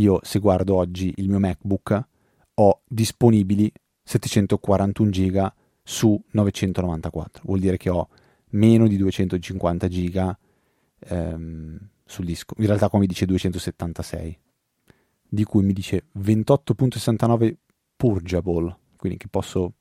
Io 0.00 0.20
se 0.22 0.38
guardo 0.38 0.76
oggi 0.76 1.12
il 1.16 1.28
mio 1.28 1.38
MacBook 1.38 2.08
ho 2.54 2.80
disponibili 2.86 3.70
741 4.02 5.10
giga 5.10 5.54
su 5.82 6.20
994, 6.30 7.42
vuol 7.44 7.60
dire 7.60 7.76
che 7.76 7.90
ho 7.90 8.08
meno 8.50 8.88
di 8.88 8.96
250 8.96 9.88
giga 9.88 10.36
ehm, 10.98 11.78
sul 12.04 12.24
disco. 12.24 12.54
In 12.58 12.66
realtà 12.66 12.88
qua 12.88 12.98
mi 12.98 13.06
dice 13.06 13.26
276, 13.26 14.38
di 15.28 15.44
cui 15.44 15.62
mi 15.62 15.72
dice 15.72 16.06
28.69 16.18 17.54
purgeable 17.96 18.78
quindi 19.00 19.18
che 19.18 19.28
posso 19.28 19.72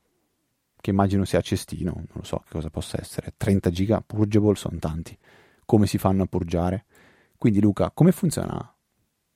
che 0.80 0.90
immagino 0.90 1.26
sia 1.26 1.42
cestino, 1.42 1.92
non 1.94 2.06
lo 2.12 2.22
so 2.22 2.38
che 2.38 2.52
cosa 2.52 2.70
possa 2.70 2.98
essere, 2.98 3.34
30 3.36 3.68
giga 3.68 4.00
purgeable 4.00 4.54
sono 4.54 4.78
tanti, 4.78 5.16
come 5.66 5.86
si 5.86 5.98
fanno 5.98 6.22
a 6.22 6.26
purgiare? 6.26 6.86
Quindi 7.36 7.60
Luca, 7.60 7.90
come 7.90 8.12
funziona 8.12 8.74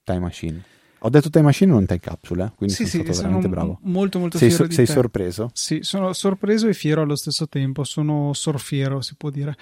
Time 0.03 0.21
Machine? 0.21 0.74
Ho 1.07 1.11
detto 1.11 1.29
Time 1.29 1.45
Machine 1.45 1.71
non 1.71 1.85
Time 1.85 2.01
Capsule, 2.01 2.45
eh? 2.45 2.53
quindi 2.57 2.75
sì, 2.75 2.87
sono 2.87 3.05
sì, 3.05 3.13
stato 3.13 3.19
veramente 3.21 3.49
bravo. 3.49 3.79
Molto 3.83 4.19
molto 4.19 4.39
sei, 4.39 4.49
fiero 4.49 4.65
so, 4.65 4.71
sei 4.73 4.87
sorpreso? 4.87 5.51
Sì, 5.53 5.79
sono 5.83 6.15
sorpreso 6.15 6.67
e 6.67 6.73
fiero 6.73 7.03
allo 7.03 7.15
stesso 7.15 7.47
tempo, 7.47 7.85
sono 7.85 8.33
sorfiero 8.33 9.03
si 9.03 9.15
può 9.15 9.29
dire. 9.29 9.55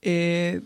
E 0.00 0.60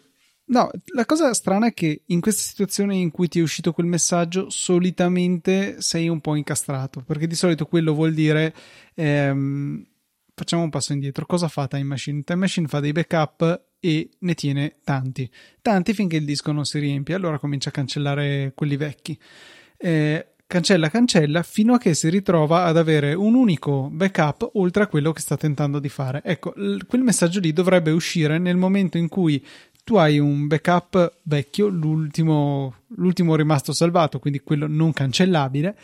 No, 0.49 0.71
la 0.95 1.05
cosa 1.05 1.35
strana 1.35 1.67
è 1.67 1.75
che 1.75 2.03
in 2.07 2.21
questa 2.21 2.43
situazione 2.43 2.95
in 2.95 3.11
cui 3.11 3.27
ti 3.27 3.41
è 3.41 3.43
uscito 3.43 3.73
quel 3.73 3.87
messaggio, 3.87 4.49
solitamente 4.49 5.81
sei 5.81 6.09
un 6.09 6.21
po' 6.21 6.37
incastrato, 6.37 7.03
perché 7.03 7.27
di 7.27 7.35
solito 7.35 7.67
quello 7.67 7.93
vuol 7.93 8.15
dire 8.15 8.55
ehm, 8.95 9.85
facciamo 10.35 10.63
un 10.63 10.71
passo 10.71 10.93
indietro. 10.93 11.27
Cosa 11.27 11.49
fa 11.49 11.67
Time 11.67 11.83
Machine? 11.83 12.23
Time 12.23 12.39
Machine 12.39 12.69
fa 12.69 12.79
dei 12.79 12.93
backup 12.93 13.65
e 13.81 14.09
ne 14.21 14.35
tiene 14.35 14.77
tanti, 14.85 15.29
tanti 15.61 15.93
finché 15.95 16.17
il 16.17 16.25
disco 16.25 16.53
non 16.53 16.65
si 16.65 16.79
riempie, 16.79 17.17
allora 17.17 17.41
comincia 17.41 17.71
a 17.71 17.73
cancellare 17.73 18.53
quelli 18.55 18.77
vecchi. 18.77 19.19
Eh, 19.77 20.27
cancella, 20.47 20.89
cancella 20.89 21.43
fino 21.43 21.75
a 21.75 21.79
che 21.79 21.95
si 21.95 22.09
ritrova 22.09 22.65
ad 22.65 22.77
avere 22.77 23.15
un 23.15 23.35
unico 23.35 23.89
backup 23.91 24.51
oltre 24.55 24.85
a 24.85 24.87
quello 24.87 25.12
che 25.12 25.21
sta 25.21 25.37
tentando 25.37 25.79
di 25.79 25.89
fare. 25.89 26.23
Ecco, 26.25 26.53
l- 26.57 26.87
quel 26.87 27.03
messaggio 27.03 27.41
lì 27.41 27.53
dovrebbe 27.53 27.91
uscire 27.91 28.39
nel 28.39 28.57
momento 28.57 28.97
in 28.99 29.09
cui 29.09 29.45
tu 29.87 29.95
hai 29.95 30.19
un 30.19 30.49
backup 30.49 31.19
vecchio, 31.23 31.69
l'ultimo, 31.69 32.75
l'ultimo 32.97 33.37
rimasto 33.37 33.73
salvato, 33.73 34.19
quindi 34.19 34.41
quello 34.41 34.67
non 34.67 34.93
cancellabile, 34.93 35.77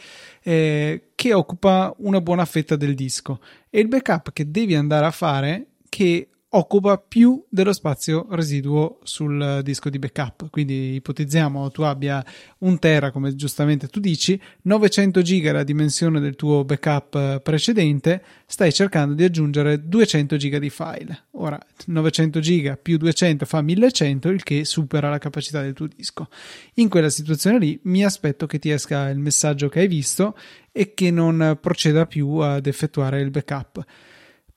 eh, 0.42 1.11
che 1.14 1.33
occupa 1.33 1.94
una 1.98 2.20
buona 2.20 2.44
fetta 2.44 2.74
del 2.74 2.96
disco. 2.96 3.38
E 3.70 3.78
il 3.78 3.87
backup 3.87 4.33
che 4.33 4.50
devi 4.50 4.74
andare 4.74 5.07
a 5.07 5.12
fare, 5.12 5.66
che 5.88 6.31
occupa 6.54 6.98
più 6.98 7.44
dello 7.48 7.72
spazio 7.72 8.26
residuo 8.30 8.98
sul 9.02 9.60
disco 9.62 9.88
di 9.88 9.98
backup. 9.98 10.50
Quindi 10.50 10.94
ipotizziamo 10.94 11.70
tu 11.70 11.82
abbia 11.82 12.24
un 12.58 12.78
tera, 12.78 13.10
come 13.10 13.34
giustamente 13.34 13.88
tu 13.88 14.00
dici, 14.00 14.40
900 14.62 15.22
giga 15.22 15.52
la 15.52 15.62
dimensione 15.62 16.20
del 16.20 16.36
tuo 16.36 16.64
backup 16.64 17.40
precedente, 17.40 18.22
stai 18.46 18.72
cercando 18.72 19.14
di 19.14 19.24
aggiungere 19.24 19.88
200 19.88 20.36
giga 20.36 20.58
di 20.58 20.70
file. 20.70 21.24
Ora 21.32 21.58
900 21.86 22.40
giga 22.40 22.76
più 22.76 22.98
200 22.98 23.46
fa 23.46 23.62
1100, 23.62 24.28
il 24.28 24.42
che 24.42 24.64
supera 24.64 25.08
la 25.08 25.18
capacità 25.18 25.62
del 25.62 25.72
tuo 25.72 25.86
disco. 25.86 26.28
In 26.74 26.88
quella 26.88 27.08
situazione 27.08 27.58
lì 27.58 27.80
mi 27.84 28.04
aspetto 28.04 28.46
che 28.46 28.58
ti 28.58 28.70
esca 28.70 29.08
il 29.08 29.18
messaggio 29.18 29.68
che 29.68 29.80
hai 29.80 29.88
visto 29.88 30.36
e 30.70 30.92
che 30.92 31.10
non 31.10 31.58
proceda 31.60 32.06
più 32.06 32.36
ad 32.36 32.66
effettuare 32.66 33.20
il 33.20 33.30
backup. 33.30 33.84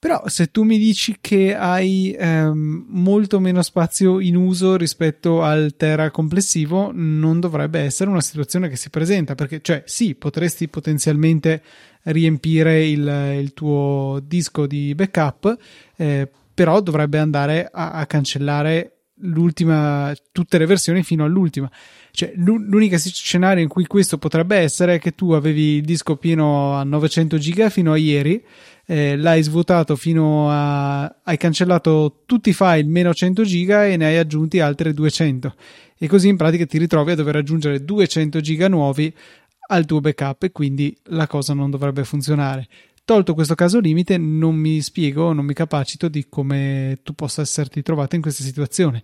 Però 0.06 0.22
se 0.28 0.52
tu 0.52 0.62
mi 0.62 0.78
dici 0.78 1.18
che 1.20 1.56
hai 1.56 2.16
ehm, 2.16 2.86
molto 2.90 3.40
meno 3.40 3.64
spazio 3.64 4.20
in 4.20 4.36
uso 4.36 4.78
rispetto 4.78 5.42
al 5.42 5.74
Terra 5.76 6.12
complessivo, 6.12 6.92
non 6.94 7.40
dovrebbe 7.40 7.80
essere 7.80 8.12
una 8.12 8.22
situazione 8.22 8.70
che 8.70 8.76
si 8.76 8.92
presenta, 8.92 9.34
perché 9.34 9.62
cioè 9.64 9.82
sì, 9.88 10.14
potresti 10.14 10.68
potenzialmente 10.68 11.64
riempire 12.04 12.86
il, 12.86 13.34
il 13.40 13.54
tuo 13.56 14.22
disco 14.24 14.68
di 14.68 14.94
backup, 14.94 15.58
eh, 15.96 16.30
però 16.54 16.82
dovrebbe 16.82 17.18
andare 17.18 17.68
a, 17.74 17.94
a 17.94 18.06
cancellare 18.06 18.92
l'ultima, 19.22 20.14
tutte 20.32 20.60
le 20.60 20.68
versioni 20.68 21.02
fino 21.02 21.24
all'ultima. 21.24 21.68
Cioè, 22.12 22.34
l'unico 22.36 22.98
scenario 23.00 23.64
in 23.64 23.70
cui 23.70 23.88
questo 23.88 24.20
potrebbe 24.20 24.58
essere 24.58 24.96
è 24.96 25.00
che 25.00 25.16
tu 25.16 25.32
avevi 25.32 25.78
il 25.78 25.84
disco 25.84 26.16
pieno 26.16 26.76
a 26.76 26.84
900 26.84 27.40
giga 27.40 27.70
fino 27.70 27.92
a 27.92 27.98
ieri 27.98 28.44
eh, 28.86 29.18
l'hai 29.18 29.42
svuotato 29.42 29.96
fino 29.96 30.50
a 30.50 31.04
hai 31.24 31.38
cancellato 31.38 32.22
tutti 32.26 32.50
i 32.50 32.54
file 32.54 32.84
meno 32.84 33.14
100 33.14 33.44
giga 33.44 33.86
e 33.86 33.98
ne 33.98 34.06
hai 34.06 34.18
aggiunti 34.18 34.60
altre 34.60 34.94
200 34.94 35.56
e 35.98 36.08
così 36.08 36.28
in 36.28 36.38
pratica 36.38 36.66
ti 36.66 36.78
ritrovi 36.78 37.12
a 37.12 37.16
dover 37.16 37.38
aggiungere 37.38 37.84
200 37.84 38.42
giga 38.42 38.68
nuovi 38.68 39.14
al 39.68 39.86
tuo 39.86 40.02
backup 40.02 40.44
e 40.44 40.52
quindi 40.52 40.96
la 41.06 41.28
cosa 41.28 41.54
non 41.54 41.70
dovrebbe 41.70 42.04
funzionare. 42.04 42.68
Tolto 43.04 43.34
questo 43.34 43.56
caso 43.56 43.80
limite, 43.80 44.18
non 44.18 44.56
mi 44.56 44.82
spiego, 44.82 45.32
non 45.32 45.46
mi 45.46 45.54
capacito 45.54 46.08
di 46.08 46.28
come 46.28 47.00
tu 47.04 47.14
possa 47.14 47.42
esserti 47.42 47.82
trovato 47.82 48.16
in 48.16 48.22
questa 48.22 48.44
situazione. 48.44 49.04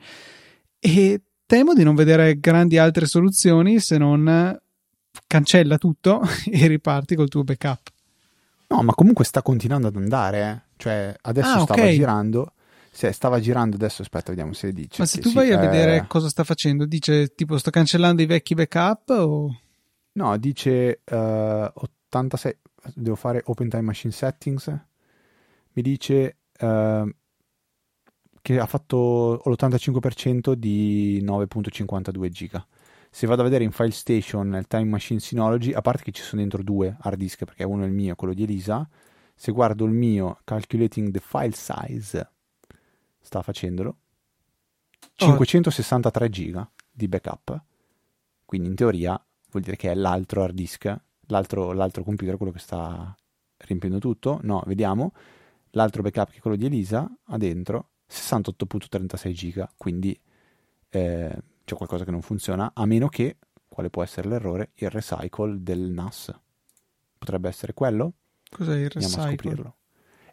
E 0.80 1.22
temo 1.46 1.74
di 1.74 1.84
non 1.84 1.96
vedere 1.96 2.39
grandi 2.39 2.78
altre 2.78 3.06
soluzioni 3.06 3.80
se 3.80 3.98
non 3.98 4.60
cancella 5.28 5.78
tutto 5.78 6.22
e 6.50 6.67
riparti 6.67 7.15
col 7.15 7.30
tuo 7.30 7.44
backup. 7.44 7.90
No, 8.72 8.82
ma 8.84 8.94
comunque 8.94 9.26
sta 9.26 9.42
continuando 9.42 9.88
ad 9.88 9.98
andare, 9.98 10.50
eh. 10.50 10.70
Cioè, 10.78 11.14
adesso 11.24 11.50
Ah, 11.50 11.60
stava 11.60 11.82
ok. 11.84 11.90
girando. 11.90 12.54
Se 12.90 13.12
stava 13.12 13.40
girando 13.42 13.76
adesso, 13.76 14.02
aspetta, 14.02 14.30
vediamo 14.30 14.54
se 14.54 14.72
dice. 14.72 15.02
Ma 15.02 15.06
se 15.06 15.20
tu 15.20 15.30
sì, 15.30 15.36
vai 15.36 15.52
a 15.52 15.56
eh, 15.56 15.68
vedere 15.68 16.06
cosa 16.08 16.30
sta 16.30 16.44
facendo, 16.44 16.86
dice 16.86 17.34
tipo 17.36 17.58
sto 17.58 17.70
cancellando 17.70 18.22
i 18.22 18.26
vecchi 18.26 18.54
backup 18.54 19.10
o... 19.10 19.60
No, 20.14 20.38
dice 20.38 21.02
eh, 21.04 21.72
86. 21.74 22.58
Devo 22.96 23.16
fare 23.16 23.42
Open 23.46 23.70
Time 23.70 23.84
Machine 23.84 24.12
Settings. 24.14 24.68
Mi 25.74 25.82
dice 25.82 26.38
eh, 26.58 27.16
che 28.42 28.60
ha 28.60 28.66
fatto 28.66 29.42
l'85% 29.46 30.54
di 30.54 31.22
9.52 31.24 32.30
giga. 32.30 32.66
Se 33.13 33.28
vado 33.28 33.41
a 33.41 33.43
vedere 33.43 33.65
in 33.65 33.71
File 33.71 33.91
Station 33.91 34.47
nel 34.47 34.67
Time 34.67 34.86
Machine 34.86 35.19
Synology, 35.19 35.74
a 35.74 35.82
parte 35.82 36.02
che 36.02 36.12
ci 36.12 36.21
sono 36.21 36.39
dentro 36.39 36.63
due 36.63 36.95
hard 36.97 37.17
disk, 37.17 37.43
perché 37.43 37.65
uno 37.65 37.84
è 37.84 37.86
il 37.86 37.91
mio 37.91 38.13
e 38.13 38.15
quello 38.15 38.34
di 38.34 38.43
Elisa, 38.43 38.88
se 39.36 39.52
guardo 39.52 39.84
il 39.84 39.91
mio 39.91 40.39
Calculating 40.45 41.12
the 41.12 41.19
File 41.19 41.52
Size, 41.52 42.32
sta 43.19 43.41
facendolo, 43.41 43.97
563 45.15 46.30
giga 46.30 46.71
di 46.89 47.10
backup. 47.10 47.63
Quindi 48.45 48.69
in 48.69 48.76
teoria 48.76 49.21
vuol 49.52 49.63
dire 49.63 49.76
che 49.76 49.91
è 49.91 49.93
l'altro 49.93 50.43
hard 50.43 50.56
disk, 50.56 50.95
l'altro, 51.28 51.74
l'altro 51.74 52.04
computer, 52.04 52.38
quello 52.38 52.54
che 52.54 52.60
sta 52.60 53.13
riempiendo 53.58 54.00
tutto. 54.00 54.39
No, 54.43 54.63
vediamo. 54.65 55.12
L'altro 55.71 56.02
backup 56.02 56.30
che 56.32 56.38
è 56.38 56.39
quello 56.39 56.56
di 56.56 56.65
Elisa 56.65 57.13
ha 57.26 57.38
dentro 57.38 57.89
68.36 58.10 59.32
giga, 59.32 59.71
quindi 59.76 60.17
eh, 60.89 61.38
c'è 61.63 61.76
qualcosa 61.76 62.04
che 62.06 62.12
non 62.12 62.21
funziona, 62.21 62.71
a 62.74 62.86
meno 62.86 63.08
che, 63.08 63.38
quale 63.67 63.89
può 63.89 64.04
essere 64.04 64.28
l'errore, 64.30 64.71
il 64.76 64.89
recycle 64.89 65.62
del 65.62 65.80
NAS. 65.91 66.34
Potrebbe 67.17 67.47
essere 67.50 67.74
quello? 67.74 68.13
Cos'è 68.50 68.76
il 68.78 68.91
Andiamo 68.93 69.15
a 69.24 69.26
recycle? 69.26 69.36
scoprirlo. 69.52 69.76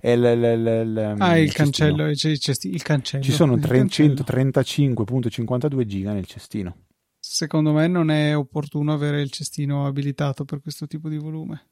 È 0.01 0.11
il, 0.11 0.23
il- 0.23 0.43
il- 0.45 0.87
il- 0.87 1.15
Ah, 1.19 1.37
il, 1.39 1.51
cestino. 1.51 1.65
cancello, 1.71 2.09
il, 2.09 2.17
cesti- 2.39 2.73
il 2.73 2.83
cancello. 2.83 3.23
Ci 3.25 3.33
sono 3.33 3.55
Il 3.55 3.61
cancello. 3.67 4.15
335.52 4.15 5.85
giga 5.87 6.13
nel 6.13 6.27
cestino. 6.27 6.77
Secondo 7.19 7.73
me 7.73 7.89
non 7.89 8.11
è 8.11 8.37
opportuno 8.37 8.93
avere 8.93 9.21
il 9.21 9.31
cestino 9.31 9.87
abilitato 9.87 10.45
per 10.45 10.61
questo 10.61 10.87
tipo 10.87 11.09
di 11.09 11.19
volume. 11.19 11.67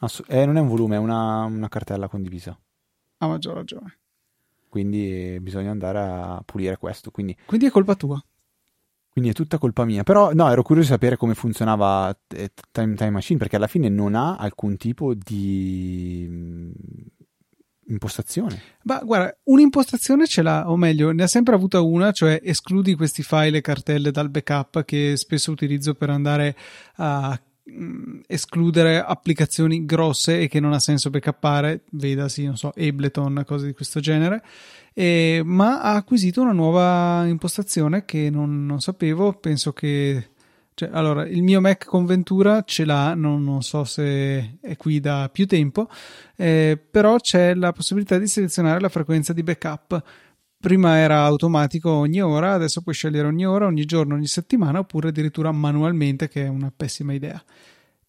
Ass- 0.00 0.22
eh, 0.28 0.46
non 0.46 0.56
è 0.56 0.60
un 0.60 0.68
volume, 0.68 0.96
è 0.96 0.98
una, 0.98 1.44
una 1.44 1.68
cartella 1.68 2.08
condivisa. 2.08 2.58
Ha 3.18 3.26
maggior 3.26 3.54
ragione. 3.54 3.98
Quindi 4.68 5.34
eh, 5.34 5.40
bisogna 5.40 5.70
andare 5.70 5.98
a 5.98 6.42
pulire 6.44 6.76
questo. 6.78 7.10
Quindi, 7.10 7.36
Quindi 7.46 7.66
è 7.66 7.70
colpa 7.70 7.94
tua. 7.96 8.22
Quindi 9.18 9.30
è 9.30 9.32
tutta 9.32 9.58
colpa 9.58 9.84
mia. 9.84 10.04
Però 10.04 10.32
no, 10.32 10.48
ero 10.48 10.62
curioso 10.62 10.88
di 10.88 10.94
sapere 10.94 11.16
come 11.16 11.34
funzionava 11.34 12.16
eh, 12.28 12.52
Time, 12.70 12.94
Time 12.94 13.10
Machine 13.10 13.38
perché 13.38 13.56
alla 13.56 13.66
fine 13.66 13.88
non 13.88 14.14
ha 14.14 14.36
alcun 14.36 14.76
tipo 14.76 15.12
di 15.12 16.24
mm, 16.28 16.70
impostazione. 17.88 18.62
Ma 18.84 19.00
guarda, 19.02 19.36
un'impostazione 19.44 20.26
ce 20.26 20.42
l'ha, 20.42 20.70
o 20.70 20.76
meglio, 20.76 21.10
ne 21.10 21.24
ha 21.24 21.26
sempre 21.26 21.54
avuta 21.54 21.80
una, 21.80 22.12
cioè 22.12 22.40
escludi 22.42 22.94
questi 22.94 23.22
file 23.24 23.58
e 23.58 23.60
cartelle 23.60 24.12
dal 24.12 24.30
backup 24.30 24.84
che 24.84 25.16
spesso 25.16 25.50
utilizzo 25.50 25.94
per 25.94 26.10
andare 26.10 26.56
a 26.96 27.38
mm, 27.70 28.20
escludere 28.26 29.02
applicazioni 29.02 29.84
grosse 29.84 30.40
e 30.40 30.48
che 30.48 30.60
non 30.60 30.72
ha 30.72 30.78
senso 30.78 31.10
backuppare, 31.10 31.82
vedasi, 31.90 32.44
non 32.44 32.56
so, 32.56 32.72
Ableton, 32.76 33.42
cose 33.46 33.66
di 33.66 33.72
questo 33.72 34.00
genere. 34.00 34.42
E- 34.92 35.42
ma 35.44 35.80
ha 35.80 35.94
acquisito 35.94 36.42
una 36.42 36.52
nuova 36.52 37.26
impostazione 37.26 38.04
che 38.04 38.30
non, 38.30 38.66
non 38.66 38.80
sapevo, 38.80 39.32
penso 39.34 39.72
che... 39.72 40.30
Cioè, 40.74 40.90
allora, 40.92 41.26
il 41.26 41.42
mio 41.42 41.60
Mac 41.60 41.84
con 41.86 42.06
Ventura 42.06 42.62
ce 42.62 42.84
l'ha, 42.84 43.12
non, 43.14 43.42
non 43.42 43.62
so 43.62 43.82
se 43.82 44.58
è 44.60 44.76
qui 44.76 45.00
da 45.00 45.28
più 45.28 45.44
tempo, 45.44 45.88
eh, 46.36 46.78
però 46.88 47.16
c'è 47.18 47.54
la 47.54 47.72
possibilità 47.72 48.16
di 48.16 48.28
selezionare 48.28 48.78
la 48.78 48.88
frequenza 48.88 49.32
di 49.32 49.42
backup. 49.42 50.00
Prima 50.60 50.98
era 50.98 51.22
automatico 51.22 51.90
ogni 51.90 52.20
ora, 52.20 52.52
adesso 52.52 52.82
puoi 52.82 52.94
scegliere 52.94 53.28
ogni 53.28 53.46
ora, 53.46 53.66
ogni 53.66 53.84
giorno, 53.84 54.14
ogni 54.14 54.26
settimana 54.26 54.80
oppure 54.80 55.08
addirittura 55.08 55.52
manualmente, 55.52 56.28
che 56.28 56.46
è 56.46 56.48
una 56.48 56.72
pessima 56.74 57.12
idea. 57.12 57.42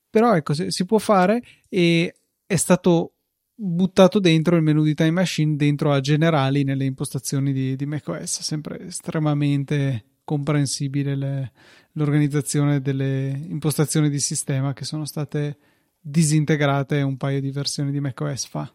Però 0.09 0.35
ecco, 0.35 0.53
si 0.53 0.85
può 0.85 0.97
fare 0.97 1.43
e 1.69 2.15
è 2.47 2.55
stato 2.55 3.13
buttato 3.53 4.19
dentro 4.19 4.55
il 4.55 4.63
menu 4.63 4.83
di 4.83 4.95
Time 4.95 5.11
Machine 5.11 5.55
dentro 5.55 5.91
a 5.91 5.99
generali 5.99 6.63
nelle 6.63 6.85
impostazioni 6.85 7.53
di, 7.53 7.75
di 7.75 7.85
macOS, 7.85 8.39
sempre 8.41 8.87
estremamente 8.87 10.05
comprensibile 10.23 11.15
le- 11.15 11.51
l'organizzazione 11.93 12.81
delle 12.81 13.39
impostazioni 13.47 14.09
di 14.09 14.19
sistema 14.19 14.73
che 14.73 14.85
sono 14.85 15.05
state 15.05 15.57
disintegrate 15.99 17.01
un 17.01 17.17
paio 17.17 17.41
di 17.41 17.51
versioni 17.51 17.91
di 17.91 17.99
macOS 17.99 18.45
fa. 18.47 18.73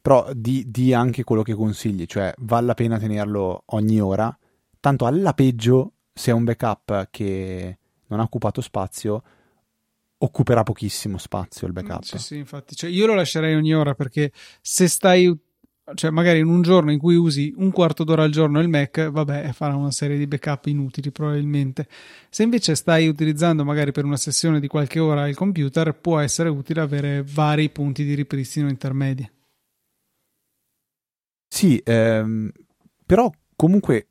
Però 0.00 0.30
di, 0.34 0.64
di 0.70 0.92
anche 0.92 1.24
quello 1.24 1.42
che 1.42 1.54
consigli, 1.54 2.04
cioè 2.06 2.32
vale 2.38 2.66
la 2.66 2.74
pena 2.74 2.98
tenerlo 2.98 3.62
ogni 3.66 4.00
ora. 4.00 4.36
Tanto 4.78 5.06
alla 5.06 5.32
peggio, 5.32 5.92
se 6.12 6.30
è 6.30 6.34
un 6.34 6.44
backup 6.44 7.08
che 7.10 7.78
non 8.08 8.20
ha 8.20 8.22
occupato 8.22 8.60
spazio, 8.60 9.22
occuperà 10.18 10.62
pochissimo 10.62 11.18
spazio 11.18 11.66
il 11.66 11.72
backup. 11.72 12.02
Sì, 12.02 12.18
sì, 12.18 12.36
infatti, 12.36 12.74
cioè, 12.76 12.90
io 12.90 13.06
lo 13.06 13.14
lascerei 13.14 13.54
ogni 13.54 13.74
ora 13.74 13.94
perché 13.94 14.30
se 14.60 14.88
stai, 14.88 15.34
cioè 15.94 16.10
magari 16.10 16.38
in 16.38 16.48
un 16.48 16.62
giorno 16.62 16.92
in 16.92 16.98
cui 16.98 17.16
usi 17.16 17.52
un 17.56 17.70
quarto 17.70 18.04
d'ora 18.04 18.24
al 18.24 18.30
giorno 18.30 18.60
il 18.60 18.68
Mac, 18.68 19.10
vabbè, 19.10 19.52
farà 19.52 19.74
una 19.74 19.90
serie 19.90 20.18
di 20.18 20.26
backup 20.26 20.66
inutili 20.66 21.10
probabilmente. 21.10 21.88
Se 22.28 22.42
invece 22.42 22.74
stai 22.74 23.08
utilizzando 23.08 23.64
magari 23.64 23.92
per 23.92 24.04
una 24.04 24.16
sessione 24.16 24.60
di 24.60 24.66
qualche 24.66 24.98
ora 24.98 25.28
il 25.28 25.34
computer, 25.34 25.98
può 25.98 26.18
essere 26.18 26.48
utile 26.48 26.80
avere 26.80 27.24
vari 27.26 27.70
punti 27.70 28.04
di 28.04 28.14
ripristino 28.14 28.68
intermedi. 28.68 29.28
Sì, 31.54 31.80
ehm, 31.84 32.50
però 33.06 33.30
comunque, 33.54 34.08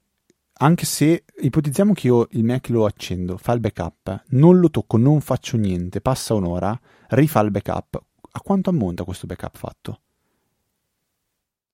anche 0.60 0.86
se 0.86 1.25
ipotizziamo 1.41 1.91
che 1.91 2.08
io 2.08 2.25
il 2.32 2.43
Mac 2.45 2.69
lo 2.69 2.86
accendo, 2.86 3.36
fa 3.36 3.51
il 3.51 3.60
backup, 3.60 4.23
non 4.29 4.60
lo 4.60 4.69
tocco, 4.69 4.95
non 4.95 5.19
faccio 5.19 5.58
niente, 5.58 5.99
passa 5.99 6.36
un'ora, 6.36 6.79
rifà 7.10 7.41
il 7.41 7.51
backup, 7.51 8.01
a 8.32 8.39
quanto 8.39 8.69
ammonta 8.69 9.03
questo 9.03 9.27
backup 9.27 9.58
fatto? 9.58 9.99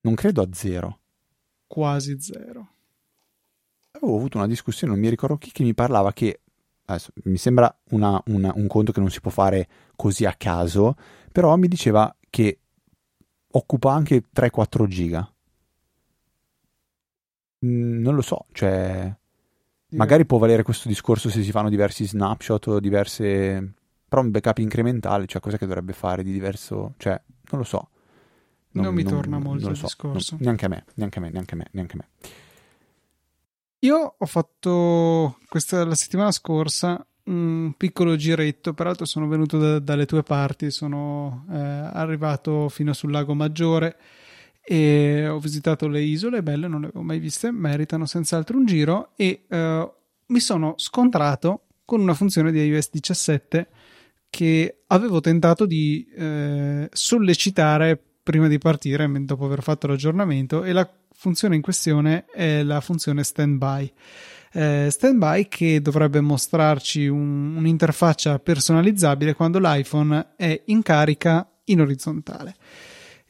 Non 0.01 0.15
credo 0.15 0.41
a 0.41 0.47
zero. 0.51 0.99
Quasi 1.67 2.19
zero. 2.19 2.67
Avevo 3.91 4.15
avuto 4.17 4.37
una 4.37 4.47
discussione, 4.47 4.93
non 4.93 5.01
mi 5.03 5.09
ricordo 5.09 5.37
chi, 5.37 5.51
che 5.51 5.61
mi 5.61 5.75
parlava 5.75 6.11
che, 6.13 6.41
adesso, 6.85 7.11
mi 7.25 7.37
sembra 7.37 7.71
una- 7.91 8.19
una- 8.25 8.53
un 8.55 8.65
conto 8.65 8.91
che 8.91 9.01
non 9.01 9.11
si 9.11 9.21
può 9.21 9.29
fare 9.29 9.67
così 9.95 10.25
a 10.25 10.33
caso, 10.33 10.95
però 11.31 11.55
mi 11.57 11.67
diceva 11.67 12.11
che 12.27 12.59
occupa 13.51 13.93
anche 13.93 14.23
3-4 14.33 14.87
giga. 14.87 15.31
Mm, 17.65 18.01
non 18.01 18.15
lo 18.15 18.21
so, 18.21 18.45
cioè, 18.53 19.13
magari 19.89 20.25
può 20.25 20.37
valere 20.37 20.63
questo 20.63 20.87
discorso 20.87 21.29
se 21.29 21.43
si 21.43 21.51
fanno 21.51 21.69
diversi 21.69 22.05
snapshot 22.05 22.67
o 22.67 22.79
diverse... 22.79 23.73
però 24.07 24.21
un 24.21 24.31
backup 24.31 24.59
incrementale, 24.59 25.25
cioè 25.25 25.41
cosa 25.41 25.57
che 25.57 25.65
dovrebbe 25.65 25.93
fare 25.93 26.23
di 26.23 26.31
diverso, 26.31 26.93
cioè, 26.97 27.19
non 27.51 27.59
lo 27.59 27.65
so. 27.65 27.89
Non 28.71 28.93
mi 28.93 29.03
torna 29.03 29.39
molto 29.39 29.63
non 29.63 29.71
il 29.71 29.77
so. 29.77 29.85
discorso. 29.85 30.35
Non- 30.35 30.43
neanche 30.43 30.65
a 30.65 30.69
me, 30.69 30.85
neanche 30.95 31.19
a 31.19 31.21
me, 31.21 31.29
neanche 31.31 31.53
a 31.55 31.57
me, 31.57 31.67
neanche 31.71 31.93
a 31.95 31.97
me. 31.97 32.07
Io 33.79 34.15
ho 34.17 34.25
fatto 34.25 35.37
questa 35.47 35.85
la 35.85 35.95
settimana 35.95 36.31
scorsa 36.31 37.03
un 37.25 37.73
piccolo 37.77 38.15
giretto, 38.15 38.73
peraltro 38.73 39.05
sono 39.05 39.27
venuto 39.27 39.57
da- 39.57 39.79
dalle 39.79 40.05
tue 40.05 40.23
parti, 40.23 40.71
sono 40.71 41.45
eh, 41.51 41.57
arrivato 41.57 42.69
fino 42.69 42.93
sul 42.93 43.11
lago 43.11 43.33
Maggiore 43.33 43.97
e 44.71 45.27
ho 45.27 45.39
visitato 45.39 45.87
le 45.87 45.99
isole, 45.99 46.43
belle, 46.43 46.67
non 46.67 46.81
le 46.81 46.89
avevo 46.89 47.01
mai 47.01 47.17
viste, 47.17 47.49
meritano 47.49 48.05
senz'altro 48.05 48.55
un 48.55 48.67
giro 48.67 49.13
e 49.15 49.45
eh, 49.49 49.91
mi 50.27 50.39
sono 50.39 50.75
scontrato 50.77 51.63
con 51.85 52.01
una 52.01 52.13
funzione 52.13 52.51
di 52.51 52.59
iOS 52.59 52.91
17 52.91 53.67
che 54.29 54.81
avevo 54.85 55.21
tentato 55.21 55.65
di 55.65 56.07
eh, 56.15 56.87
sollecitare 56.93 57.99
prima 58.21 58.47
di 58.47 58.59
partire, 58.59 59.09
dopo 59.25 59.45
aver 59.45 59.63
fatto 59.63 59.87
l'aggiornamento, 59.87 60.63
e 60.63 60.71
la 60.71 60.87
funzione 61.15 61.55
in 61.55 61.63
questione 61.63 62.25
è 62.25 62.61
la 62.61 62.79
funzione 62.79 63.23
standby. 63.23 63.91
Eh, 64.51 64.89
standby 64.91 65.47
che 65.47 65.81
dovrebbe 65.81 66.21
mostrarci 66.21 67.07
un- 67.07 67.55
un'interfaccia 67.55 68.37
personalizzabile 68.37 69.33
quando 69.33 69.57
l'iPhone 69.57 70.33
è 70.35 70.61
in 70.65 70.83
carica 70.83 71.49
in 71.65 71.81
orizzontale. 71.81 72.53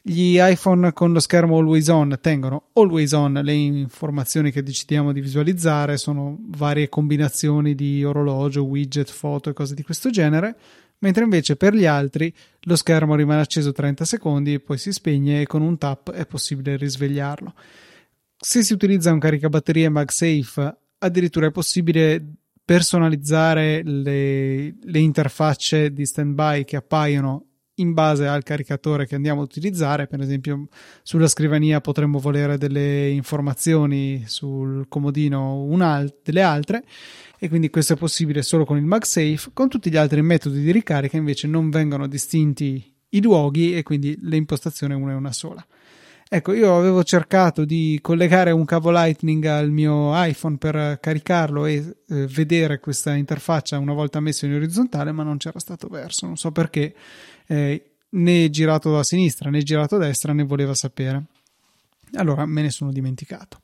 Gli 0.02 0.38
iPhone 0.40 0.92
con 0.94 1.12
lo 1.12 1.20
schermo 1.20 1.58
always 1.58 1.88
on 1.88 2.18
tengono 2.22 2.70
always 2.72 3.12
on 3.12 3.38
le 3.42 3.52
informazioni 3.52 4.50
che 4.50 4.62
decidiamo 4.62 5.12
di 5.12 5.20
visualizzare, 5.20 5.98
sono 5.98 6.38
varie 6.40 6.88
combinazioni 6.88 7.74
di 7.74 8.02
orologio, 8.02 8.64
widget, 8.64 9.10
foto 9.10 9.50
e 9.50 9.52
cose 9.52 9.74
di 9.74 9.82
questo 9.82 10.08
genere, 10.08 10.56
mentre 11.00 11.24
invece 11.24 11.56
per 11.56 11.74
gli 11.74 11.84
altri 11.84 12.32
lo 12.60 12.76
schermo 12.76 13.14
rimane 13.14 13.42
acceso 13.42 13.72
30 13.72 14.04
secondi 14.06 14.54
e 14.54 14.60
poi 14.60 14.78
si 14.78 14.90
spegne 14.90 15.42
e 15.42 15.46
con 15.46 15.60
un 15.60 15.76
tap 15.76 16.12
è 16.12 16.24
possibile 16.24 16.76
risvegliarlo. 16.76 17.52
Se 18.38 18.62
si 18.62 18.72
utilizza 18.72 19.12
un 19.12 19.18
caricabatterie 19.18 19.90
MagSafe, 19.90 20.76
addirittura 20.98 21.46
è 21.46 21.50
possibile 21.50 22.24
personalizzare 22.64 23.82
le, 23.82 24.76
le 24.80 24.98
interfacce 24.98 25.92
di 25.92 26.06
standby 26.06 26.64
che 26.64 26.76
appaiono 26.76 27.49
in 27.80 27.92
base 27.92 28.26
al 28.26 28.42
caricatore 28.42 29.06
che 29.06 29.14
andiamo 29.14 29.42
ad 29.42 29.48
utilizzare. 29.48 30.06
Per 30.06 30.20
esempio, 30.20 30.68
sulla 31.02 31.28
scrivania 31.28 31.80
potremmo 31.80 32.18
volere 32.18 32.58
delle 32.58 33.08
informazioni 33.08 34.24
sul 34.26 34.86
comodino 34.88 35.66
al- 35.80 36.14
delle 36.22 36.42
altre, 36.42 36.84
e 37.38 37.48
quindi 37.48 37.70
questo 37.70 37.94
è 37.94 37.96
possibile 37.96 38.42
solo 38.42 38.64
con 38.64 38.76
il 38.76 38.84
MagSafe. 38.84 39.50
Con 39.52 39.68
tutti 39.68 39.90
gli 39.90 39.96
altri 39.96 40.22
metodi 40.22 40.60
di 40.60 40.70
ricarica, 40.70 41.16
invece, 41.16 41.46
non 41.46 41.70
vengono 41.70 42.06
distinti 42.06 42.94
i 43.10 43.22
luoghi 43.22 43.74
e 43.74 43.82
quindi 43.82 44.16
l'impostazione 44.22 44.94
una 44.94 45.12
è 45.12 45.14
una 45.14 45.32
sola. 45.32 45.66
Ecco, 46.32 46.52
io 46.52 46.76
avevo 46.76 47.02
cercato 47.02 47.64
di 47.64 47.98
collegare 48.00 48.52
un 48.52 48.64
cavo 48.64 48.92
Lightning 48.92 49.44
al 49.46 49.70
mio 49.72 50.12
iPhone 50.14 50.58
per 50.58 50.98
caricarlo 51.00 51.66
e 51.66 51.96
eh, 52.08 52.26
vedere 52.28 52.78
questa 52.78 53.14
interfaccia 53.14 53.78
una 53.78 53.94
volta 53.94 54.20
messo 54.20 54.46
in 54.46 54.54
orizzontale, 54.54 55.10
ma 55.10 55.24
non 55.24 55.38
c'era 55.38 55.58
stato 55.58 55.88
verso. 55.88 56.26
Non 56.26 56.36
so 56.36 56.52
perché 56.52 56.94
eh, 57.50 57.90
né 58.10 58.48
girato 58.50 58.96
a 58.96 59.02
sinistra 59.02 59.50
né 59.50 59.62
girato 59.62 59.96
a 59.96 59.98
destra 59.98 60.32
ne 60.32 60.44
voleva 60.44 60.74
sapere. 60.74 61.24
Allora 62.14 62.46
me 62.46 62.62
ne 62.62 62.70
sono 62.70 62.92
dimenticato. 62.92 63.60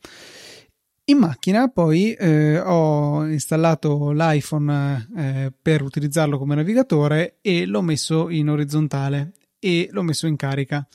In 1.09 1.19
macchina 1.19 1.69
poi 1.69 2.15
eh, 2.15 2.59
ho 2.59 3.25
installato 3.27 4.11
l'iPhone 4.11 5.09
eh, 5.17 5.53
per 5.61 5.83
utilizzarlo 5.83 6.37
come 6.37 6.57
navigatore 6.57 7.37
e 7.41 7.65
l'ho 7.65 7.83
messo 7.83 8.29
in 8.29 8.51
orizzontale 8.51 9.35
e 9.61 9.89
l'ho 9.93 10.03
messo 10.03 10.27
in 10.27 10.35
carica. 10.35 10.87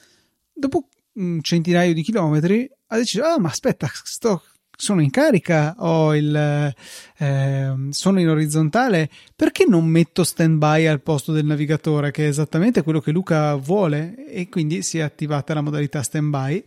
Dopo 0.53 0.87
un 1.13 1.41
centinaio 1.41 1.93
di 1.93 2.03
chilometri 2.03 2.69
ha 2.87 2.97
deciso, 2.97 3.23
ah 3.23 3.39
ma 3.39 3.49
aspetta, 3.49 3.89
sto, 4.03 4.43
sono 4.81 5.01
in 5.01 5.11
carica, 5.11 5.75
ho 5.77 6.15
il, 6.15 6.73
eh, 7.17 7.75
sono 7.91 8.19
in 8.19 8.27
orizzontale, 8.27 9.09
perché 9.35 9.65
non 9.67 9.85
metto 9.85 10.23
stand 10.23 10.57
by 10.57 10.87
al 10.87 11.01
posto 11.01 11.31
del 11.31 11.45
navigatore, 11.45 12.09
che 12.09 12.25
è 12.25 12.27
esattamente 12.27 12.81
quello 12.81 12.99
che 12.99 13.11
Luca 13.11 13.53
vuole? 13.55 14.25
E 14.27 14.49
quindi 14.49 14.81
si 14.81 14.97
è 14.97 15.01
attivata 15.01 15.53
la 15.53 15.61
modalità 15.61 16.01
stand 16.01 16.31
by 16.31 16.63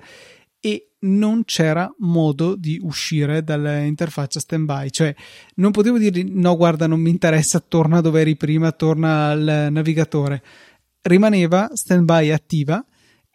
e 0.60 0.90
non 1.00 1.44
c'era 1.44 1.92
modo 1.98 2.54
di 2.54 2.78
uscire 2.80 3.42
dall'interfaccia 3.42 4.38
stand 4.38 4.64
by, 4.64 4.90
cioè 4.90 5.12
non 5.56 5.72
potevo 5.72 5.98
dirgli 5.98 6.22
no 6.34 6.56
guarda 6.56 6.86
non 6.86 7.00
mi 7.00 7.10
interessa, 7.10 7.58
torna 7.58 8.00
dove 8.00 8.20
eri 8.20 8.36
prima, 8.36 8.70
torna 8.70 9.30
al 9.30 9.68
navigatore. 9.72 10.40
Rimaneva 11.02 11.68
stand 11.74 12.04
by 12.04 12.30
attiva 12.30 12.82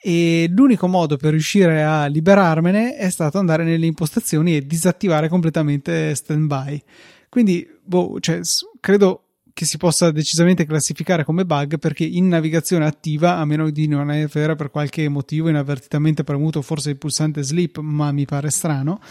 e 0.02 0.50
l'unico 0.50 0.88
modo 0.88 1.18
per 1.18 1.32
riuscire 1.32 1.84
a 1.84 2.06
liberarmene 2.06 2.96
è 2.96 3.10
stato 3.10 3.38
andare 3.38 3.64
nelle 3.64 3.86
impostazioni 3.86 4.56
e 4.56 4.66
disattivare 4.66 5.28
completamente 5.28 6.16
standby. 6.16 6.82
Quindi, 7.28 7.68
boh, 7.84 8.18
cioè, 8.20 8.40
credo 8.80 9.24
che 9.60 9.66
si 9.66 9.76
possa 9.76 10.10
decisamente 10.12 10.66
classificare 10.66 11.26
come 11.26 11.46
bug 11.46 11.80
perché 11.80 12.06
in 12.06 12.30
navigazione 12.30 12.86
attiva, 12.86 13.36
a 13.36 13.44
meno 13.44 13.70
di 13.70 13.90
non 13.90 14.10
avere 14.10 14.56
per 14.56 14.72
qualche 14.72 15.10
motivo 15.10 15.50
inavvertitamente 15.50 16.24
premuto 16.24 16.62
forse 16.62 16.92
il 16.92 16.98
pulsante 16.98 17.44
sleep, 17.44 17.80
ma 17.80 18.14
mi 18.14 18.24
pare 18.24 18.52
strano, 18.52 19.02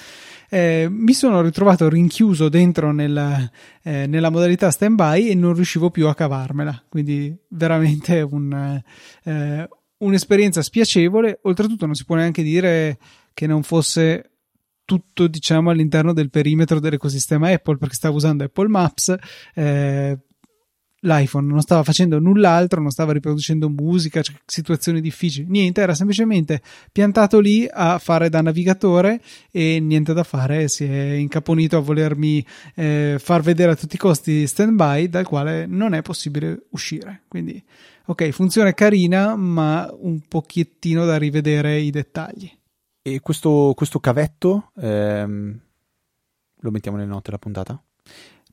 eh, 0.48 0.88
mi 0.90 1.12
sono 1.12 1.42
ritrovato 1.42 1.86
rinchiuso 1.90 2.48
dentro 2.48 2.92
nella, 2.92 3.38
eh, 3.82 4.06
nella, 4.06 4.30
modalità 4.30 4.70
standby 4.70 5.28
e 5.28 5.34
non 5.34 5.52
riuscivo 5.52 5.90
più 5.90 6.06
a 6.06 6.14
cavarmela. 6.14 6.82
Quindi 6.88 7.36
veramente 7.48 8.22
un, 8.22 8.82
eh, 9.24 9.68
un'esperienza 9.98 10.62
spiacevole. 10.62 11.40
Oltretutto, 11.42 11.86
non 11.86 11.94
si 11.94 12.04
può 12.04 12.16
neanche 12.16 12.42
dire 12.42 12.98
che 13.34 13.46
non 13.46 13.62
fosse 13.62 14.30
tutto 14.88 15.26
diciamo 15.26 15.68
all'interno 15.68 16.14
del 16.14 16.30
perimetro 16.30 16.80
dell'ecosistema 16.80 17.50
Apple 17.50 17.76
perché 17.76 17.94
stavo 17.94 18.16
usando 18.16 18.44
Apple 18.44 18.68
Maps 18.68 19.14
eh, 19.54 20.18
l'iPhone 21.00 21.46
non 21.46 21.60
stava 21.60 21.82
facendo 21.82 22.18
null'altro 22.18 22.80
non 22.80 22.90
stava 22.90 23.12
riproducendo 23.12 23.68
musica 23.68 24.22
cioè 24.22 24.34
situazioni 24.46 25.02
difficili 25.02 25.46
niente 25.46 25.82
era 25.82 25.94
semplicemente 25.94 26.62
piantato 26.90 27.38
lì 27.38 27.68
a 27.70 27.98
fare 27.98 28.30
da 28.30 28.40
navigatore 28.40 29.20
e 29.50 29.78
niente 29.78 30.14
da 30.14 30.24
fare 30.24 30.68
si 30.68 30.84
è 30.84 31.12
incaponito 31.12 31.76
a 31.76 31.80
volermi 31.80 32.42
eh, 32.74 33.16
far 33.18 33.42
vedere 33.42 33.72
a 33.72 33.76
tutti 33.76 33.96
i 33.96 33.98
costi 33.98 34.46
stand 34.46 34.72
by 34.72 35.08
dal 35.10 35.26
quale 35.26 35.66
non 35.66 35.92
è 35.92 36.00
possibile 36.00 36.64
uscire 36.70 37.24
quindi 37.28 37.62
ok, 38.10 38.30
funzione 38.30 38.72
carina, 38.72 39.36
ma 39.36 39.88
un 39.98 40.20
pochettino 40.26 41.04
da 41.04 41.18
rivedere 41.18 41.78
i 41.78 41.90
dettagli. 41.90 42.50
E 43.02 43.20
questo, 43.20 43.74
questo 43.76 44.00
cavetto 44.00 44.72
ehm, 44.76 45.60
lo 46.60 46.70
mettiamo 46.70 46.96
nelle 46.96 47.08
note 47.08 47.24
della 47.26 47.38
puntata? 47.38 47.82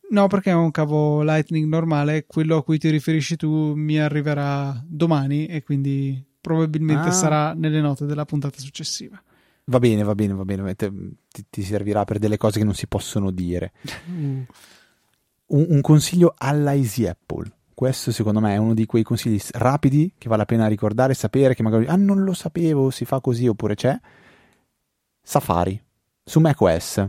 No, 0.10 0.28
perché 0.28 0.52
è 0.52 0.54
un 0.54 0.72
cavo 0.72 1.24
Lightning 1.24 1.68
normale, 1.68 2.26
quello 2.26 2.58
a 2.58 2.64
cui 2.64 2.78
ti 2.78 2.90
riferisci 2.90 3.38
tu 3.38 3.74
mi 3.76 3.98
arriverà 3.98 4.84
domani 4.86 5.46
e 5.48 5.64
quindi 5.64 6.22
probabilmente 6.42 7.08
ah. 7.08 7.12
sarà 7.12 7.54
nelle 7.54 7.80
note 7.80 8.06
della 8.06 8.26
puntata 8.26 8.60
successiva. 8.60 9.22
Va 9.68 9.80
bene, 9.80 10.04
va 10.04 10.16
bene, 10.16 10.34
va 10.34 10.44
bene, 10.44 10.76
ti, 10.76 11.46
ti 11.50 11.64
servirà 11.64 12.04
per 12.04 12.20
delle 12.20 12.38
cose 12.38 12.60
che 12.60 12.66
non 12.66 12.76
si 12.76 12.88
possono 12.88 13.32
dire. 13.32 13.72
Mm. 14.10 14.42
Un, 15.48 15.66
un, 15.70 15.82
consiglio 15.82 16.34
alla 16.36 16.74
Easy 16.74 17.06
Apple 17.06 17.55
questo 17.76 18.12
secondo 18.12 18.40
me 18.40 18.54
è 18.54 18.58
uno 18.58 18.74
di 18.74 18.86
quei 18.86 19.04
consigli 19.04 19.40
rapidi 19.52 20.14
che 20.18 20.28
vale 20.28 20.42
la 20.42 20.46
pena 20.46 20.68
ricordare, 20.68 21.14
sapere 21.14 21.54
che 21.54 21.62
magari, 21.62 21.86
ah 21.86 21.96
non 21.96 22.24
lo 22.24 22.34
sapevo, 22.34 22.90
si 22.90 23.06
fa 23.06 23.20
così 23.20 23.48
oppure 23.48 23.76
c'è. 23.76 24.00
Safari, 25.22 25.80
su 26.24 26.40
macOS. 26.40 27.08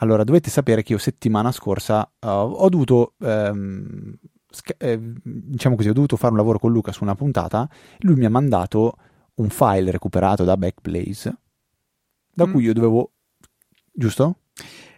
Allora, 0.00 0.24
dovete 0.24 0.50
sapere 0.50 0.82
che 0.82 0.92
io 0.92 0.98
settimana 0.98 1.52
scorsa 1.52 2.08
uh, 2.20 2.26
ho 2.26 2.68
dovuto, 2.68 3.14
ehm, 3.20 4.14
sc- 4.48 4.76
eh, 4.78 4.98
diciamo 5.22 5.76
così, 5.76 5.88
ho 5.88 5.92
dovuto 5.92 6.16
fare 6.16 6.32
un 6.32 6.38
lavoro 6.38 6.58
con 6.58 6.72
Luca 6.72 6.92
su 6.92 7.02
una 7.02 7.14
puntata. 7.14 7.68
Lui 7.98 8.14
mi 8.16 8.24
ha 8.24 8.30
mandato 8.30 8.96
un 9.34 9.48
file 9.48 9.90
recuperato 9.90 10.44
da 10.44 10.56
Backblaze, 10.56 11.36
da 12.32 12.46
mm. 12.46 12.52
cui 12.52 12.64
io 12.64 12.72
dovevo, 12.72 13.12
giusto? 13.92 14.40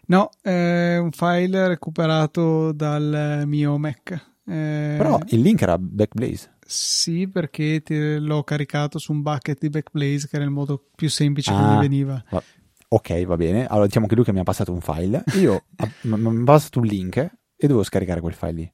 No, 0.06 0.30
è 0.40 0.96
un 0.98 1.12
file 1.12 1.68
recuperato 1.68 2.72
dal 2.72 3.44
mio 3.46 3.78
Mac. 3.78 4.29
Eh, 4.50 4.96
Però 4.98 5.18
il 5.28 5.40
link 5.40 5.62
era 5.62 5.78
Backblaze. 5.78 6.56
Sì, 6.66 7.28
perché 7.28 7.82
l'ho 8.18 8.42
caricato 8.42 8.98
su 8.98 9.12
un 9.12 9.22
bucket 9.22 9.60
di 9.60 9.70
Backblaze 9.70 10.26
che 10.28 10.36
era 10.36 10.44
il 10.44 10.50
modo 10.50 10.88
più 10.94 11.08
semplice 11.08 11.52
ah, 11.52 11.56
che 11.56 11.74
mi 11.74 11.80
veniva. 11.80 12.22
Va- 12.30 12.42
ok, 12.88 13.24
va 13.24 13.36
bene. 13.36 13.66
Allora 13.66 13.86
diciamo 13.86 14.06
che 14.06 14.16
lui 14.16 14.24
che 14.24 14.32
mi 14.32 14.40
ha 14.40 14.44
passato 14.44 14.72
un 14.72 14.80
file, 14.80 15.22
io 15.38 15.64
mi 16.02 16.40
ha 16.40 16.44
passato 16.44 16.80
un 16.80 16.86
link 16.86 17.16
e 17.16 17.32
dovevo 17.66 17.84
scaricare 17.84 18.20
quel 18.20 18.34
file 18.34 18.52
lì. 18.52 18.72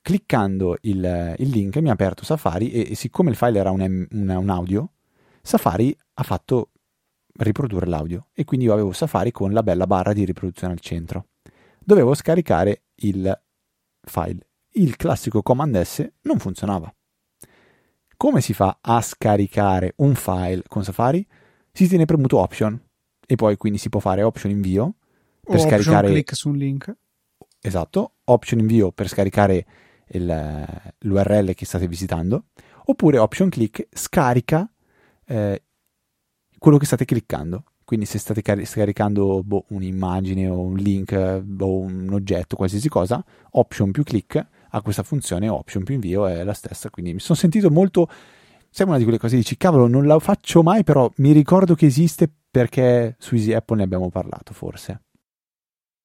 Cliccando 0.00 0.78
il, 0.82 1.34
il 1.38 1.48
link 1.48 1.76
mi 1.78 1.88
ha 1.88 1.92
aperto 1.92 2.24
Safari 2.24 2.70
e, 2.70 2.92
e 2.92 2.94
siccome 2.94 3.30
il 3.30 3.36
file 3.36 3.58
era 3.58 3.70
un, 3.70 3.80
un, 3.80 4.28
un 4.28 4.48
audio, 4.48 4.92
Safari 5.42 5.96
ha 6.14 6.22
fatto 6.22 6.70
riprodurre 7.38 7.86
l'audio 7.86 8.28
e 8.32 8.44
quindi 8.44 8.66
io 8.66 8.72
avevo 8.72 8.92
Safari 8.92 9.32
con 9.32 9.52
la 9.52 9.62
bella 9.62 9.86
barra 9.86 10.12
di 10.12 10.24
riproduzione 10.24 10.72
al 10.72 10.80
centro. 10.80 11.26
Dovevo 11.78 12.14
scaricare 12.14 12.84
il 12.96 13.40
file 14.02 14.47
il 14.80 14.96
classico 14.96 15.42
Command 15.42 15.80
S 15.80 16.08
non 16.22 16.38
funzionava. 16.38 16.92
Come 18.16 18.40
si 18.40 18.52
fa 18.52 18.78
a 18.80 19.00
scaricare 19.00 19.94
un 19.96 20.14
file 20.14 20.62
con 20.66 20.84
Safari? 20.84 21.26
Si 21.72 21.86
tiene 21.86 22.04
premuto 22.04 22.38
Option 22.38 22.80
e 23.26 23.34
poi 23.36 23.56
quindi 23.56 23.78
si 23.78 23.88
può 23.88 24.00
fare 24.00 24.22
Option 24.22 24.50
invio 24.50 24.94
per 25.40 25.56
o 25.56 25.58
scaricare. 25.58 26.08
Click 26.08 26.34
su 26.34 26.48
un 26.48 26.56
link. 26.56 26.96
Esatto, 27.60 28.14
Option 28.24 28.60
invio 28.60 28.92
per 28.92 29.08
scaricare 29.08 29.66
il, 30.08 30.94
l'URL 30.98 31.54
che 31.54 31.64
state 31.64 31.86
visitando, 31.88 32.46
oppure 32.86 33.18
Option 33.18 33.48
click 33.48 33.88
scarica 33.90 34.70
eh, 35.26 35.62
quello 36.56 36.76
che 36.76 36.86
state 36.86 37.04
cliccando. 37.04 37.64
Quindi 37.84 38.04
se 38.04 38.18
state 38.18 38.42
car- 38.42 38.64
scaricando 38.64 39.42
boh, 39.42 39.64
un'immagine 39.68 40.48
o 40.48 40.60
un 40.60 40.76
link 40.76 41.12
o 41.12 41.78
un 41.78 42.08
oggetto, 42.12 42.54
qualsiasi 42.54 42.88
cosa, 42.88 43.24
Option 43.52 43.90
più 43.92 44.02
click 44.02 44.46
ha 44.70 44.82
questa 44.82 45.02
funzione 45.02 45.48
option 45.48 45.84
più 45.84 45.94
invio 45.94 46.26
è 46.26 46.44
la 46.44 46.54
stessa, 46.54 46.90
quindi 46.90 47.14
mi 47.14 47.20
sono 47.20 47.38
sentito 47.38 47.70
molto 47.70 48.08
sembra 48.70 48.96
una 48.96 48.98
di 48.98 49.04
quelle 49.04 49.18
cose 49.18 49.36
dici 49.36 49.56
cavolo 49.56 49.86
non 49.86 50.06
la 50.06 50.18
faccio 50.18 50.62
mai 50.62 50.84
però 50.84 51.10
mi 51.16 51.32
ricordo 51.32 51.74
che 51.74 51.86
esiste 51.86 52.30
perché 52.50 53.16
su 53.18 53.34
Easy 53.34 53.52
Apple 53.52 53.76
ne 53.76 53.82
abbiamo 53.82 54.10
parlato 54.10 54.52
forse 54.52 55.02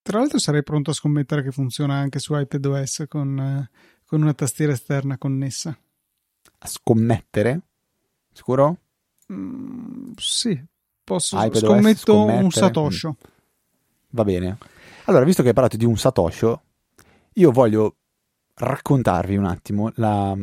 tra 0.02 0.20
l'altro 0.20 0.40
sarei 0.40 0.64
pronto 0.64 0.92
a 0.92 0.94
scommettere 0.94 1.44
che 1.44 1.52
funziona 1.52 1.96
anche 1.96 2.20
su 2.20 2.38
iPadOS 2.38 3.06
con, 3.08 3.70
con 4.06 4.22
una 4.22 4.34
tastiera 4.34 4.72
esterna 4.72 5.18
connessa 5.18 5.78
a 6.60 6.68
scommettere? 6.68 7.62
sicuro? 8.32 8.78
Mm, 9.32 10.12
sì 10.16 10.62
posso 11.04 11.36
iPadOS, 11.38 11.60
scommetto 11.60 12.24
un 12.24 12.50
Satoshi 12.50 13.08
mm. 13.08 13.12
va 14.12 14.24
bene 14.24 14.58
allora 15.06 15.26
visto 15.26 15.42
che 15.42 15.50
hai 15.50 15.54
parlato 15.54 15.78
di 15.78 15.86
un 15.86 15.98
Satoshi 15.98 16.54
io 17.34 17.52
voglio 17.52 17.98
raccontarvi 18.56 19.36
un 19.36 19.46
attimo 19.46 19.92
la, 19.96 20.38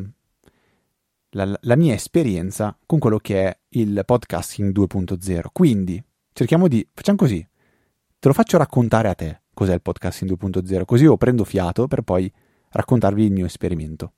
la, 1.30 1.58
la, 1.60 1.76
mia 1.76 1.94
esperienza 1.94 2.76
con 2.86 2.98
quello 2.98 3.18
che 3.18 3.44
è 3.44 3.58
il 3.70 4.02
podcasting 4.04 4.76
2.0. 4.76 5.44
Quindi 5.52 6.02
cerchiamo 6.32 6.68
di, 6.68 6.86
facciamo 6.92 7.18
così, 7.18 7.46
te 8.18 8.28
lo 8.28 8.34
faccio 8.34 8.58
raccontare 8.58 9.08
a 9.08 9.14
te 9.14 9.40
cos'è 9.52 9.74
il 9.74 9.82
podcasting 9.82 10.30
2.0, 10.30 10.84
così 10.84 11.04
io 11.04 11.16
prendo 11.16 11.44
fiato 11.44 11.86
per 11.86 12.02
poi 12.02 12.32
raccontarvi 12.70 13.24
il 13.24 13.32
mio 13.32 13.44
esperimento. 13.44 14.14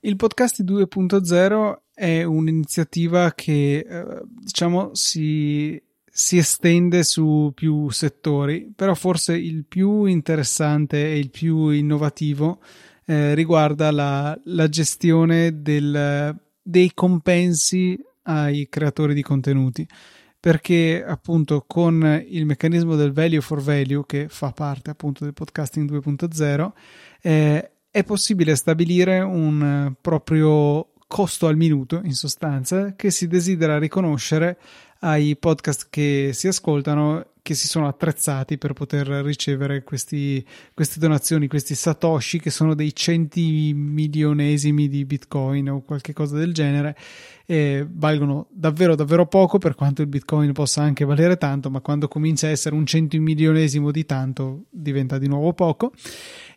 Il 0.00 0.14
podcast 0.14 0.62
2.0 0.62 1.78
è 1.92 2.22
un'iniziativa 2.22 3.32
che 3.32 3.78
eh, 3.78 4.22
diciamo 4.24 4.90
si, 4.92 5.82
si, 6.08 6.36
estende 6.36 7.02
su 7.02 7.50
più 7.52 7.90
settori, 7.90 8.72
però 8.74 8.94
forse 8.94 9.34
il 9.34 9.64
più 9.64 10.04
interessante 10.04 11.04
e 11.04 11.18
il 11.18 11.30
più 11.30 11.70
innovativo 11.70 12.60
eh, 13.10 13.34
riguarda 13.34 13.90
la, 13.90 14.38
la 14.44 14.68
gestione 14.68 15.62
del, 15.62 16.38
dei 16.62 16.92
compensi 16.92 17.98
ai 18.24 18.68
creatori 18.68 19.14
di 19.14 19.22
contenuti. 19.22 19.88
Perché 20.38 21.02
appunto 21.04 21.64
con 21.66 22.24
il 22.28 22.44
meccanismo 22.44 22.96
del 22.96 23.12
value 23.12 23.40
for 23.40 23.62
value 23.62 24.04
che 24.06 24.26
fa 24.28 24.52
parte 24.52 24.90
appunto 24.90 25.24
del 25.24 25.32
podcasting 25.32 25.90
2.0 25.90 26.70
eh, 27.22 27.70
è 27.90 28.04
possibile 28.04 28.54
stabilire 28.54 29.20
un 29.20 29.94
proprio 30.00 30.92
costo 31.08 31.46
al 31.46 31.56
minuto 31.56 32.02
in 32.04 32.12
sostanza 32.12 32.94
che 32.94 33.10
si 33.10 33.26
desidera 33.26 33.78
riconoscere 33.78 34.58
ai 35.00 35.36
podcast 35.36 35.86
che 35.90 36.30
si 36.32 36.48
ascoltano 36.48 37.26
che 37.48 37.54
si 37.54 37.66
sono 37.66 37.88
attrezzati 37.88 38.58
per 38.58 38.74
poter 38.74 39.06
ricevere 39.06 39.82
questi, 39.82 40.44
queste 40.74 40.98
donazioni, 40.98 41.48
questi 41.48 41.74
satoshi 41.74 42.40
che 42.40 42.50
sono 42.50 42.74
dei 42.74 42.94
centimilionesimi 42.94 44.86
di 44.86 45.06
bitcoin 45.06 45.70
o 45.70 45.80
qualche 45.80 46.12
cosa 46.12 46.36
del 46.36 46.52
genere 46.52 46.94
e 47.46 47.86
valgono 47.90 48.48
davvero 48.50 48.94
davvero 48.94 49.24
poco 49.24 49.56
per 49.56 49.74
quanto 49.76 50.02
il 50.02 50.08
bitcoin 50.08 50.52
possa 50.52 50.82
anche 50.82 51.06
valere 51.06 51.38
tanto 51.38 51.70
ma 51.70 51.80
quando 51.80 52.06
comincia 52.06 52.48
a 52.48 52.50
essere 52.50 52.74
un 52.74 52.84
centimilionesimo 52.84 53.90
di 53.90 54.04
tanto 54.04 54.64
diventa 54.68 55.16
di 55.16 55.26
nuovo 55.26 55.54
poco. 55.54 55.92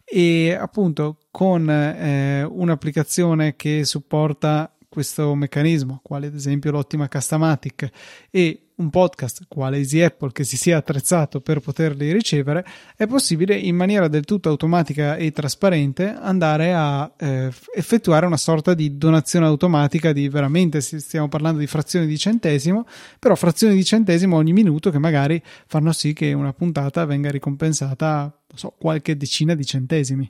E 0.04 0.52
appunto 0.52 1.20
con 1.32 1.70
eh, 1.70 2.44
un'applicazione 2.44 3.56
che 3.56 3.86
supporta 3.86 4.70
questo 4.92 5.34
meccanismo, 5.36 6.02
quale 6.04 6.28
ad 6.28 6.36
esempio 6.36 6.70
l'ottima 6.70 7.08
Castamatic 7.08 7.90
e 8.30 8.72
un 8.76 8.90
podcast 8.90 9.46
quale 9.48 9.78
Easy 9.78 10.02
Apple 10.02 10.34
che 10.34 10.44
si 10.44 10.58
sia 10.58 10.76
attrezzato 10.76 11.40
per 11.40 11.62
poterli 11.62 12.12
ricevere, 12.12 12.66
è 12.98 13.08
possibile 13.08 13.56
in 13.56 13.78
maniera 13.78 14.10
del 14.10 14.26
tutto 14.26 14.50
automatica 14.50 15.16
e 15.16 15.32
trasparente 15.32 16.14
andare 16.14 16.74
a 16.74 17.10
eh, 17.18 17.50
effettuare 17.74 18.26
una 18.26 18.36
sorta 18.36 18.74
di 18.74 18.98
donazione 18.98 19.46
automatica 19.46 20.12
di 20.12 20.28
veramente, 20.28 20.82
stiamo 20.82 21.30
parlando 21.30 21.60
di 21.60 21.68
frazioni 21.68 22.06
di 22.06 22.18
centesimo, 22.18 22.86
però 23.18 23.36
frazioni 23.36 23.76
di 23.76 23.86
centesimo 23.86 24.36
ogni 24.36 24.52
minuto 24.52 24.92
che 24.92 25.00
magari 25.00 25.42
fanno 25.68 25.94
sì 25.94 26.12
che 26.12 26.34
una 26.34 26.52
puntata 26.52 27.06
venga 27.06 27.32
ricompensata, 27.32 28.38
so, 28.54 28.76
qualche 28.78 29.16
decina 29.16 29.56
di 29.56 29.64
centesimi 29.64 30.30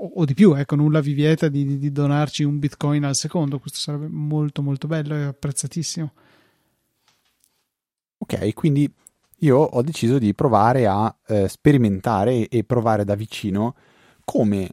o, 0.00 0.24
di 0.24 0.34
più, 0.34 0.54
ecco, 0.54 0.76
nulla 0.76 1.00
vi 1.00 1.12
vieta 1.12 1.48
di, 1.48 1.78
di, 1.78 1.90
donarci 1.90 2.44
un 2.44 2.58
bitcoin 2.58 3.04
al 3.04 3.16
secondo, 3.16 3.58
questo 3.58 3.78
sarebbe 3.78 4.06
molto 4.08 4.62
molto 4.62 4.86
bello 4.86 5.14
e 5.14 5.24
apprezzatissimo. 5.24 6.12
Ok, 8.18 8.54
quindi 8.54 8.90
io 9.38 9.58
ho 9.58 9.82
deciso 9.82 10.18
di 10.18 10.34
provare 10.34 10.86
a 10.86 11.14
eh, 11.26 11.48
sperimentare 11.48 12.48
e 12.48 12.64
provare 12.64 13.04
da 13.04 13.14
vicino 13.14 13.74
come 14.24 14.70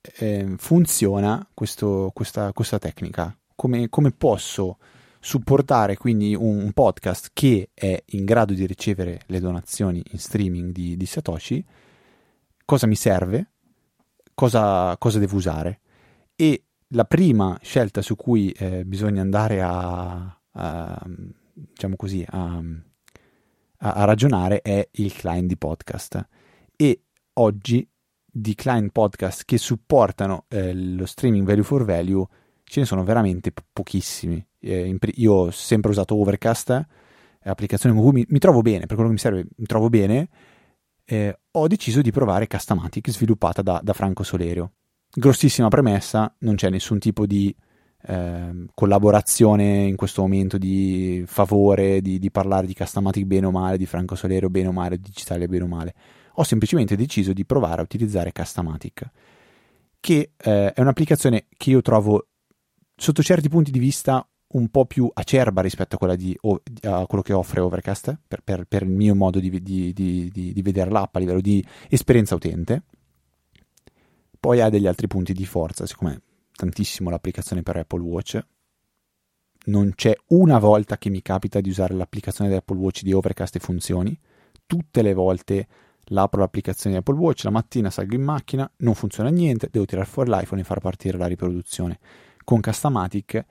eh, 0.00 0.54
funziona 0.58 1.46
questo, 1.54 2.10
questa, 2.14 2.52
questa, 2.52 2.78
tecnica, 2.78 3.36
come, 3.54 3.88
come, 3.88 4.12
posso 4.12 4.78
supportare 5.20 5.96
quindi 5.96 6.34
un, 6.34 6.62
un, 6.62 6.72
podcast 6.72 7.30
che 7.32 7.70
è 7.74 8.00
in 8.06 8.24
grado 8.24 8.54
di 8.54 8.64
ricevere 8.66 9.22
le 9.26 9.40
donazioni 9.40 10.02
in 10.12 10.18
streaming 10.18 10.72
di, 10.72 10.96
di 10.96 11.06
Satoshi, 11.06 11.64
cosa 12.64 12.86
mi 12.86 12.96
serve, 12.96 13.52
cosa, 14.38 14.96
cosa 14.98 15.18
devo 15.18 15.34
usare. 15.34 15.80
E 16.36 16.66
la 16.92 17.04
prima 17.04 17.58
scelta 17.60 18.02
su 18.02 18.14
cui 18.14 18.52
eh, 18.52 18.84
bisogna 18.84 19.20
andare 19.20 19.60
a, 19.60 20.40
a 20.52 21.06
diciamo 21.52 21.96
così, 21.96 22.24
a, 22.24 22.62
a, 23.78 24.04
ragionare 24.04 24.62
è 24.62 24.88
il 24.92 25.12
client 25.12 25.48
di 25.48 25.56
podcast. 25.56 26.24
E 26.76 27.02
oggi 27.34 27.84
di 28.24 28.54
client 28.54 28.92
podcast 28.92 29.42
che 29.44 29.58
supportano 29.58 30.44
eh, 30.46 30.72
lo 30.72 31.06
streaming 31.06 31.44
value 31.44 31.64
for 31.64 31.84
value 31.84 32.24
ce 32.62 32.78
ne 32.78 32.86
sono 32.86 33.02
veramente 33.02 33.50
po- 33.50 33.64
pochissimi. 33.72 34.46
Eh, 34.60 34.96
io 35.14 35.32
ho 35.32 35.50
sempre 35.50 35.90
usato 35.90 36.14
Overcast, 36.14 36.70
eh, 36.70 37.50
applicazione 37.50 37.92
con 37.92 38.04
cui 38.04 38.20
mi, 38.20 38.26
mi, 38.28 38.38
trovo 38.38 38.62
bene, 38.62 38.86
per 38.86 38.94
quello 38.94 39.06
che 39.06 39.14
mi 39.14 39.18
serve 39.18 39.46
mi 39.56 39.66
trovo 39.66 39.88
bene, 39.88 40.28
eh, 41.04 41.36
ho 41.58 41.66
deciso 41.66 42.00
di 42.00 42.10
provare 42.10 42.46
Castamatic 42.46 43.10
sviluppata 43.10 43.62
da, 43.62 43.80
da, 43.82 43.92
Franco 43.92 44.22
Solerio. 44.22 44.72
Grossissima 45.10 45.68
premessa, 45.68 46.34
non 46.40 46.54
c'è 46.54 46.70
nessun 46.70 46.98
tipo 46.98 47.26
di 47.26 47.54
eh, 48.02 48.66
collaborazione 48.74 49.84
in 49.84 49.96
questo 49.96 50.22
momento 50.22 50.58
di 50.58 51.24
favore 51.26 52.00
di, 52.00 52.18
di, 52.18 52.30
parlare 52.30 52.66
di 52.66 52.74
Castamatic 52.74 53.24
bene 53.24 53.46
o 53.46 53.50
male, 53.50 53.76
di 53.76 53.86
Franco 53.86 54.14
Solerio 54.14 54.50
bene 54.50 54.68
o 54.68 54.72
male, 54.72 54.98
digitale 54.98 55.46
bene 55.48 55.64
o 55.64 55.68
male. 55.68 55.94
Ho 56.34 56.44
semplicemente 56.44 56.96
deciso 56.96 57.32
di 57.32 57.44
provare 57.44 57.80
a 57.80 57.84
utilizzare 57.84 58.32
Castamatic, 58.32 59.10
che 59.98 60.32
eh, 60.36 60.72
è 60.72 60.80
un'applicazione 60.80 61.46
che 61.56 61.70
io 61.70 61.82
trovo 61.82 62.28
sotto 62.94 63.22
certi 63.22 63.48
punti 63.48 63.70
di 63.70 63.78
vista 63.78 64.26
un 64.50 64.68
po' 64.68 64.86
più 64.86 65.10
acerba 65.12 65.60
rispetto 65.60 65.96
a, 65.96 66.16
di, 66.16 66.38
a 66.82 67.06
quello 67.06 67.22
che 67.22 67.32
offre 67.32 67.60
Overcast, 67.60 68.18
per, 68.26 68.40
per, 68.42 68.64
per 68.64 68.82
il 68.82 68.88
mio 68.88 69.14
modo 69.14 69.40
di, 69.40 69.50
di, 69.62 69.92
di, 69.92 70.62
vedere 70.62 70.90
l'app 70.90 71.14
a 71.16 71.18
livello 71.18 71.40
di 71.40 71.64
esperienza 71.88 72.34
utente. 72.34 72.84
Poi 74.40 74.60
ha 74.60 74.70
degli 74.70 74.86
altri 74.86 75.06
punti 75.06 75.32
di 75.32 75.44
forza, 75.44 75.84
siccome 75.84 76.22
tantissimo 76.54 77.10
l'applicazione 77.10 77.62
per 77.62 77.76
Apple 77.76 78.00
Watch. 78.00 78.46
Non 79.66 79.92
c'è 79.94 80.16
una 80.28 80.58
volta 80.58 80.96
che 80.96 81.10
mi 81.10 81.20
capita 81.20 81.60
di 81.60 81.68
usare 81.68 81.94
l'applicazione 81.94 82.48
di 82.48 82.56
Apple 82.56 82.78
Watch 82.78 83.02
di 83.02 83.12
Overcast 83.12 83.56
e 83.56 83.60
funzioni. 83.60 84.18
Tutte 84.64 85.02
le 85.02 85.12
volte 85.12 85.66
l'apro 86.10 86.40
l'applicazione 86.40 86.96
di 86.96 87.00
Apple 87.00 87.18
Watch, 87.18 87.44
la 87.44 87.50
mattina 87.50 87.90
salgo 87.90 88.14
in 88.14 88.22
macchina, 88.22 88.70
non 88.78 88.94
funziona 88.94 89.28
niente, 89.28 89.68
devo 89.70 89.84
tirare 89.84 90.06
fuori 90.06 90.30
l'iPhone 90.30 90.62
e 90.62 90.64
far 90.64 90.80
partire 90.80 91.18
la 91.18 91.26
riproduzione. 91.26 91.98
Con 92.44 92.60
Castamatic 92.60 93.44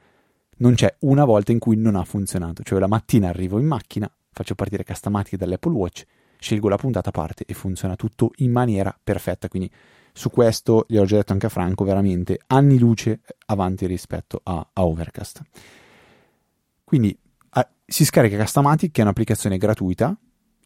non 0.58 0.74
c'è 0.74 0.96
una 1.00 1.26
volta 1.26 1.52
in 1.52 1.60
cui 1.60 1.76
non 1.76 1.96
ha 1.96 2.04
funzionato, 2.04 2.64
cioè 2.64 2.80
la 2.80 2.88
mattina 2.88 3.30
arrivo 3.30 3.60
in 3.60 3.66
macchina, 3.66 4.12
faccio 4.32 4.56
partire 4.56 4.84
Castamatic 4.84 5.38
dall'Apple 5.38 5.74
Watch, 5.74 6.04
scelgo 6.40 6.70
la 6.70 6.78
puntata 6.78 7.12
parte 7.12 7.44
e 7.46 7.54
funziona 7.54 7.96
tutto 7.96 8.32
in 8.38 8.52
maniera 8.52 8.98
perfetta, 9.02 9.48
quindi 9.48 9.70
su 10.14 10.30
questo 10.30 10.86
gli 10.88 10.98
ho 10.98 11.06
già 11.06 11.18
detto 11.18 11.34
anche 11.34 11.46
a 11.46 11.50
Franco, 11.50 11.84
veramente 11.84 12.40
anni 12.48 12.80
luce 12.80 13.22
avanti 13.46 13.86
rispetto 13.86 14.42
a, 14.44 14.68
a 14.74 14.86
Overcast. 14.86 15.42
Quindi 16.84 17.16
a, 17.50 17.70
si 17.86 18.04
scarica 18.04 18.38
Castamatic 18.38 18.92
che 18.92 19.02
è 19.02 19.04
un'applicazione 19.04 19.58
gratuita 19.58 20.18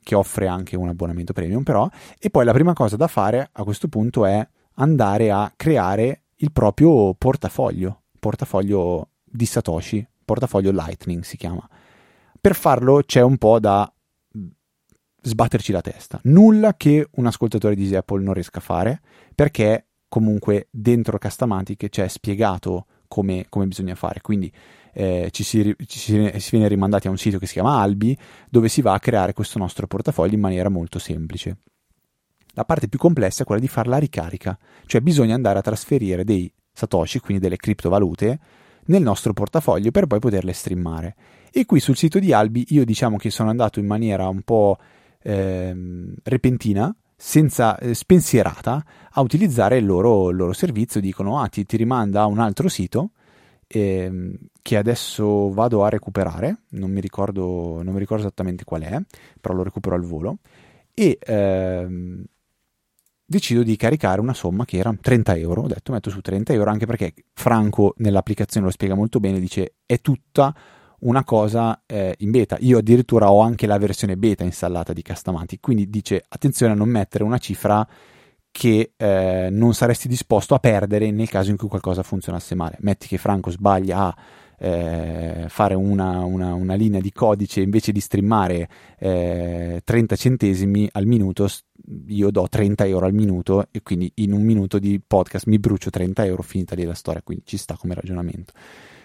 che 0.04 0.16
offre 0.16 0.48
anche 0.48 0.76
un 0.76 0.88
abbonamento 0.88 1.34
premium 1.34 1.64
però 1.64 1.88
e 2.18 2.30
poi 2.30 2.46
la 2.46 2.54
prima 2.54 2.74
cosa 2.74 2.96
da 2.96 3.08
fare 3.08 3.50
a 3.52 3.64
questo 3.64 3.88
punto 3.88 4.26
è 4.26 4.48
andare 4.76 5.32
a 5.32 5.52
creare 5.56 6.24
il 6.38 6.52
proprio 6.52 7.14
portafoglio, 7.14 8.04
portafoglio 8.20 9.11
di 9.32 9.46
Satoshi, 9.46 10.06
portafoglio 10.24 10.72
Lightning 10.72 11.24
si 11.24 11.38
chiama. 11.38 11.68
Per 12.40 12.56
farlo 12.56 13.02
c'è 13.06 13.22
un 13.22 13.38
po' 13.38 13.60
da 13.60 13.92
sbatterci 15.22 15.72
la 15.72 15.82
testa. 15.82 16.20
Nulla 16.24 16.76
che 16.76 17.08
un 17.12 17.26
ascoltatore 17.26 17.76
di 17.76 17.96
Apple 17.96 18.24
non 18.24 18.34
riesca 18.34 18.60
a 18.60 18.62
fare, 18.62 19.02
perché 19.36 19.88
comunque 20.08 20.68
dentro 20.72 21.18
Castamatic 21.18 21.90
c'è 21.90 22.08
spiegato 22.08 22.86
come, 23.08 23.46
come 23.50 23.68
bisogna 23.68 23.96
fare. 23.96 24.22
Quindi 24.22 24.52
eh, 24.94 25.30
ci, 25.32 25.44
si, 25.44 25.76
ci 25.86 26.00
si, 26.00 26.50
viene 26.52 26.68
rimandati 26.68 27.08
a 27.08 27.12
un 27.12 27.18
sito 27.18 27.38
che 27.38 27.46
si 27.46 27.54
chiama 27.54 27.80
Albi, 27.80 28.18
dove 28.50 28.70
si 28.70 28.82
va 28.82 28.94
a 28.94 29.00
creare 29.00 29.34
questo 29.34 29.60
nostro 29.60 29.88
portafoglio 29.88 30.34
in 30.34 30.40
maniera 30.40 30.70
molto 30.70 31.00
semplice. 31.00 31.58
La 32.54 32.66
parte 32.66 32.90
più 32.90 33.00
complessa 33.00 33.44
è 33.44 33.46
quella 33.46 33.62
di 33.62 33.68
fare 33.68 33.90
la 33.90 33.98
ricarica, 33.98 34.58
cioè 34.86 35.00
bisogna 35.02 35.36
andare 35.36 35.60
a 35.60 35.62
trasferire 35.62 36.24
dei 36.24 36.52
satoshi, 36.74 37.20
quindi 37.20 37.42
delle 37.42 37.56
criptovalute, 37.56 38.40
nel 38.92 39.02
nostro 39.02 39.34
portafoglio 39.34 39.90
per 39.90 40.06
poi 40.06 40.20
poterle 40.20 40.54
streamare. 40.54 41.16
E 41.52 41.66
qui 41.66 41.80
sul 41.80 41.98
sito 41.98 42.20
di 42.20 42.32
Albi 42.34 42.66
io 42.70 42.86
diciamo 42.86 43.18
che 43.18 43.30
sono 43.30 43.50
andato 43.50 43.80
in 43.80 43.88
maniera 43.88 44.28
un 44.28 44.42
po' 44.42 44.78
eh, 45.22 45.76
repentina, 46.24 46.94
senza 47.16 47.78
eh, 47.78 47.94
spensierata, 47.94 48.84
a 49.12 49.22
utilizzare 49.22 49.78
il 49.78 49.86
loro, 49.86 50.30
il 50.30 50.36
loro 50.36 50.54
servizio. 50.54 51.00
Dicono, 51.02 51.40
ah, 51.40 51.48
ti, 51.48 51.66
ti, 51.66 51.78
rimanda 51.78 52.22
a 52.22 52.26
un 52.26 52.40
altro 52.40 52.68
sito 52.68 53.12
eh, 53.68 54.32
che 54.62 54.78
adesso 54.78 55.52
vado 55.52 55.84
a 55.84 55.90
recuperare, 55.90 56.64
non 56.70 56.92
mi, 56.92 57.00
ricordo, 57.00 57.82
non 57.82 57.94
mi 57.94 58.00
ricordo 58.00 58.24
esattamente 58.24 58.64
qual 58.64 58.82
è, 58.82 59.02
però 59.40 59.56
lo 59.56 59.64
recupero 59.64 59.96
al 59.96 60.04
volo. 60.04 60.38
E 60.94 61.18
ehm, 61.22 62.24
decido 63.32 63.64
di 63.64 63.76
caricare 63.78 64.22
una 64.22 64.34
somma 64.34 64.66
che 64.66 64.78
era 64.78 64.94
30 65.00 65.36
euro. 65.38 65.64
Ho 65.64 65.68
detto 65.68 65.92
metto 65.92 66.10
su 66.10 66.22
30 66.22 66.54
euro 66.54 66.70
anche 66.70 66.86
perché 66.86 67.14
Franco 67.34 67.94
nell'applicazione 67.98 68.66
lo 68.66 68.72
spiega 68.72 68.94
molto 68.94 69.20
bene, 69.20 69.40
dice 69.40 69.76
è 69.86 70.00
tutta 70.02 70.54
una 71.00 71.24
cosa 71.24 71.82
eh, 71.88 72.14
in 72.20 72.30
beta. 72.30 72.58
Io 72.60 72.78
addirittura 72.78 73.32
ho 73.32 73.40
anche 73.40 73.66
la 73.66 73.78
versione 73.78 74.18
beta 74.18 74.44
installata 74.44 74.94
di 74.94 75.02
Castamatic, 75.02 75.62
quindi 75.62 75.90
dice 75.90 76.24
attenzione 76.28 76.74
a 76.74 76.76
non 76.76 76.90
mettere 76.90 77.24
una 77.24 77.38
cifra 77.38 77.88
che 78.52 78.92
eh, 78.98 79.48
non 79.50 79.74
saresti 79.74 80.10
disposto 80.10 80.54
a 80.54 80.60
perdere 80.60 81.10
nel 81.10 81.30
caso 81.30 81.52
in 81.52 81.58
cui 81.58 81.70
qualcosa 81.70 82.04
funzionasse 82.04 82.54
male. 82.54 82.76
Metti 82.82 83.08
che 83.08 83.18
Franco 83.18 83.50
sbaglia 83.50 84.08
a 84.08 84.16
eh, 84.64 85.46
fare 85.48 85.74
una, 85.74 86.20
una, 86.20 86.54
una, 86.54 86.76
linea 86.76 87.00
di 87.00 87.12
codice 87.12 87.62
invece 87.62 87.92
di 87.92 88.00
streamare 88.00 88.70
eh, 89.00 89.82
30 89.84 90.16
centesimi 90.16 90.88
al 90.92 91.08
minuto, 91.08 91.48
io 92.06 92.30
do 92.30 92.48
30 92.48 92.86
euro 92.86 93.08
al 93.08 93.14
minuto 93.14 93.66
e 93.72 93.82
quindi 93.82 94.12
in 94.16 94.34
un 94.34 94.44
minuto 94.44 94.78
di 94.78 95.02
podcast 95.06 95.48
mi 95.48 95.58
brucio 95.58 95.90
30 95.90 96.26
euro, 96.26 96.44
finita 96.44 96.76
lì 96.76 96.84
la 96.84 96.94
storia, 96.94 97.24
quindi 97.24 97.44
ci 97.48 97.58
sta 97.58 97.76
come 97.76 97.96
ragionamento. 97.96 98.54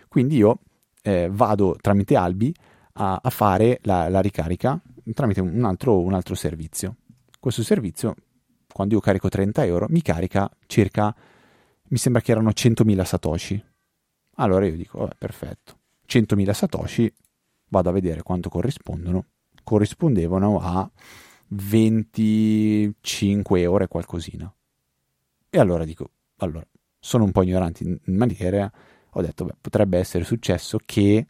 Quindi 0.09 0.37
io 0.37 0.59
eh, 1.01 1.31
vado 1.33 1.79
tramite 1.81 2.17
Albi 2.17 2.55
a, 2.95 3.19
a 3.23 3.31
fare 3.31 3.79
la, 3.85 4.11
la, 4.11 4.21
ricarica 4.21 4.79
tramite 5.15 5.41
un 5.41 5.65
altro, 5.65 6.01
un 6.01 6.13
altro 6.13 6.35
servizio. 6.35 6.97
Questo 7.41 7.63
servizio, 7.63 8.15
quando 8.71 8.93
io 8.93 9.01
carico 9.01 9.31
30 9.31 9.65
euro, 9.65 9.87
mi 9.89 10.03
carica 10.03 10.51
circa, 10.67 11.15
mi 11.89 11.97
sembra 11.97 12.21
che 12.21 12.33
erano 12.33 12.51
100.000 12.51 13.05
satoshi. 13.05 13.65
Allora 14.37 14.67
io 14.67 14.77
dico, 14.77 15.01
vabbè, 15.01 15.17
perfetto, 15.19 15.79
100.000 16.09 16.53
satoshi, 16.53 17.13
vado 17.69 17.89
a 17.89 17.93
vedere 17.93 18.23
quanto 18.23 18.49
corrispondono. 18.49 19.27
Corrispondevano 19.63 20.59
a 20.61 20.91
25 21.49 23.61
euro 23.61 23.85
e 23.85 23.89
qualcosina. 23.89 24.51
E 25.51 25.59
allora 25.59 25.85
dico, 25.85 26.11
allora, 26.37 26.67
sono 26.99 27.25
un 27.25 27.33
po' 27.33 27.43
ignorante 27.43 27.85
in 27.85 28.17
maniera 28.17 28.73
ho 29.19 29.23
detto, 29.23 29.47
beh, 29.47 29.55
potrebbe 29.61 29.99
essere 29.99 30.25
successo 30.25 30.79
che 30.85 31.27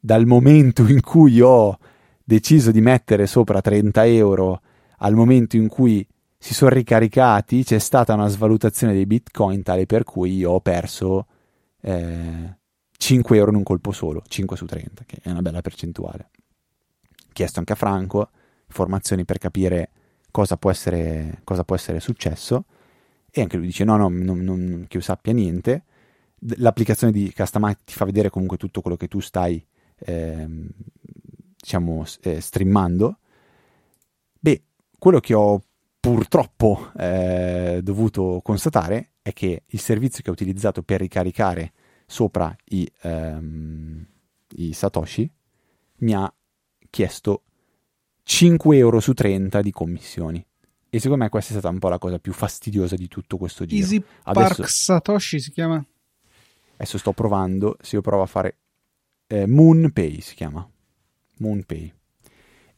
dal 0.00 0.24
momento 0.24 0.86
in 0.86 1.00
cui 1.00 1.40
ho 1.40 1.78
deciso 2.22 2.70
di 2.70 2.80
mettere 2.80 3.26
sopra 3.26 3.60
30 3.60 4.06
euro 4.06 4.60
al 4.98 5.14
momento 5.14 5.56
in 5.56 5.68
cui 5.68 6.06
si 6.38 6.54
sono 6.54 6.70
ricaricati 6.70 7.64
c'è 7.64 7.78
stata 7.78 8.14
una 8.14 8.28
svalutazione 8.28 8.92
dei 8.92 9.06
bitcoin 9.06 9.62
tale 9.62 9.86
per 9.86 10.04
cui 10.04 10.36
io 10.36 10.52
ho 10.52 10.60
perso 10.60 11.26
eh, 11.84 12.58
5 12.96 13.36
euro 13.36 13.50
in 13.50 13.56
un 13.56 13.62
colpo 13.62 13.92
solo, 13.92 14.22
5 14.26 14.56
su 14.56 14.64
30, 14.64 15.04
che 15.04 15.18
è 15.22 15.30
una 15.30 15.42
bella 15.42 15.60
percentuale. 15.60 16.30
Chiesto 17.32 17.58
anche 17.58 17.72
a 17.72 17.76
Franco 17.76 18.30
informazioni 18.66 19.24
per 19.24 19.38
capire 19.38 19.90
cosa 20.30 20.56
può 20.56 20.70
essere, 20.70 21.40
cosa 21.44 21.64
può 21.64 21.76
essere 21.76 22.00
successo. 22.00 22.64
E 23.30 23.40
anche 23.40 23.56
lui 23.56 23.66
dice 23.66 23.84
no, 23.84 23.96
no, 23.96 24.08
non, 24.08 24.38
non, 24.38 24.84
che 24.88 24.96
io 24.96 25.02
sappia 25.02 25.32
niente. 25.32 25.84
L'applicazione 26.56 27.12
di 27.12 27.32
Customize 27.34 27.80
ti 27.84 27.94
fa 27.94 28.04
vedere 28.04 28.30
comunque 28.30 28.56
tutto 28.56 28.80
quello 28.80 28.96
che 28.96 29.08
tu 29.08 29.20
stai 29.20 29.64
eh, 29.98 30.46
diciamo 31.56 32.04
eh, 32.22 32.40
streamando. 32.40 33.18
Beh 34.38 34.62
quello 34.98 35.20
che 35.20 35.34
ho 35.34 35.62
purtroppo 36.00 36.92
eh, 36.96 37.80
dovuto 37.82 38.40
constatare 38.42 39.13
è 39.24 39.32
che 39.32 39.62
il 39.64 39.80
servizio 39.80 40.22
che 40.22 40.28
ho 40.28 40.34
utilizzato 40.34 40.82
per 40.82 41.00
ricaricare 41.00 41.72
sopra 42.04 42.54
i, 42.66 42.86
ehm, 43.00 44.06
i 44.56 44.74
Satoshi 44.74 45.30
mi 46.00 46.12
ha 46.12 46.30
chiesto 46.90 47.44
5 48.22 48.76
euro 48.76 49.00
su 49.00 49.14
30 49.14 49.62
di 49.62 49.70
commissioni 49.70 50.46
e 50.90 51.00
secondo 51.00 51.24
me 51.24 51.30
questa 51.30 51.54
è 51.54 51.58
stata 51.58 51.72
un 51.72 51.78
po' 51.78 51.88
la 51.88 51.96
cosa 51.98 52.18
più 52.18 52.34
fastidiosa 52.34 52.96
di 52.96 53.08
tutto 53.08 53.38
questo 53.38 53.64
giro. 53.64 53.82
Easy 53.82 54.04
Adesso... 54.24 54.54
Park 54.56 54.68
Satoshi 54.68 55.40
si 55.40 55.50
chiama? 55.52 55.82
Adesso 56.74 56.98
sto 56.98 57.12
provando, 57.12 57.78
se 57.80 57.96
io 57.96 58.02
provo 58.02 58.24
a 58.24 58.26
fare 58.26 58.58
eh, 59.26 59.46
MoonPay 59.46 60.20
si 60.20 60.34
chiama. 60.34 60.68
MoonPay. 61.38 61.94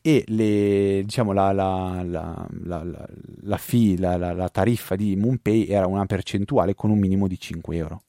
E 0.06 0.22
le, 0.28 1.02
diciamo, 1.02 1.32
la, 1.32 1.50
la, 1.50 2.00
la, 2.04 2.46
la, 3.40 3.56
fee, 3.56 3.98
la, 3.98 4.48
tariffa 4.50 4.94
di 4.94 5.16
MoonPay 5.16 5.66
era 5.66 5.88
una 5.88 6.06
percentuale 6.06 6.76
con 6.76 6.90
un 6.90 6.98
minimo 7.00 7.26
di 7.26 7.36
5 7.36 7.76
euro. 7.76 8.02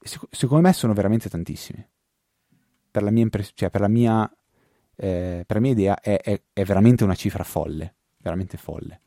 Sec- 0.00 0.26
secondo 0.32 0.66
me 0.66 0.72
sono 0.72 0.94
veramente 0.94 1.28
tantissime. 1.28 1.90
Per 2.90 3.04
la 3.04 3.12
mia, 3.12 3.22
impress- 3.22 3.52
cioè 3.54 3.70
per 3.70 3.86
mia, 3.86 4.28
eh, 4.96 5.44
per 5.46 5.60
mia 5.60 5.70
idea 5.70 6.00
è, 6.00 6.20
è, 6.20 6.42
è 6.52 6.64
veramente 6.64 7.04
una 7.04 7.14
cifra 7.14 7.44
folle. 7.44 7.94
Veramente 8.16 8.56
folle. 8.56 9.00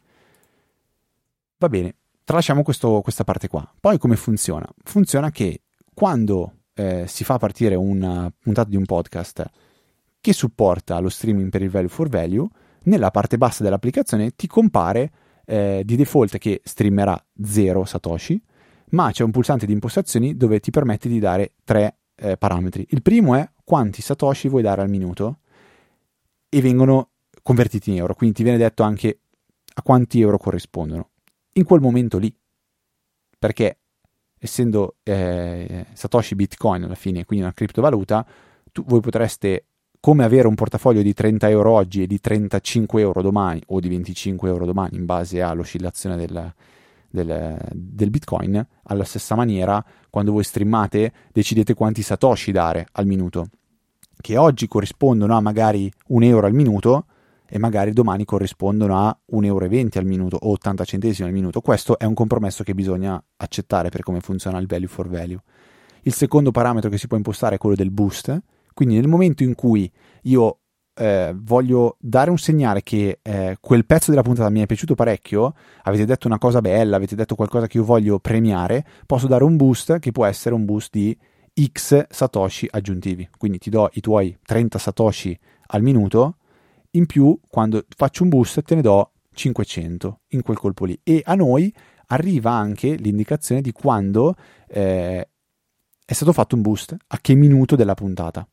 Va 1.58 1.68
bene, 1.68 1.95
tralasciamo 2.24 2.64
questo, 2.64 3.02
questa 3.02 3.26
parte 3.26 3.50
qua. 3.50 3.70
Poi 3.78 3.97
come 3.97 4.16
funziona? 4.16 4.66
Funziona 4.86 5.32
che 5.32 5.64
quando 5.93 6.60
eh, 6.76 7.08
si 7.08 7.26
fa 7.26 7.38
partire 7.38 7.76
una 7.76 8.32
puntata 8.41 8.70
di 8.70 8.78
un 8.78 8.86
podcast 8.86 9.50
che 10.22 10.34
supporta 10.34 10.99
lo 10.99 11.09
streaming 11.09 11.49
per 11.49 11.61
il 11.61 11.70
value 11.70 11.89
for 11.89 12.09
value, 12.09 12.47
nella 12.84 13.11
parte 13.11 13.38
bassa 13.38 13.63
dell'applicazione 13.63 14.32
ti 14.36 14.47
compare 14.47 15.11
eh, 15.45 15.82
di 15.86 15.95
default 15.95 16.38
che 16.38 16.61
streamerà 16.63 17.22
0 17.43 17.86
Satoshi, 17.86 18.41
ma 18.91 19.11
c'è 19.11 19.24
un 19.24 19.32
pulsante 19.32 19.65
di 19.65 19.74
impostazioni 19.74 20.36
dove 20.36 20.59
ti 20.59 20.72
permette 20.72 21.09
di 21.09 21.20
dare 21.20 21.53
tre 21.63 21.99
eh, 22.15 22.38
parametri. 22.38 22.86
Il 22.89 23.01
primo 23.01 23.36
è 23.36 23.49
quanti 23.63 24.01
Satoshi 24.01 24.47
vuoi 24.47 24.61
dare 24.61 24.82
al 24.82 24.89
minuto 24.89 25.39
e 26.49 26.61
vengono 26.61 27.11
convertiti 27.41 27.91
in 27.91 27.97
euro, 27.97 28.15
quindi 28.15 28.36
ti 28.36 28.43
viene 28.43 28.57
detto 28.57 28.84
anche 28.84 29.20
a 29.74 29.82
quanti 29.82 30.20
euro 30.20 30.38
corrispondono. 30.38 31.09
In 31.53 31.63
quel 31.63 31.82
momento 31.82 32.17
lì, 32.17 32.34
perché 33.38 33.80
essendo 34.38 34.97
eh, 35.03 35.86
Satoshi 35.93 36.36
Bitcoin 36.36 36.84
alla 36.84 36.95
fine, 36.95 37.26
quindi 37.26 37.43
una 37.45 37.53
criptovaluta, 37.53 38.26
tu, 38.72 38.84
voi 38.86 38.99
potreste 38.99 39.65
come 40.00 40.24
avere 40.24 40.47
un 40.47 40.56
portafoglio 40.56 41.02
di 41.02 41.14
30 41.14 41.50
euro 41.50 41.72
oggi 41.72 42.04
e 42.04 42.08
di 42.08 42.20
35 42.20 43.02
euro 43.02 43.22
domani 43.22 43.62
o 43.68 43.80
di 43.80 43.89
25 43.89 44.50
euro 44.50 44.66
domani 44.66 44.95
in 44.95 45.06
base 45.06 45.41
all'oscillazione 45.41 46.16
del, 46.16 46.54
del, 47.10 47.58
del, 47.72 48.10
Bitcoin, 48.10 48.66
alla 48.84 49.04
stessa 49.04 49.36
maniera 49.36 49.84
quando 50.10 50.32
voi 50.32 50.43
streamate 50.43 51.12
decidete 51.32 51.74
quanti 51.74 52.02
Satoshi 52.02 52.52
dare 52.52 52.88
al 52.93 53.06
minuto, 53.06 53.50
che 54.22 54.38
oggi 54.38 54.68
corrispondono 54.68 55.36
a 55.36 55.41
magari 55.41 55.91
un 56.08 56.24
euro 56.24 56.47
al 56.47 56.54
minuto, 56.54 57.06
e 57.52 57.58
magari 57.58 57.91
domani 57.93 58.26
corrispondono 58.26 58.95
a 58.95 59.18
1,20 59.34 59.45
euro 59.45 59.66
al 59.66 60.06
minuto 60.06 60.38
o 60.39 60.52
80 60.52 60.86
centesimi 60.86 61.28
al 61.28 61.34
minuto. 61.34 61.62
Questo 61.62 61.97
è 61.97 62.06
un 62.06 62.14
compromesso 62.14 62.64
che 62.64 62.76
bisogna 62.76 63.22
accettare 63.38 63.89
per 63.89 64.04
come 64.04 64.20
funziona 64.20 64.60
il 64.60 64.68
value 64.68 64.88
for 64.88 65.10
value. 65.10 65.41
Il 66.04 66.14
secondo 66.14 66.52
parametro 66.52 66.91
che 66.91 67.00
si 67.00 67.08
può 67.08 67.18
impostare 67.18 67.56
è 67.56 67.58
quello 67.58 67.76
del 67.76 67.89
boost, 67.89 68.39
quindi 68.80 68.95
nel 68.95 69.09
momento 69.09 69.43
in 69.43 69.55
cui 69.55 69.91
io 70.21 70.59
eh, 70.93 71.36
voglio 71.36 71.97
dare 71.99 72.30
un 72.30 72.38
segnale 72.38 72.82
che 72.82 73.19
eh, 73.21 73.57
quel 73.59 73.86
pezzo 73.86 74.09
della 74.09 74.21
puntata 74.21 74.49
mi 74.49 74.61
è 74.61 74.65
piaciuto 74.67 74.95
parecchio, 74.95 75.53
avete 75.84 76.05
detto 76.05 76.27
una 76.27 76.38
cosa 76.38 76.61
bella, 76.61 76.95
avete 76.95 77.13
detto 77.13 77.36
qualcosa 77.36 77.67
che 77.67 77.75
io 77.75 77.84
voglio 77.84 78.19
premiare, 78.19 78.86
posso 79.05 79.27
dare 79.27 79.43
un 79.43 79.57
boost 79.57 79.99
che 79.99 80.13
può 80.13 80.23
essere 80.23 80.55
un 80.55 80.63
boost 80.63 80.91
di 80.93 81.17
X 81.61 82.05
satoshi 82.09 82.69
aggiuntivi. 82.71 83.27
Quindi 83.38 83.57
ti 83.57 83.69
do 83.69 83.89
i 83.95 83.99
tuoi 83.99 84.38
30 84.45 84.77
satoshi 84.77 85.38
al 85.71 85.82
minuto 85.82 86.38
in 86.91 87.05
più 87.05 87.38
quando 87.49 87.84
faccio 87.97 88.23
un 88.23 88.30
boost 88.30 88.61
te 88.61 88.75
ne 88.75 88.82
do 88.82 89.11
500 89.34 90.21
in 90.30 90.41
quel 90.41 90.57
colpo 90.57 90.86
lì 90.86 90.97
e 91.03 91.21
a 91.25 91.36
noi 91.36 91.73
arriva 92.07 92.51
anche 92.51 92.95
l'indicazione 92.95 93.59
di 93.59 93.73
quando 93.73 94.36
eh, 94.69 95.27
è 96.05 96.13
stato 96.13 96.32
fatto 96.32 96.55
un 96.55 96.61
boost, 96.61 96.95
a 97.07 97.19
che 97.19 97.36
minuto 97.36 97.75
della 97.75 97.93
puntata. 97.93 98.47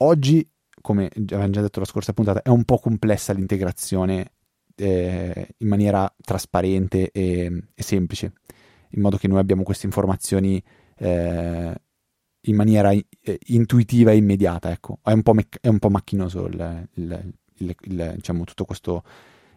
Oggi, 0.00 0.48
come 0.80 1.10
avevamo 1.12 1.50
già 1.50 1.60
detto 1.60 1.80
la 1.80 1.86
scorsa 1.86 2.12
puntata, 2.12 2.42
è 2.42 2.50
un 2.50 2.64
po' 2.64 2.78
complessa 2.78 3.32
l'integrazione 3.32 4.32
eh, 4.76 5.54
in 5.56 5.68
maniera 5.68 6.12
trasparente 6.20 7.10
e, 7.10 7.62
e, 7.74 7.82
semplice, 7.82 8.32
in 8.90 9.00
modo 9.00 9.16
che 9.16 9.26
noi 9.26 9.40
abbiamo 9.40 9.64
queste 9.64 9.86
informazioni 9.86 10.62
eh, 10.98 11.74
in 12.42 12.54
maniera 12.54 12.92
eh, 12.92 13.38
intuitiva 13.46 14.12
e 14.12 14.16
immediata. 14.16 14.70
Ecco. 14.70 15.00
È, 15.02 15.10
un 15.10 15.22
po 15.22 15.32
mec- 15.32 15.58
è 15.60 15.66
un 15.66 15.80
po' 15.80 15.90
macchinoso 15.90 16.46
il, 16.46 16.88
il, 16.94 17.34
il, 17.56 17.76
il, 17.80 18.12
diciamo, 18.14 18.44
tutto 18.44 18.64
questo 18.64 19.02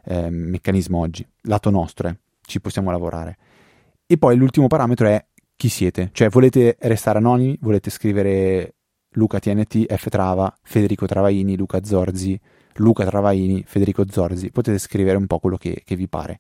eh, 0.06 0.30
meccanismo 0.32 0.98
oggi. 0.98 1.26
Lato 1.42 1.70
nostro, 1.70 2.08
eh, 2.08 2.18
ci 2.42 2.60
possiamo 2.60 2.90
lavorare. 2.90 3.38
E 4.08 4.18
poi 4.18 4.36
l'ultimo 4.36 4.66
parametro 4.66 5.08
è 5.08 5.24
chi 5.56 5.70
siete. 5.70 6.10
Cioè, 6.14 6.30
volete 6.30 6.78
restare 6.80 7.20
anonimi? 7.20 7.58
Volete 7.62 7.92
scrivere 7.92 8.74
Luca 9.12 9.40
TNT, 9.40 9.94
F 9.94 10.10
Trava, 10.10 10.54
Federico 10.62 11.06
Travaini, 11.06 11.58
Luca 11.58 11.84
Zorzi, 11.84 12.40
Luca 12.76 13.06
Travaini, 13.06 13.64
Federico 13.66 14.06
Zorzi. 14.10 14.52
Potete 14.52 14.78
scrivere 14.78 15.18
un 15.18 15.28
po' 15.28 15.40
quello 15.40 15.58
che, 15.58 15.82
che 15.84 15.96
vi 15.96 16.08
pare. 16.08 16.40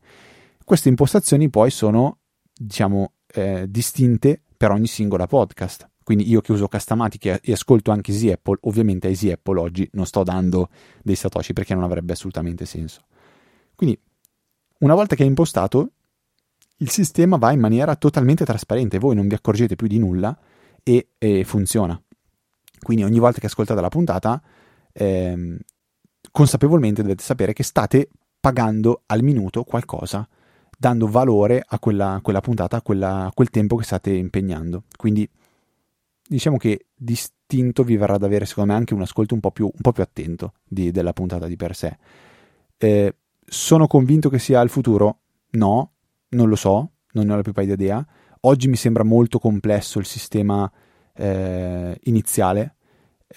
Queste 0.63 0.89
impostazioni 0.89 1.49
poi 1.49 1.69
sono, 1.69 2.19
diciamo, 2.53 3.13
eh, 3.33 3.65
distinte 3.67 4.41
per 4.55 4.71
ogni 4.71 4.87
singola 4.87 5.27
podcast. 5.27 5.89
Quindi 6.03 6.29
io 6.29 6.41
che 6.41 6.51
uso 6.51 6.67
Castamatic 6.67 7.39
e 7.43 7.51
ascolto 7.51 7.91
anche 7.91 8.11
Easy 8.11 8.31
Apple, 8.31 8.57
ovviamente 8.61 9.07
a 9.07 9.09
Easy 9.09 9.31
Apple 9.31 9.59
oggi 9.59 9.87
non 9.93 10.05
sto 10.05 10.23
dando 10.23 10.69
dei 11.03 11.15
satoshi 11.15 11.53
perché 11.53 11.73
non 11.73 11.83
avrebbe 11.83 12.13
assolutamente 12.13 12.65
senso. 12.65 13.05
Quindi 13.75 13.99
una 14.79 14.95
volta 14.95 15.15
che 15.15 15.23
è 15.23 15.27
impostato, 15.27 15.91
il 16.77 16.89
sistema 16.89 17.37
va 17.37 17.51
in 17.51 17.59
maniera 17.59 17.95
totalmente 17.95 18.45
trasparente, 18.45 18.97
voi 18.97 19.15
non 19.15 19.27
vi 19.27 19.35
accorgete 19.35 19.75
più 19.75 19.87
di 19.87 19.99
nulla 19.99 20.37
e, 20.83 21.09
e 21.17 21.43
funziona. 21.43 22.01
Quindi 22.81 23.03
ogni 23.03 23.19
volta 23.19 23.39
che 23.39 23.45
ascoltate 23.45 23.81
la 23.81 23.89
puntata, 23.89 24.41
ehm, 24.91 25.57
consapevolmente 26.31 27.01
dovete 27.01 27.23
sapere 27.23 27.53
che 27.53 27.63
state 27.63 28.09
pagando 28.39 29.03
al 29.05 29.21
minuto 29.21 29.63
qualcosa, 29.63 30.27
dando 30.77 31.07
valore 31.07 31.63
a 31.65 31.77
quella, 31.79 32.19
quella 32.23 32.41
puntata, 32.41 32.77
a, 32.77 32.81
quella, 32.81 33.25
a, 33.25 33.31
quel 33.33 33.49
tempo 33.49 33.75
che 33.75 33.83
state 33.83 34.11
impegnando. 34.11 34.83
Quindi 34.97 35.29
diciamo 36.27 36.57
che 36.57 36.87
distinto 36.95 37.83
vi 37.83 37.97
verrà 37.97 38.15
ad 38.15 38.23
avere 38.23 38.45
secondo 38.45 38.71
me 38.71 38.77
anche 38.77 38.93
un 38.93 39.01
ascolto 39.01 39.33
un 39.33 39.41
po' 39.41 39.51
più, 39.51 39.65
un 39.65 39.81
po 39.81 39.91
più 39.91 40.01
attento 40.01 40.53
di, 40.67 40.91
della 40.91 41.13
puntata 41.13 41.47
di 41.47 41.55
per 41.55 41.75
sé. 41.75 41.97
Eh, 42.77 43.15
sono 43.45 43.85
convinto 43.85 44.29
che 44.29 44.39
sia 44.39 44.61
il 44.61 44.69
futuro? 44.69 45.19
No, 45.51 45.91
non 46.29 46.49
lo 46.49 46.55
so, 46.55 46.91
non 47.11 47.25
ne 47.27 47.33
ho 47.33 47.35
la 47.35 47.41
più 47.41 47.51
pallida 47.51 47.73
idea. 47.73 48.05
Oggi 48.41 48.67
mi 48.67 48.75
sembra 48.75 49.03
molto 49.03 49.37
complesso 49.37 49.99
il 49.99 50.05
sistema 50.05 50.71
eh, 51.15 51.97
iniziale, 52.03 52.75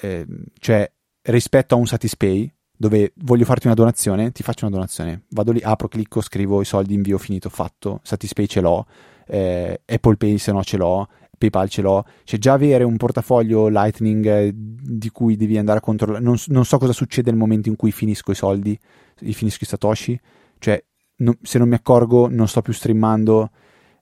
eh, 0.01 0.27
cioè 0.59 0.91
rispetto 1.23 1.75
a 1.75 1.79
un 1.79 1.87
Satispay, 1.87 2.53
dove 2.77 3.13
voglio 3.17 3.45
farti 3.45 3.67
una 3.67 3.75
donazione, 3.75 4.33
ti 4.33 4.43
faccio 4.43 4.67
una 4.67 4.75
donazione, 4.75 5.25
vado 5.31 5.53
lì, 5.53 5.61
apro, 5.63 5.89
clicco, 5.89 6.21
scrivo 6.21 6.61
i 6.61 6.65
soldi, 6.65 6.95
invio, 6.95 7.19
finito, 7.19 7.49
fatto, 7.49 8.01
Satispay 8.03 8.47
ce 8.47 8.61
l'ho, 8.61 8.87
eh, 9.27 9.81
Apple 9.87 10.17
Pay 10.17 10.39
se 10.39 10.53
no 10.53 10.63
ce 10.63 10.77
l'ho, 10.77 11.09
PayPal 11.37 11.69
ce 11.69 11.83
l'ho, 11.83 12.05
cioè 12.25 12.39
già 12.39 12.53
avere 12.53 12.85
un 12.85 12.97
portafoglio 12.97 13.69
Lightning 13.69 14.27
eh, 14.27 14.53
di 14.55 15.11
cui 15.11 15.37
devi 15.37 15.59
andare 15.59 15.79
a 15.79 15.83
controllare, 15.83 16.23
non, 16.23 16.37
non, 16.47 16.65
so 16.65 16.79
cosa 16.79 16.93
succede 16.93 17.31
nel 17.31 17.39
momento 17.39 17.69
in 17.69 17.77
cui 17.77 17.93
finisco 17.93 18.31
i 18.31 18.35
soldi, 18.35 18.79
finisco 19.15 19.65
i 19.65 19.67
Satoshi, 19.67 20.19
cioè 20.59 20.83
no, 21.17 21.37
se 21.43 21.59
non 21.59 21.69
mi 21.69 21.75
accorgo 21.75 22.29
non 22.29 22.49
sto 22.49 22.63
più 22.63 22.73
streamando, 22.73 23.51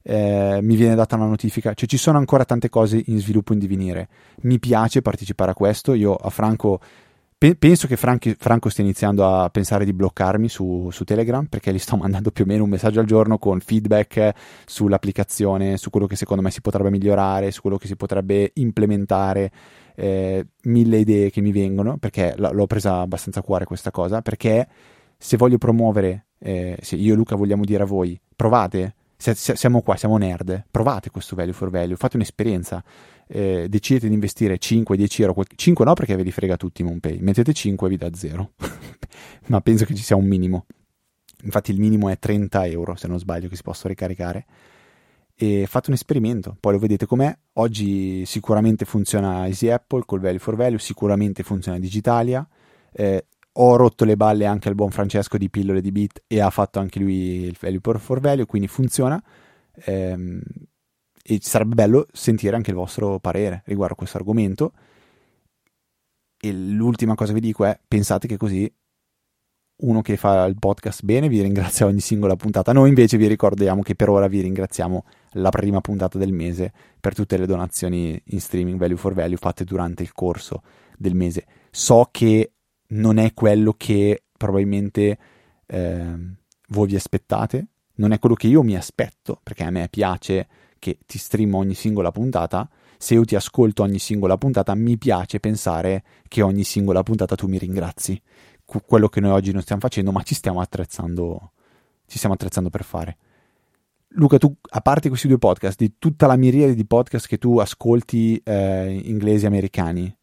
eh, 0.03 0.59
mi 0.63 0.77
viene 0.77 0.95
data 0.95 1.17
una 1.17 1.27
notifica, 1.27 1.75
cioè 1.75 1.89
ci 1.89 1.97
sono 1.97 2.19
ancora 2.19 2.45
tante 2.45 2.69
cose 2.69 3.03
in 3.07 3.19
sviluppo 3.19 3.53
in 3.53 3.59
divenire. 3.59 4.09
Mi 4.43 4.59
piace 4.59 5.03
partecipare 5.03 5.53
a 5.53 5.55
questo, 5.55 5.95
io 5.95 6.15
a 6.15 6.31
Franco 6.31 6.81
pe- 7.43 7.57
penso 7.57 7.89
che 7.89 7.97
Franchi, 7.97 8.37
Franco 8.39 8.69
stia 8.69 8.85
iniziando 8.85 9.27
a 9.27 9.51
pensare 9.51 9.85
di 9.85 9.93
bloccarmi 9.93 10.49
su, 10.49 10.91
su, 10.93 11.03
Telegram 11.03 11.45
perché 11.47 11.73
gli 11.73 11.79
sto 11.79 11.97
mandando 11.99 12.31
più 12.31 12.45
o 12.45 12.47
meno 12.47 12.63
un 12.63 12.71
messaggio 12.71 13.01
al 13.01 13.07
giorno 13.07 13.39
con 13.39 13.59
feedback 13.59 14.33
sull'applicazione, 14.65 15.77
su 15.77 15.91
quello 15.91 16.07
che 16.07 16.15
secondo 16.15 16.43
me 16.43 16.53
si 16.53 16.61
potrebbe 16.61 16.91
migliorare, 16.91 17.51
su 17.51 17.61
quello 17.61 17.79
che 17.79 17.89
si 17.89 17.97
potrebbe 17.97 18.53
implementare. 18.55 19.51
Eh, 19.95 20.47
mille 20.63 20.97
idee 20.97 21.29
che 21.29 21.43
mi 21.43 21.53
vengono 21.53 21.99
perché 21.99 22.33
l- 22.35 22.49
l'ho 22.51 22.67
presa 22.67 23.01
abbastanza 23.01 23.41
a 23.41 23.43
cuore 23.43 23.67
questa 23.67 23.91
cosa 23.91 24.23
perché 24.23 24.67
se 25.19 25.37
voglio 25.37 25.59
promuovere 25.59 26.29
eh, 26.39 26.79
se 26.81 26.97
io 26.97 27.13
e 27.13 27.17
Luca 27.17 27.37
vogliamo 27.37 27.63
dire 27.63 27.83
a 27.83 27.87
voi 27.87 28.19
provate 28.35 28.95
siamo 29.35 29.83
qua, 29.83 29.97
siamo 29.97 30.17
nerd, 30.17 30.65
provate 30.71 31.11
questo 31.11 31.37
value 31.37 31.53
for 31.53 31.71
value, 31.71 31.97
fate 31.97 32.17
un'esperienza, 32.17 32.83
eh, 33.29 33.67
decidete 33.69 34.09
di 34.09 34.15
investire 34.15 34.59
5-10 34.59 35.21
euro, 35.23 35.43
5 35.55 35.85
no 35.85 35.95
perché 35.95 36.17
ve 36.17 36.23
li 36.23 36.33
frega 36.33 36.57
tutti 36.57 36.83
MoonPay, 36.83 37.19
mettete 37.21 37.53
5 37.53 37.87
e 37.87 37.91
vi 37.91 37.97
dà 37.97 38.13
0, 38.13 38.53
ma 39.49 39.61
penso 39.61 39.85
che 39.85 39.95
ci 39.95 40.03
sia 40.03 40.17
un 40.17 40.27
minimo, 40.27 40.67
infatti 41.43 41.71
il 41.71 41.79
minimo 41.79 42.09
è 42.09 42.19
30 42.19 42.67
euro 42.67 42.97
se 42.97 43.07
non 43.07 43.19
sbaglio 43.19 43.49
che 43.49 43.57
si 43.57 43.63
possono 43.63 43.91
ricaricare. 43.91 44.47
E 45.35 45.67
fate 45.67 45.89
un 45.89 45.95
esperimento, 45.95 46.57
poi 46.61 46.75
lo 46.75 46.79
vedete 46.79 47.07
com'è, 47.07 47.37
oggi 47.55 48.25
sicuramente 48.27 48.85
funziona 48.85 49.47
Easy 49.47 49.71
Apple 49.71 50.03
col 50.05 50.21
value 50.21 50.39
for 50.39 50.55
value, 50.55 50.79
sicuramente 50.79 51.43
funziona 51.43 51.79
Digitalia, 51.79 52.47
eh, 52.93 53.27
ho 53.55 53.77
rotto 53.77 54.05
le 54.05 54.17
balle 54.17 54.47
anche 54.47 54.69
al 54.69 54.75
buon 54.75 54.91
Francesco 54.91 55.37
di 55.37 55.51
Pillole 55.51 55.81
di 55.81 55.93
Bit 55.93 56.23
e 56.27 56.41
ha 56.41 56.51
fatto 56.51 56.79
anche 56.79 56.99
lui 56.99 57.43
il 57.45 57.57
value 57.61 57.99
for 57.99 58.21
value, 58.21 58.47
quindi 58.47 58.69
funziona. 58.69 59.23
Ehm, 59.85 60.41
e 61.25 61.39
sarebbe 61.41 61.75
bello 61.75 62.07
sentire 62.13 62.57
anche 62.57 62.71
il 62.71 62.77
vostro 62.77 63.21
parere 63.21 63.63
riguardo 63.67 63.95
a 63.95 63.97
questo 63.97 64.17
argomento. 64.17 64.73
E 66.37 66.53
l'ultima 66.53 67.15
cosa 67.15 67.33
che 67.33 67.41
vi 67.41 67.47
dico 67.47 67.65
è: 67.65 67.79
pensate 67.87 68.27
che 68.27 68.37
così 68.37 68.73
uno 69.83 70.01
che 70.01 70.17
fa 70.17 70.45
il 70.45 70.57
podcast 70.59 71.03
bene 71.05 71.29
vi 71.29 71.43
ringrazia 71.43 71.87
ogni 71.87 72.01
singola 72.01 72.37
puntata. 72.37 72.73
Noi 72.73 72.89
invece 72.89 73.17
vi 73.17 73.27
ricordiamo 73.27 73.83
che 73.83 73.95
per 73.95 74.09
ora 74.09 74.29
vi 74.29 74.41
ringraziamo 74.41 75.05
la 75.33 75.51
prima 75.51 75.81
puntata 75.81 76.19
del 76.19 76.33
mese 76.33 76.73
per 77.01 77.15
tutte 77.15 77.37
le 77.37 77.47
donazioni 77.47 78.21
in 78.27 78.41
streaming 78.41 78.79
value 78.79 78.97
for 78.97 79.15
value 79.15 79.37
fatte 79.37 79.65
durante 79.65 80.03
il 80.03 80.13
corso 80.13 80.63
del 80.97 81.15
mese. 81.15 81.47
So 81.71 82.09
che 82.11 82.53
non 82.93 83.19
è 83.19 83.33
quello 83.35 83.75
che 83.77 84.25
probabilmente 84.37 85.19
eh, 85.67 86.17
voi 86.69 86.87
vi 86.87 86.97
aspettate, 86.97 87.67
non 87.95 88.13
è 88.13 88.19
quello 88.19 88.35
che 88.35 88.49
io 88.49 88.63
mi 88.63 88.77
aspetto, 88.77 89.39
perché 89.43 89.65
a 89.65 89.71
me 89.71 89.89
piace 89.89 90.49
che 90.79 90.99
ti 91.07 91.19
stream 91.19 91.55
ogni 91.55 91.75
singola 91.75 92.11
puntata, 92.11 92.69
se 92.99 93.15
io 93.15 93.25
ti 93.25 93.35
ascolto 93.35 93.83
ogni 93.83 93.99
singola 93.99 94.37
puntata, 94.37 94.75
mi 94.75 94.97
piace 94.99 95.41
pensare 95.41 96.05
che 96.29 96.43
ogni 96.43 96.65
singola 96.65 97.03
puntata 97.03 97.35
tu 97.35 97.47
mi 97.47 97.59
ringrazi. 97.59 98.21
Quello 98.65 99.09
che 99.09 99.21
noi 99.21 99.33
oggi 99.33 99.53
non 99.53 99.63
stiamo 99.63 99.81
facendo, 99.81 100.13
ma 100.13 100.23
ci 100.23 100.35
stiamo 100.35 100.61
attrezzando, 100.61 101.53
ci 102.07 102.17
stiamo 102.17 102.35
attrezzando 102.35 102.71
per 102.71 102.85
fare. 102.85 103.17
Luca, 104.15 104.39
tu, 104.39 104.55
a 104.61 104.81
parte 104.81 105.09
questi 105.09 105.29
due 105.29 105.39
podcast, 105.39 105.79
di 105.79 105.95
tutta 105.99 106.27
la 106.27 106.37
miriade 106.37 106.75
di 106.75 106.87
podcast 106.87 107.27
che 107.27 107.39
tu 107.39 107.59
ascolti 107.59 108.41
eh, 108.45 109.01
inglesi 109.05 109.47
americani, 109.47 110.15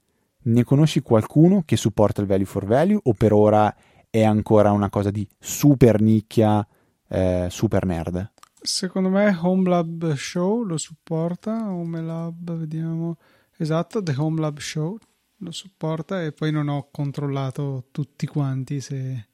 ne 0.42 0.64
conosci 0.64 1.02
qualcuno 1.02 1.64
che 1.66 1.76
supporta 1.76 2.22
il 2.22 2.28
value 2.28 2.46
for 2.46 2.66
value 2.66 3.00
o 3.04 3.14
per 3.14 3.34
ora 3.34 3.76
è 4.10 4.24
ancora 4.24 4.72
una 4.72 4.90
cosa 4.90 5.12
di 5.12 5.28
super 5.38 6.02
nicchia, 6.02 6.66
eh, 7.08 7.48
super 7.50 7.86
nerd? 7.86 8.32
Secondo 8.62 9.10
me 9.10 9.38
Home 9.42 9.70
Lab 9.70 10.14
Show 10.16 10.64
lo 10.64 10.78
supporta, 10.78 11.72
Home 11.72 12.02
Lab, 12.02 12.58
vediamo, 12.58 13.18
esatto, 13.58 14.02
The 14.02 14.16
Home 14.18 14.42
Lab 14.42 14.60
Show 14.60 14.98
lo 15.38 15.52
supporta 15.52 16.24
e 16.24 16.32
poi 16.34 16.52
non 16.52 16.68
ho 16.68 16.90
controllato 16.92 17.86
tutti 17.92 18.28
quanti 18.28 18.82
se 18.82 19.28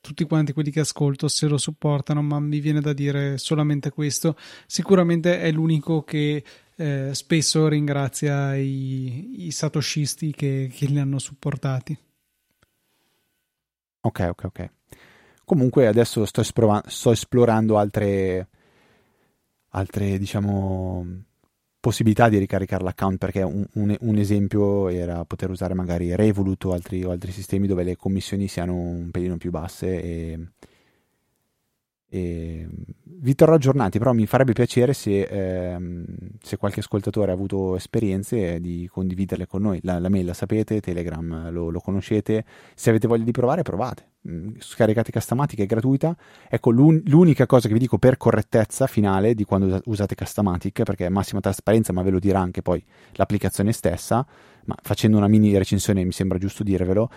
tutti 0.00 0.24
quanti 0.24 0.52
quelli 0.52 0.70
che 0.70 0.80
ascolto 0.80 1.28
se 1.28 1.46
lo 1.48 1.58
supportano, 1.58 2.22
ma 2.22 2.38
mi 2.40 2.60
viene 2.60 2.80
da 2.80 2.92
dire 2.92 3.36
solamente 3.36 3.90
questo. 3.90 4.36
Sicuramente 4.66 5.40
è 5.40 5.50
l'unico 5.50 6.02
che 6.02 6.42
eh, 6.80 7.10
spesso 7.12 7.66
ringrazia 7.66 8.54
i, 8.54 9.46
i 9.46 9.50
satoshisti 9.50 10.30
che, 10.30 10.70
che, 10.72 10.86
li 10.86 11.00
hanno 11.00 11.18
supportati. 11.18 11.98
Ok, 14.00 14.26
ok, 14.30 14.44
ok. 14.44 14.70
Comunque 15.44 15.88
adesso 15.88 16.24
sto, 16.24 16.40
esplora- 16.40 16.82
sto 16.86 17.10
esplorando 17.10 17.78
altre, 17.78 18.48
altre, 19.70 20.18
diciamo, 20.18 21.04
possibilità 21.80 22.28
di 22.28 22.38
ricaricare 22.38 22.84
l'account 22.84 23.18
perché 23.18 23.42
un, 23.42 23.66
un, 23.74 23.96
un, 23.98 24.16
esempio 24.16 24.88
era 24.88 25.24
poter 25.24 25.50
usare 25.50 25.74
magari 25.74 26.14
Revolut 26.14 26.64
o 26.66 26.72
altri, 26.72 27.02
o 27.02 27.10
altri 27.10 27.32
sistemi 27.32 27.66
dove 27.66 27.82
le 27.82 27.96
commissioni 27.96 28.46
siano 28.46 28.74
un 28.74 29.10
pelino 29.10 29.36
più 29.36 29.50
basse 29.50 30.00
e 30.00 30.38
e 32.10 32.66
vi 33.20 33.34
terrò 33.34 33.54
aggiornati, 33.54 33.98
però 33.98 34.12
mi 34.12 34.26
farebbe 34.26 34.52
piacere 34.52 34.94
se, 34.94 35.22
ehm, 35.22 36.04
se, 36.40 36.56
qualche 36.56 36.80
ascoltatore 36.80 37.30
ha 37.30 37.34
avuto 37.34 37.76
esperienze 37.76 38.60
di 38.60 38.88
condividerle 38.90 39.46
con 39.46 39.62
noi. 39.62 39.80
La, 39.82 39.98
la 39.98 40.08
mail 40.08 40.24
la 40.24 40.32
sapete, 40.32 40.80
Telegram 40.80 41.50
lo, 41.50 41.68
lo, 41.68 41.80
conoscete. 41.80 42.44
Se 42.74 42.88
avete 42.88 43.06
voglia 43.06 43.24
di 43.24 43.30
provare, 43.32 43.62
provate. 43.62 44.12
Mm, 44.28 44.54
scaricate 44.58 45.10
Castamatic, 45.10 45.58
è 45.60 45.66
gratuita. 45.66 46.16
Ecco, 46.48 46.70
l'un- 46.70 47.02
l'unica 47.06 47.44
cosa 47.44 47.66
che 47.68 47.74
vi 47.74 47.80
dico 47.80 47.98
per 47.98 48.16
correttezza 48.16 48.86
finale 48.86 49.34
di 49.34 49.44
quando 49.44 49.80
usate 49.84 50.14
Castamatic, 50.14 50.84
perché 50.84 51.06
è 51.06 51.10
massima 51.10 51.40
trasparenza, 51.40 51.92
ma 51.92 52.02
ve 52.02 52.10
lo 52.10 52.18
dirà 52.18 52.40
anche 52.40 52.62
poi 52.62 52.82
l'applicazione 53.12 53.72
stessa, 53.72 54.26
ma 54.64 54.76
facendo 54.80 55.18
una 55.18 55.28
mini 55.28 55.56
recensione 55.58 56.04
mi 56.04 56.12
sembra 56.12 56.38
giusto 56.38 56.62
dirvelo, 56.62 57.10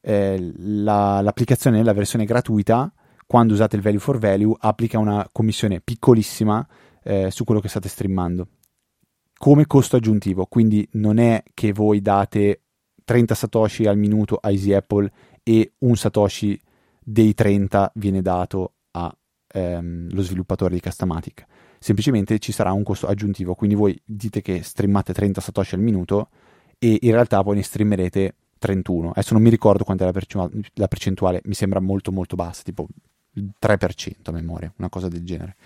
eh, 0.00 0.52
la, 0.58 1.20
l'applicazione 1.20 1.78
nella 1.78 1.92
versione 1.92 2.24
gratuita 2.26 2.92
quando 3.26 3.54
usate 3.54 3.76
il 3.76 3.82
value 3.82 3.98
for 3.98 4.18
value 4.18 4.54
applica 4.58 4.98
una 4.98 5.28
commissione 5.32 5.80
piccolissima 5.80 6.66
eh, 7.02 7.30
su 7.30 7.44
quello 7.44 7.60
che 7.60 7.68
state 7.68 7.88
streamando. 7.88 8.48
Come 9.36 9.66
costo 9.66 9.96
aggiuntivo 9.96 10.46
quindi 10.46 10.86
non 10.92 11.18
è 11.18 11.42
che 11.52 11.72
voi 11.72 12.00
date 12.00 12.62
30 13.04 13.34
satoshi 13.34 13.86
al 13.86 13.98
minuto 13.98 14.36
a 14.36 14.50
Easy 14.50 14.72
Apple 14.72 15.10
e 15.42 15.74
un 15.78 15.96
satoshi 15.96 16.60
dei 17.02 17.34
30 17.34 17.92
viene 17.94 18.22
dato 18.22 18.72
allo 18.92 19.16
ehm, 19.46 20.20
sviluppatore 20.20 20.74
di 20.74 20.80
Castamatic 20.80 21.46
semplicemente 21.78 22.38
ci 22.38 22.52
sarà 22.52 22.72
un 22.72 22.82
costo 22.82 23.06
aggiuntivo 23.06 23.54
quindi 23.54 23.76
voi 23.76 23.98
dite 24.04 24.42
che 24.42 24.62
streamate 24.62 25.12
30 25.12 25.40
satoshi 25.40 25.74
al 25.74 25.80
minuto 25.80 26.30
e 26.78 26.98
in 27.00 27.12
realtà 27.12 27.42
poi 27.42 27.56
ne 27.56 27.62
streamerete 27.62 28.34
31 28.58 29.10
adesso 29.10 29.34
non 29.34 29.42
mi 29.42 29.50
ricordo 29.50 29.84
quanta 29.84 30.02
è 30.02 30.06
la, 30.06 30.12
percentuale, 30.12 30.60
la 30.74 30.88
percentuale 30.88 31.40
mi 31.44 31.54
sembra 31.54 31.80
molto 31.80 32.10
molto 32.10 32.34
bassa 32.34 32.62
tipo 32.64 32.86
3% 33.36 34.12
a 34.24 34.32
memoria, 34.32 34.72
una 34.78 34.88
cosa 34.88 35.08
del 35.08 35.24
genere. 35.24 35.56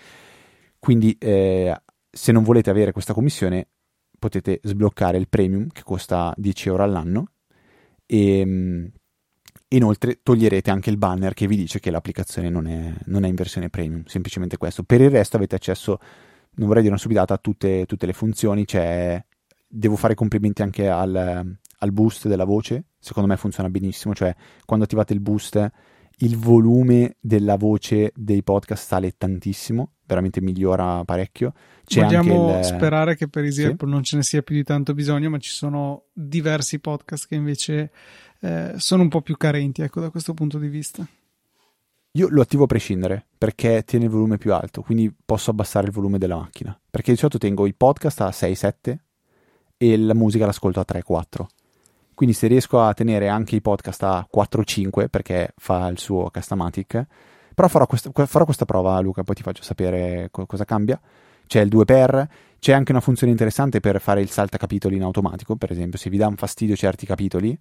Quindi 0.78 1.16
eh, 1.18 1.74
se 2.10 2.32
non 2.32 2.42
volete 2.42 2.70
avere 2.70 2.92
questa 2.92 3.12
commissione 3.12 3.68
potete 4.18 4.60
sbloccare 4.62 5.18
il 5.18 5.28
premium 5.28 5.68
che 5.68 5.82
costa 5.82 6.32
10 6.36 6.68
euro 6.68 6.82
all'anno 6.82 7.32
e 8.06 8.44
mm, 8.44 8.86
inoltre 9.68 10.20
toglierete 10.22 10.70
anche 10.70 10.90
il 10.90 10.96
banner 10.96 11.32
che 11.34 11.46
vi 11.46 11.56
dice 11.56 11.80
che 11.80 11.90
l'applicazione 11.90 12.50
non 12.50 12.66
è, 12.66 12.92
non 13.06 13.24
è, 13.24 13.28
in 13.28 13.34
versione 13.34 13.70
premium, 13.70 14.04
semplicemente 14.04 14.56
questo. 14.56 14.82
Per 14.82 15.00
il 15.00 15.10
resto 15.10 15.36
avete 15.36 15.54
accesso, 15.54 15.98
non 16.54 16.66
vorrei 16.66 16.82
dire 16.82 16.94
una 16.94 17.02
subidata, 17.02 17.34
a 17.34 17.38
tutte, 17.38 17.86
tutte 17.86 18.06
le 18.06 18.12
funzioni, 18.12 18.64
c'è 18.64 19.22
devo 19.72 19.94
fare 19.94 20.14
complimenti 20.14 20.62
anche 20.62 20.88
al, 20.88 21.56
al 21.78 21.92
boost 21.92 22.26
della 22.26 22.44
voce, 22.44 22.86
secondo 22.98 23.28
me 23.28 23.36
funziona 23.36 23.70
benissimo, 23.70 24.14
cioè 24.14 24.34
quando 24.66 24.84
attivate 24.84 25.12
il 25.12 25.20
boost 25.20 25.70
il 26.22 26.36
volume 26.36 27.16
della 27.20 27.56
voce 27.56 28.12
dei 28.14 28.42
podcast 28.42 28.86
sale 28.86 29.14
tantissimo, 29.16 29.92
veramente 30.06 30.40
migliora 30.40 31.04
parecchio. 31.04 31.52
C'è 31.84 32.02
Vogliamo 32.02 32.58
il... 32.58 32.64
sperare 32.64 33.16
che 33.16 33.28
per 33.28 33.44
Easy 33.44 33.64
sì? 33.64 33.76
non 33.86 34.02
ce 34.02 34.16
ne 34.16 34.22
sia 34.22 34.42
più 34.42 34.54
di 34.54 34.64
tanto 34.64 34.92
bisogno, 34.94 35.30
ma 35.30 35.38
ci 35.38 35.50
sono 35.50 36.04
diversi 36.12 36.78
podcast 36.78 37.26
che 37.26 37.36
invece 37.36 37.90
eh, 38.40 38.74
sono 38.76 39.02
un 39.02 39.08
po' 39.08 39.22
più 39.22 39.36
carenti, 39.36 39.82
ecco, 39.82 40.00
da 40.00 40.10
questo 40.10 40.34
punto 40.34 40.58
di 40.58 40.68
vista. 40.68 41.06
Io 42.14 42.26
lo 42.28 42.40
attivo 42.40 42.64
a 42.64 42.66
prescindere 42.66 43.24
perché 43.38 43.84
tiene 43.84 44.06
il 44.06 44.10
volume 44.10 44.36
più 44.36 44.52
alto, 44.52 44.82
quindi 44.82 45.14
posso 45.24 45.50
abbassare 45.50 45.86
il 45.86 45.92
volume 45.92 46.18
della 46.18 46.36
macchina. 46.36 46.78
Perché 46.90 47.12
di 47.12 47.16
solito 47.16 47.38
tengo 47.38 47.66
i 47.66 47.72
podcast 47.72 48.20
a 48.20 48.28
6-7 48.28 48.96
e 49.76 49.96
la 49.96 50.14
musica 50.14 50.44
l'ascolto 50.44 50.80
a 50.80 50.84
3-4. 50.86 51.46
Quindi 52.20 52.36
se 52.36 52.48
riesco 52.48 52.82
a 52.82 52.92
tenere 52.92 53.28
anche 53.28 53.56
i 53.56 53.62
podcast 53.62 54.02
a 54.02 54.28
4-5 54.30 55.08
perché 55.08 55.54
fa 55.56 55.88
il 55.88 55.98
suo 55.98 56.28
Castamatic, 56.28 57.06
però 57.54 57.66
farò 57.66 57.86
questa, 57.86 58.10
farò 58.26 58.44
questa 58.44 58.66
prova 58.66 59.00
Luca, 59.00 59.22
poi 59.22 59.34
ti 59.34 59.40
faccio 59.40 59.62
sapere 59.62 60.28
co- 60.30 60.44
cosa 60.44 60.66
cambia. 60.66 61.00
C'è 61.46 61.62
il 61.62 61.70
2x, 61.70 62.26
c'è 62.58 62.72
anche 62.74 62.92
una 62.92 63.00
funzione 63.00 63.32
interessante 63.32 63.80
per 63.80 64.02
fare 64.02 64.20
il 64.20 64.28
salta 64.28 64.58
capitoli 64.58 64.96
in 64.96 65.02
automatico, 65.02 65.56
per 65.56 65.70
esempio 65.70 65.98
se 65.98 66.10
vi 66.10 66.18
dà 66.18 66.26
un 66.26 66.36
fastidio 66.36 66.76
certi 66.76 67.06
capitoli, 67.06 67.58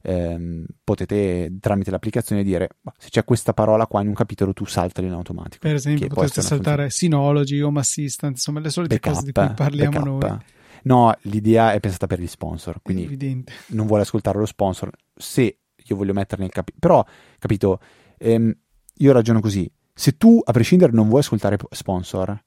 ehm, 0.00 0.64
potete 0.82 1.58
tramite 1.60 1.90
l'applicazione 1.90 2.42
dire 2.42 2.78
se 2.96 3.10
c'è 3.10 3.22
questa 3.22 3.52
parola 3.52 3.86
qua 3.86 4.00
in 4.00 4.08
un 4.08 4.14
capitolo 4.14 4.54
tu 4.54 4.64
saltali 4.64 5.08
in 5.08 5.12
automatico. 5.12 5.58
Per 5.60 5.74
esempio 5.74 6.06
potreste 6.06 6.40
saltare 6.40 6.88
funzione... 6.88 6.90
Synology, 6.90 7.60
Home 7.60 7.80
Assistant, 7.80 8.32
insomma 8.32 8.60
le 8.60 8.70
solite 8.70 8.94
backup, 8.94 9.12
cose 9.12 9.26
di 9.26 9.32
cui 9.32 9.54
parliamo 9.54 10.16
backup. 10.16 10.30
noi. 10.30 10.58
No, 10.84 11.14
l'idea 11.22 11.72
è 11.72 11.80
pensata 11.80 12.06
per 12.06 12.20
gli 12.20 12.26
sponsor, 12.26 12.80
quindi 12.82 13.04
Evidente. 13.04 13.52
non 13.68 13.86
vuole 13.86 14.02
ascoltare 14.02 14.38
lo 14.38 14.46
sponsor. 14.46 14.90
Se 15.14 15.58
io 15.76 15.96
voglio 15.96 16.12
mettere 16.12 16.42
nel 16.42 16.50
capitolo, 16.50 16.78
però, 16.80 17.04
capito, 17.38 17.80
ehm, 18.18 18.54
io 18.94 19.12
ragiono 19.12 19.40
così, 19.40 19.70
se 19.92 20.16
tu 20.16 20.40
a 20.42 20.52
prescindere 20.52 20.92
non 20.92 21.08
vuoi 21.08 21.20
ascoltare 21.20 21.56
sponsor, 21.70 22.42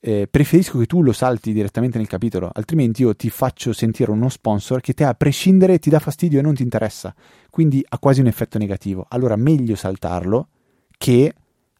eh, 0.00 0.28
preferisco 0.30 0.78
che 0.78 0.86
tu 0.86 1.02
lo 1.02 1.12
salti 1.12 1.52
direttamente 1.52 1.98
nel 1.98 2.06
capitolo, 2.06 2.50
altrimenti 2.52 3.02
io 3.02 3.14
ti 3.16 3.30
faccio 3.30 3.72
sentire 3.72 4.10
uno 4.10 4.28
sponsor 4.28 4.80
che 4.80 4.92
te 4.92 5.04
a 5.04 5.14
prescindere 5.14 5.78
ti 5.78 5.90
dà 5.90 5.98
fastidio 5.98 6.38
e 6.38 6.42
non 6.42 6.54
ti 6.54 6.62
interessa, 6.62 7.14
quindi 7.50 7.84
ha 7.88 7.98
quasi 7.98 8.20
un 8.20 8.26
effetto 8.26 8.58
negativo. 8.58 9.06
Allora 9.08 9.36
meglio 9.36 9.74
saltarlo 9.74 10.48
che 10.96 11.32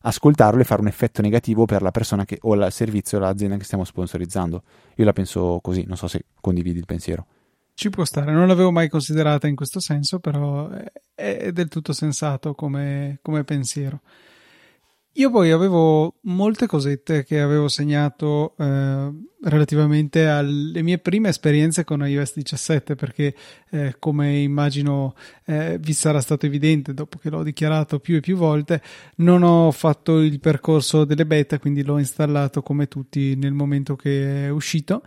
ascoltarlo 0.09 0.61
e 0.61 0.65
fare 0.65 0.81
un 0.81 0.87
effetto 0.87 1.21
negativo 1.23 1.67
per 1.67 1.83
la 1.83 1.91
persona 1.91 2.25
che, 2.25 2.39
o 2.43 2.55
il 2.55 2.73
servizio 2.73 3.19
o 3.19 3.21
l'azienda 3.21 3.57
che 3.57 3.65
stiamo 3.65 3.85
sponsorizzando. 3.85 4.63
Io 4.97 5.05
la 5.05 5.13
penso 5.13 5.61
così, 5.63 5.85
non 5.87 5.97
so 5.97 6.09
se 6.09 6.25
condividi 6.41 6.79
il 6.79 6.87
pensiero. 6.87 7.27
Ci 7.75 7.91
può 7.91 8.05
stare, 8.05 8.33
non 8.33 8.49
l'avevo 8.49 8.73
mai 8.73 8.89
considerata 8.89 9.47
in 9.47 9.55
questo 9.55 9.81
senso, 9.81 10.19
però 10.19 10.69
è 11.15 11.53
del 11.53 11.69
tutto 11.69 11.93
sensato 11.93 12.55
come, 12.55 13.19
come 13.23 13.45
pensiero. 13.45 14.01
Io 15.19 15.33
poi 15.33 15.51
avevo 15.51 16.15
molte 16.23 16.69
cosette 16.69 17.25
che 17.25 17.41
avevo 17.41 17.67
segnato 17.67 18.55
eh, 18.57 19.11
relativamente 19.43 20.29
alle 20.29 20.81
mie 20.81 20.99
prime 20.99 21.29
esperienze 21.29 21.83
con 21.83 22.07
iOS 22.07 22.35
17 22.35 22.95
perché 22.95 23.35
eh, 23.71 23.97
come 23.99 24.37
immagino 24.39 25.17
eh, 25.45 25.77
vi 25.81 25.93
sarà 25.93 26.21
stato 26.21 26.47
evidente 26.47 26.95
dopo 26.95 27.19
che 27.19 27.31
l'ho 27.31 27.43
dichiarato 27.43 27.99
più 27.99 28.15
e 28.15 28.21
più 28.21 28.37
volte 28.37 28.81
non 29.17 29.43
ho 29.43 29.73
fatto 29.73 30.21
il 30.21 30.39
percorso 30.39 31.05
delle 31.05 31.27
beta 31.27 31.59
quindi 31.59 31.83
l'ho 31.83 31.99
installato 31.99 32.63
come 32.63 32.87
tutti 32.87 33.35
nel 33.35 33.55
momento 33.55 33.97
che 33.97 34.47
è 34.47 34.49
uscito. 34.51 35.03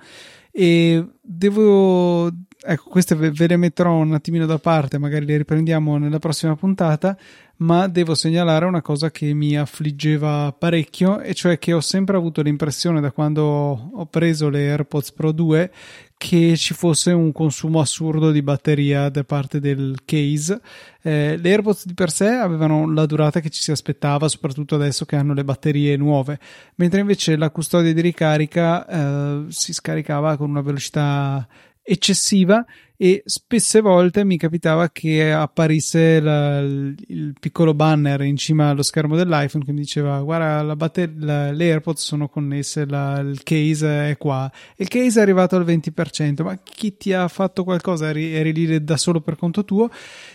E 0.51 1.07
devo 1.21 2.29
ecco 2.63 2.89
queste 2.89 3.15
ve 3.15 3.47
le 3.47 3.57
metterò 3.57 3.95
un 3.95 4.13
attimino 4.13 4.45
da 4.45 4.59
parte 4.59 4.97
magari 4.97 5.25
le 5.25 5.37
riprendiamo 5.37 5.97
nella 5.97 6.19
prossima 6.19 6.55
puntata 6.55 7.17
ma 7.61 7.87
devo 7.87 8.15
segnalare 8.15 8.65
una 8.65 8.81
cosa 8.81 9.11
che 9.11 9.33
mi 9.33 9.55
affliggeva 9.55 10.53
parecchio, 10.57 11.21
e 11.21 11.33
cioè 11.33 11.59
che 11.59 11.73
ho 11.73 11.79
sempre 11.79 12.17
avuto 12.17 12.41
l'impressione 12.41 13.01
da 13.01 13.11
quando 13.11 13.43
ho 13.43 14.05
preso 14.07 14.49
le 14.49 14.69
AirPods 14.69 15.11
Pro 15.11 15.31
2 15.31 15.71
che 16.17 16.55
ci 16.55 16.75
fosse 16.75 17.11
un 17.11 17.31
consumo 17.31 17.79
assurdo 17.79 18.31
di 18.31 18.43
batteria 18.43 19.09
da 19.09 19.23
parte 19.23 19.59
del 19.59 19.99
case. 20.05 20.61
Eh, 21.01 21.37
le 21.37 21.49
AirPods 21.49 21.85
di 21.87 21.95
per 21.95 22.11
sé 22.11 22.27
avevano 22.27 22.91
la 22.91 23.07
durata 23.07 23.39
che 23.39 23.49
ci 23.49 23.61
si 23.61 23.71
aspettava, 23.71 24.27
soprattutto 24.27 24.75
adesso 24.75 25.05
che 25.05 25.15
hanno 25.15 25.33
le 25.33 25.43
batterie 25.43 25.97
nuove, 25.97 26.39
mentre 26.75 26.99
invece 26.99 27.35
la 27.37 27.49
custodia 27.49 27.93
di 27.93 28.01
ricarica 28.01 28.87
eh, 28.87 29.45
si 29.49 29.73
scaricava 29.73 30.37
con 30.37 30.49
una 30.49 30.61
velocità 30.61 31.47
eccessiva 31.83 32.65
e 32.95 33.23
spesse 33.25 33.81
volte 33.81 34.23
mi 34.23 34.37
capitava 34.37 34.89
che 34.91 35.31
apparisse 35.31 36.19
la, 36.19 36.59
il 36.59 37.33
piccolo 37.39 37.73
banner 37.73 38.21
in 38.21 38.37
cima 38.37 38.69
allo 38.69 38.83
schermo 38.83 39.15
dell'iPhone 39.15 39.65
che 39.65 39.71
mi 39.71 39.79
diceva 39.79 40.19
guarda 40.21 40.61
la 40.61 40.75
batter- 40.75 41.17
la, 41.17 41.51
le 41.51 41.65
AirPods 41.71 42.03
sono 42.03 42.29
connesse 42.29 42.85
la, 42.85 43.17
il 43.17 43.41
case 43.41 44.11
è 44.11 44.17
qua. 44.17 44.51
Il 44.75 44.87
case 44.87 45.17
è 45.19 45.23
arrivato 45.23 45.55
al 45.55 45.65
20% 45.65 46.43
ma 46.43 46.59
chi 46.61 46.95
ti 46.95 47.11
ha 47.11 47.27
fatto 47.27 47.63
qualcosa? 47.63 48.09
Eri, 48.09 48.35
eri 48.35 48.53
lì 48.53 48.83
da 48.83 48.97
solo 48.97 49.19
per 49.19 49.35
conto 49.35 49.65
tuo? 49.65 49.89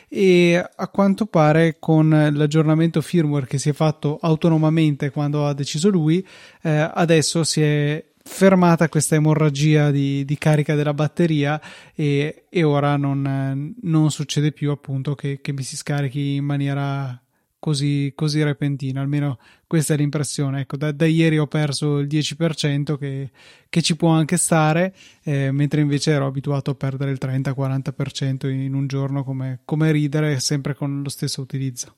E 0.09 0.57
a 0.57 0.89
quanto 0.89 1.27
pare 1.27 1.77
con 1.79 2.09
l'aggiornamento 2.09 3.01
firmware 3.01 3.47
che 3.47 3.59
si 3.59 3.69
è 3.69 3.75
fatto 3.75 4.19
autonomamente 4.21 5.11
quando 5.11 5.47
ha 5.47 5.55
deciso 5.55 5.89
lui 5.89 6.27
eh, 6.63 6.91
adesso 6.93 7.45
si 7.45 7.61
è 7.63 8.05
fermata 8.27 8.89
questa 8.89 9.15
emorragia 9.15 9.91
di, 9.91 10.25
di 10.25 10.37
carica 10.37 10.75
della 10.75 10.93
batteria 10.93 11.61
e, 11.95 12.47
e 12.51 12.63
ora 12.65 12.97
non, 12.97 13.73
non, 13.81 14.11
succede 14.11 14.53
più 14.53 14.73
appunto 14.73 15.15
che, 15.15 15.41
che, 15.41 15.53
mi 15.53 15.63
si 15.63 15.77
scarichi 15.77 16.35
in 16.35 16.45
maniera 16.45 17.19
così, 17.59 18.13
così 18.15 18.43
repentina. 18.43 19.01
Almeno 19.01 19.39
questa 19.67 19.95
è 19.95 19.97
l'impressione. 19.97 20.63
Ecco 20.63 20.77
da, 20.77 20.91
da 20.91 21.07
ieri 21.07 21.39
ho 21.39 21.47
perso 21.47 21.99
il 21.99 22.09
10% 22.09 22.99
che, 22.99 23.31
che 23.69 23.81
ci 23.81 23.97
può 23.97 24.11
anche 24.11 24.37
stare 24.37 24.93
eh, 25.23 25.53
mentre 25.53 25.81
invece 25.81 26.11
ero 26.11 26.27
abituato 26.27 26.73
a 26.73 26.75
perdere 26.75 27.13
il 27.13 27.19
30-40% 27.23 28.51
in 28.51 28.75
un 28.75 28.89
giorno 28.89 29.23
come, 29.23 29.61
come 29.65 29.93
ridere 29.93 30.41
sempre 30.41 30.75
con 30.75 31.01
lo 31.01 31.09
stesso 31.09 31.41
utilizzo. 31.41 31.95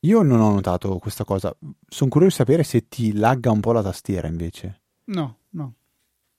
Io 0.00 0.22
non 0.22 0.40
ho 0.40 0.50
notato 0.50 0.98
questa 0.98 1.24
cosa. 1.24 1.56
Sono 1.88 2.10
curioso 2.10 2.36
di 2.36 2.44
sapere 2.44 2.64
se 2.64 2.88
ti 2.88 3.12
lagga 3.12 3.52
un 3.52 3.60
po' 3.60 3.72
la 3.72 3.82
tastiera 3.82 4.26
invece 4.26 4.80
No, 5.08 5.38
no. 5.50 5.74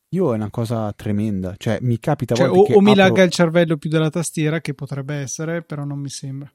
Io 0.09 0.33
è 0.33 0.35
una 0.35 0.49
cosa 0.49 0.91
tremenda, 0.93 1.53
cioè 1.57 1.77
mi 1.81 1.99
capita 1.99 2.33
cioè, 2.33 2.49
o, 2.49 2.61
o 2.61 2.81
mi 2.81 2.95
lagga 2.95 3.21
il 3.21 3.29
cervello 3.29 3.77
più 3.77 3.91
della 3.91 4.09
tastiera, 4.09 4.59
che 4.59 4.73
potrebbe 4.73 5.15
essere, 5.15 5.61
però 5.61 5.83
non 5.83 5.99
mi 5.99 6.09
sembra. 6.09 6.51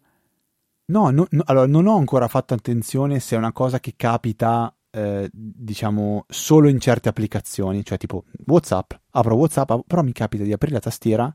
No, 0.87 1.11
no, 1.11 1.27
no 1.31 1.43
allora 1.47 1.67
non 1.67 1.87
ho 1.87 1.97
ancora 1.97 2.27
fatto 2.27 2.53
attenzione 2.55 3.21
se 3.21 3.37
è 3.37 3.39
una 3.39 3.53
cosa 3.53 3.79
che 3.79 3.95
capita, 3.97 4.75
eh, 4.91 5.31
diciamo, 5.33 6.25
solo 6.29 6.69
in 6.69 6.81
certe 6.81 7.09
applicazioni, 7.09 7.85
cioè 7.85 7.97
tipo 7.97 8.25
WhatsApp, 8.47 8.93
apro 9.11 9.37
WhatsApp, 9.37 9.73
però 9.87 10.03
mi 10.03 10.12
capita 10.12 10.43
di 10.43 10.53
aprire 10.53 10.75
la 10.75 10.81
tastiera 10.81 11.33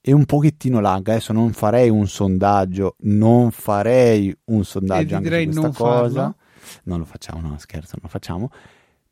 e 0.00 0.12
un 0.12 0.24
pochettino 0.24 0.80
lagga. 0.80 1.12
Adesso 1.12 1.32
non 1.32 1.52
farei 1.52 1.88
un 1.88 2.08
sondaggio, 2.08 2.96
non 3.02 3.52
farei 3.52 4.36
un 4.46 4.64
sondaggio 4.64 5.16
anche 5.16 5.52
su 5.52 5.60
questa 5.60 5.70
cosa. 5.70 6.20
Farlo. 6.20 6.36
Non 6.84 6.98
lo 6.98 7.04
facciamo, 7.04 7.40
no, 7.48 7.56
scherzo, 7.58 7.92
non 7.92 8.02
lo 8.02 8.08
facciamo 8.08 8.50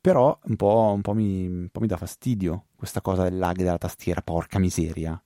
però 0.07 0.39
un 0.43 0.55
po', 0.55 0.93
un 0.95 1.01
po', 1.01 1.13
mi, 1.13 1.47
un 1.47 1.67
po' 1.69 1.81
mi 1.81 1.87
dà 1.87 1.97
fastidio 1.97 2.67
questa 2.77 3.01
cosa 3.01 3.23
del 3.23 3.37
lag 3.37 3.57
della 3.57 3.77
tastiera, 3.77 4.21
porca 4.21 4.57
miseria. 4.57 5.21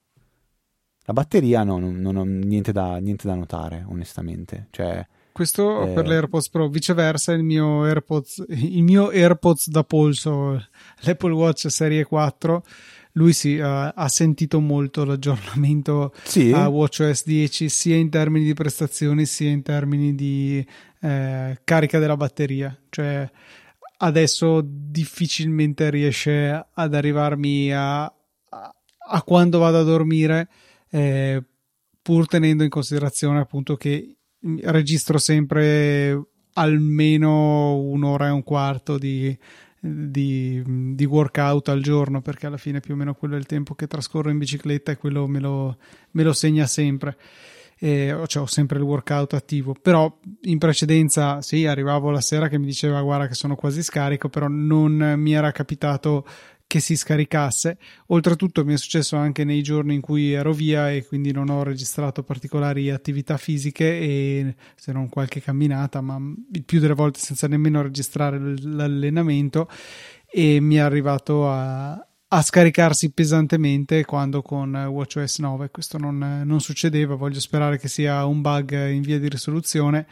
La 1.04 1.14
batteria 1.14 1.64
no, 1.64 1.78
non, 1.78 2.02
non 2.02 2.16
ho 2.16 2.24
niente 2.24 2.72
da, 2.72 2.98
niente 2.98 3.28
da, 3.28 3.36
notare, 3.36 3.86
onestamente. 3.88 4.70
Cioè, 4.72 5.06
Questo 5.34 5.84
eh... 5.84 5.94
per 5.94 6.08
l'AirPods 6.08 6.50
Pro, 6.50 6.68
viceversa 6.68 7.32
il 7.32 7.44
mio 7.44 7.84
AirPods, 7.84 8.44
il 8.48 8.82
mio 8.82 9.12
AirPods 9.12 9.70
da 9.70 9.84
polso, 9.84 10.60
l'Apple 11.02 11.34
Watch 11.34 11.70
Serie 11.70 12.04
4, 12.04 12.64
lui 13.14 13.34
sì, 13.34 13.58
uh, 13.58 13.92
ha 13.94 14.08
sentito 14.08 14.60
molto 14.60 15.06
l'aggiornamento 15.06 16.12
sì. 16.24 16.52
a 16.54 16.68
WatchOS 16.70 17.24
10 17.26 17.70
sia 17.70 17.98
in 17.98 18.10
termini 18.10 18.46
di 18.46 18.54
prestazioni 18.56 19.28
sia 19.28 19.52
in 19.52 19.62
termini 19.62 20.16
di 20.16 20.66
eh, 21.02 21.60
carica 21.64 22.00
della 22.00 22.18
batteria. 22.18 22.76
Cioè 22.90 23.30
adesso 24.04 24.62
difficilmente 24.66 25.90
riesce 25.90 26.66
ad 26.72 26.94
arrivarmi 26.94 27.74
a, 27.74 28.04
a, 28.04 28.76
a 29.10 29.24
quando 29.24 29.60
vado 29.60 29.80
a 29.80 29.84
dormire, 29.84 30.50
eh, 30.90 31.44
pur 32.02 32.28
tenendo 32.28 32.64
in 32.64 32.70
considerazione 32.70 33.40
appunto 33.40 33.76
che 33.76 34.16
registro 34.64 35.20
sempre 35.20 36.20
almeno 36.54 37.78
un'ora 37.78 38.28
e 38.28 38.32
un 38.32 38.44
quarto 38.44 38.98
di, 38.98 39.38
di, 39.80 40.62
di, 40.96 41.06
workout 41.06 41.70
al 41.70 41.82
giorno 41.82 42.22
perché 42.22 42.48
alla 42.48 42.58
fine 42.58 42.80
più 42.80 42.96
o 42.96 42.98
meno 42.98 43.14
quello 43.14 43.36
è 43.36 43.38
il 43.38 43.46
tempo 43.46 43.76
che 43.76 43.86
trascorro 43.86 44.32
in 44.32 44.40
bicicletta 44.40 44.92
e 44.92 44.98
quello 44.98 45.28
me 45.28 45.40
lo, 45.40 45.78
me 46.12 46.24
lo 46.24 46.34
segna 46.34 46.66
sempre 46.66 47.16
eh, 47.84 48.16
cioè 48.28 48.44
ho 48.44 48.46
sempre 48.46 48.78
il 48.78 48.84
workout 48.84 49.34
attivo, 49.34 49.74
però 49.74 50.20
in 50.42 50.60
precedenza 50.60 51.42
sì, 51.42 51.66
arrivavo 51.66 52.12
la 52.12 52.22
sera 52.22 52.48
che 52.48 52.60
mi 52.60 52.68
diceva 52.68 53.02
guarda 53.02 53.28
che 53.28 53.34
sono 53.34 53.56
quasi 53.56 53.82
scarico, 53.82 54.30
però 54.30 54.48
non 54.48 55.16
mi 55.18 55.34
era 55.34 55.52
capitato 55.52 56.24
che 56.68 56.80
si 56.80 56.96
scaricasse. 56.96 57.80
Oltretutto 58.08 58.64
mi 58.64 58.74
è 58.74 58.78
successo 58.78 59.16
anche 59.18 59.44
nei 59.44 59.64
giorni 59.64 59.96
in 59.96 60.02
cui 60.02 60.32
ero 60.32 60.54
via 60.54 60.92
e 60.92 61.04
quindi 61.04 61.32
non 61.32 61.50
ho 61.50 61.64
registrato 61.64 62.22
particolari 62.22 62.92
attività 62.92 63.38
fisiche 63.38 64.00
e 64.00 64.56
se 64.76 64.92
non 64.92 65.10
qualche 65.10 65.42
camminata, 65.42 66.02
ma 66.02 66.20
il 66.54 66.64
più 66.64 66.80
delle 66.80 66.94
volte 66.94 67.18
senza 67.20 67.48
nemmeno 67.48 67.82
registrare 67.82 68.38
l'allenamento 68.62 69.68
e 70.30 70.60
mi 70.60 70.76
è 70.76 70.80
arrivato 70.80 71.50
a, 71.50 72.00
a 72.34 72.42
scaricarsi 72.42 73.12
pesantemente 73.12 74.06
quando 74.06 74.42
con 74.42 74.74
WatchOS 74.74 75.40
9 75.40 75.70
questo 75.70 75.98
non, 75.98 76.44
non 76.46 76.62
succedeva. 76.62 77.16
Voglio 77.16 77.42
sperare 77.42 77.78
che 77.78 77.90
sia 77.90 78.26
un 78.26 78.42
bug 78.42 78.72
in 78.90 79.02
via 79.02 79.20
di 79.20 79.28
risoluzione 79.28 80.08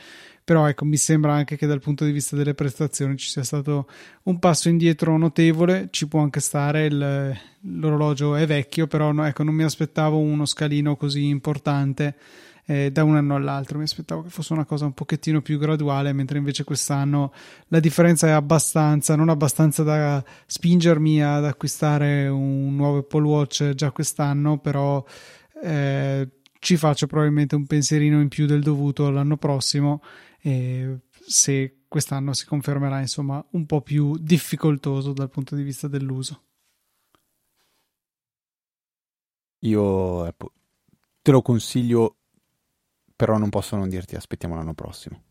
però 0.49 0.67
ecco 0.67 0.83
mi 0.83 0.97
sembra 0.97 1.33
anche 1.33 1.55
che 1.55 1.67
dal 1.67 1.79
punto 1.79 2.05
di 2.05 2.11
vista 2.11 2.35
delle 2.35 2.55
prestazioni 2.55 3.15
ci 3.17 3.29
sia 3.29 3.43
stato 3.43 3.87
un 4.23 4.39
passo 4.39 4.67
indietro 4.67 5.15
notevole 5.15 5.89
ci 5.91 6.07
può 6.07 6.21
anche 6.21 6.39
stare 6.39 6.87
il, 6.87 7.39
l'orologio 7.61 8.35
è 8.35 8.47
vecchio 8.47 8.87
però 8.87 9.11
no, 9.11 9.25
ecco 9.25 9.43
non 9.43 9.53
mi 9.53 9.61
aspettavo 9.61 10.17
uno 10.17 10.45
scalino 10.45 10.95
così 10.95 11.27
importante 11.27 12.15
eh, 12.69 12.91
da 12.91 13.03
un 13.03 13.15
anno 13.15 13.33
all'altro 13.33 13.79
mi 13.79 13.85
aspettavo 13.85 14.21
che 14.21 14.29
fosse 14.29 14.53
una 14.53 14.63
cosa 14.63 14.85
un 14.85 14.93
pochettino 14.93 15.41
più 15.41 15.57
graduale 15.57 16.13
mentre 16.13 16.37
invece 16.37 16.63
quest'anno 16.63 17.33
la 17.69 17.79
differenza 17.79 18.27
è 18.27 18.29
abbastanza 18.29 19.15
non 19.15 19.29
abbastanza 19.29 19.81
da 19.81 20.23
spingermi 20.45 21.23
ad 21.23 21.45
acquistare 21.45 22.27
un 22.27 22.75
nuovo 22.75 22.99
Apple 22.99 23.23
Watch 23.23 23.73
già 23.73 23.89
quest'anno 23.89 24.59
però 24.59 25.03
eh, 25.63 26.29
ci 26.59 26.77
faccio 26.77 27.07
probabilmente 27.07 27.55
un 27.55 27.65
pensierino 27.65 28.21
in 28.21 28.27
più 28.27 28.45
del 28.45 28.61
dovuto 28.61 29.09
l'anno 29.09 29.37
prossimo 29.37 30.03
e 30.39 30.99
se 31.25 31.85
quest'anno 31.87 32.33
si 32.33 32.45
confermerà 32.45 32.99
insomma 32.99 33.43
un 33.53 33.65
po' 33.65 33.81
più 33.81 34.15
difficoltoso 34.15 35.11
dal 35.13 35.29
punto 35.29 35.55
di 35.55 35.63
vista 35.63 35.87
dell'uso. 35.87 36.43
Io 39.61 40.25
ecco, 40.25 40.53
te 41.21 41.31
lo 41.31 41.41
consiglio, 41.41 42.18
però 43.19 43.37
non 43.37 43.49
posso 43.49 43.75
non 43.75 43.89
dirti 43.89 44.15
aspettiamo 44.15 44.55
l'anno 44.55 44.73
prossimo. 44.73 45.21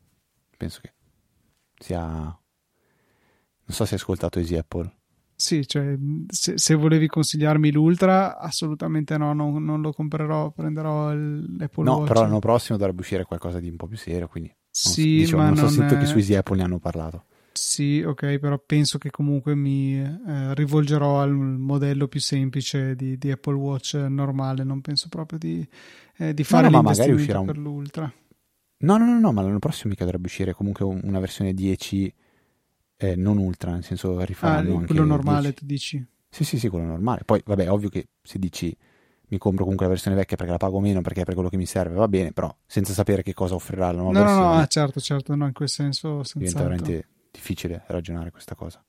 Penso 0.58 0.80
che 0.82 0.92
sia... 1.78 2.04
Non 2.04 2.36
so 3.64 3.86
se 3.86 3.94
hai 3.94 4.00
ascoltato 4.00 4.38
Easy 4.38 4.56
Apple. 4.56 4.92
Sì, 5.34 5.66
cioè, 5.66 5.96
se, 6.26 6.58
se, 6.58 6.74
volevi 6.74 7.06
consigliarmi 7.06 7.72
l'Ultra, 7.72 8.36
assolutamente 8.36 9.16
no, 9.16 9.32
non, 9.32 9.64
non 9.64 9.80
lo 9.80 9.94
comprerò, 9.94 10.50
prenderò 10.50 11.14
l'Apple 11.14 11.84
no, 11.84 11.92
Watch. 11.92 12.00
No, 12.00 12.04
però 12.04 12.22
l'anno 12.22 12.40
prossimo 12.40 12.76
dovrebbe 12.76 13.00
uscire 13.00 13.24
qualcosa 13.24 13.58
di 13.58 13.70
un 13.70 13.76
po' 13.76 13.86
più 13.86 13.96
serio, 13.96 14.28
quindi 14.28 14.54
sì, 14.70 15.20
diciamo, 15.20 15.44
ma 15.44 15.48
non 15.48 15.56
so 15.56 15.62
non 15.62 15.72
sento 15.72 15.94
è... 15.94 15.98
che 15.98 16.04
su 16.04 16.18
Easy 16.18 16.34
Apple 16.34 16.56
ne 16.58 16.64
hanno 16.64 16.78
parlato. 16.78 17.24
Sì, 17.58 18.02
ok, 18.02 18.38
però 18.38 18.56
penso 18.56 18.98
che 18.98 19.10
comunque 19.10 19.56
mi 19.56 19.98
eh, 19.98 20.54
rivolgerò 20.54 21.20
al 21.20 21.32
modello 21.32 22.06
più 22.06 22.20
semplice 22.20 22.94
di, 22.94 23.18
di, 23.18 23.32
Apple 23.32 23.56
Watch 23.56 23.94
normale, 23.94 24.62
non 24.62 24.80
penso 24.80 25.08
proprio 25.08 25.40
di, 25.40 25.66
eh, 26.18 26.32
di 26.34 26.44
fare 26.44 26.70
no, 26.70 26.80
no, 26.80 26.88
l'investimento 26.90 27.42
per 27.42 27.56
un... 27.56 27.62
l'Ultra. 27.64 28.12
No, 28.78 28.96
no, 28.96 29.04
no, 29.04 29.18
no, 29.18 29.32
ma 29.32 29.42
l'anno 29.42 29.58
prossimo 29.58 29.90
mica 29.90 30.04
dovrebbe 30.04 30.28
uscire 30.28 30.54
comunque 30.54 30.84
una 30.84 31.18
versione 31.18 31.52
10 31.52 32.14
eh, 32.96 33.16
non 33.16 33.38
Ultra, 33.38 33.72
nel 33.72 33.82
senso 33.82 34.24
rifaranno 34.24 34.74
ah, 34.74 34.78
anche 34.78 34.86
quello 34.86 35.04
normale, 35.04 35.52
10. 35.52 35.54
tu 35.54 35.66
dici? 35.66 36.06
Sì, 36.30 36.44
sì, 36.44 36.58
sì, 36.60 36.68
quello 36.68 36.86
normale. 36.86 37.22
Poi, 37.24 37.42
vabbè, 37.44 37.70
ovvio 37.72 37.88
che 37.88 38.06
se 38.22 38.38
dici 38.38 38.74
mi 39.30 39.38
compro 39.38 39.64
comunque 39.64 39.84
la 39.84 39.92
versione 39.92 40.16
vecchia 40.16 40.36
perché 40.36 40.52
la 40.52 40.58
pago 40.58 40.78
meno 40.78 41.00
perché 41.00 41.22
è 41.22 41.24
per 41.24 41.34
quello 41.34 41.48
che 41.48 41.56
mi 41.56 41.66
serve, 41.66 41.96
va 41.96 42.06
bene, 42.06 42.32
però 42.32 42.54
senza 42.66 42.92
sapere 42.92 43.22
che 43.22 43.34
cosa 43.34 43.56
offrirà 43.56 43.90
la 43.90 44.00
nuova 44.00 44.12
no, 44.12 44.18
versione. 44.20 44.44
No, 44.44 44.54
no, 44.54 44.60
ah, 44.60 44.66
certo, 44.66 45.00
certo, 45.00 45.34
no, 45.34 45.46
in 45.46 45.52
quel 45.52 45.68
senso 45.68 46.22
diventa 46.34 46.62
veramente 46.62 47.08
difficile 47.38 47.84
ragionare 47.86 48.30
questa 48.30 48.54
cosa. 48.56 48.82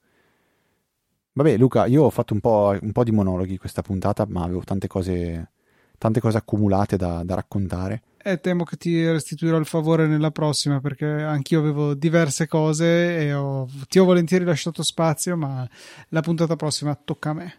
Vabbè, 1.34 1.58
Luca, 1.58 1.86
io 1.86 2.04
ho 2.04 2.10
fatto 2.10 2.34
un 2.34 2.39
po', 2.39 2.76
un 2.82 2.91
po', 2.91 3.04
di 3.04 3.12
monologhi 3.12 3.58
questa 3.58 3.82
puntata, 3.82 4.26
ma 4.28 4.43
avevo 4.43 4.62
tante 4.64 4.88
cose, 4.88 5.52
tante 5.97 6.20
cose 6.20 6.38
accumulate 6.38 6.97
da, 6.97 7.24
da 7.24 7.36
raccontare. 7.36 8.02
E 8.22 8.41
temo 8.41 8.66
che 8.66 8.76
ti 8.76 9.10
restituirò 9.10 9.58
il 9.58 9.66
favore 9.66 10.06
nella 10.06 10.32
prossima 10.32 10.82
perché 10.82 11.06
anch'io 11.06 11.60
avevo 11.60 11.93
diverse 11.93 12.47
cose 12.47 13.20
e 13.20 13.34
ho, 13.34 13.70
ti 13.88 14.00
ho 14.00 14.04
volentieri 14.04 14.43
lasciato 14.43 14.84
spazio, 14.84 15.38
ma 15.38 15.66
la 16.10 16.22
puntata 16.22 16.58
prossima 16.58 16.93
tocca 16.95 17.30
a 17.30 17.34
me. 17.34 17.54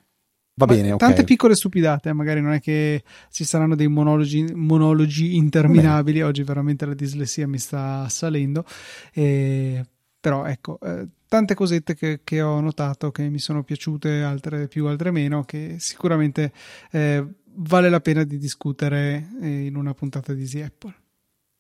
Va 0.55 0.67
bene, 0.67 0.93
ok. 0.93 0.99
Tante 0.99 1.25
piccole 1.25 1.55
stupidate, 1.55 2.13
magari 2.13 2.43
non 2.43 2.53
è 2.53 2.61
che 2.61 3.03
ci 3.31 3.45
saranno 3.45 3.75
dei 3.75 3.89
monologi, 3.89 4.45
monologi 4.53 5.37
interminabili. 5.37 6.19
Bene. 6.19 6.29
Oggi 6.29 6.43
veramente 6.43 6.85
la 6.85 6.93
dislessia 6.93 7.49
mi 7.49 7.57
sta 7.57 8.07
salendo. 8.11 8.67
E, 9.15 9.83
però 10.21 10.45
ecco, 10.45 10.79
eh, 10.81 11.09
tante 11.27 11.55
cosette 11.55 11.95
che, 11.95 12.21
che, 12.23 12.43
ho 12.43 12.61
notato 12.61 13.11
che 13.11 13.29
mi 13.29 13.39
sono 13.39 13.63
piaciute, 13.63 14.23
altre 14.23 14.69
più, 14.69 14.87
altre 14.87 15.11
meno, 15.11 15.45
che 15.45 15.77
sicuramente 15.79 16.53
eh, 16.91 17.27
vale 17.55 17.89
la 17.89 18.01
pena 18.01 18.25
di 18.25 18.39
discutere 18.39 19.31
eh, 19.41 19.67
in 19.67 19.77
una 19.77 19.95
puntata 19.95 20.33
di 20.33 20.43
Easy 20.43 20.61
Apple. 20.61 20.95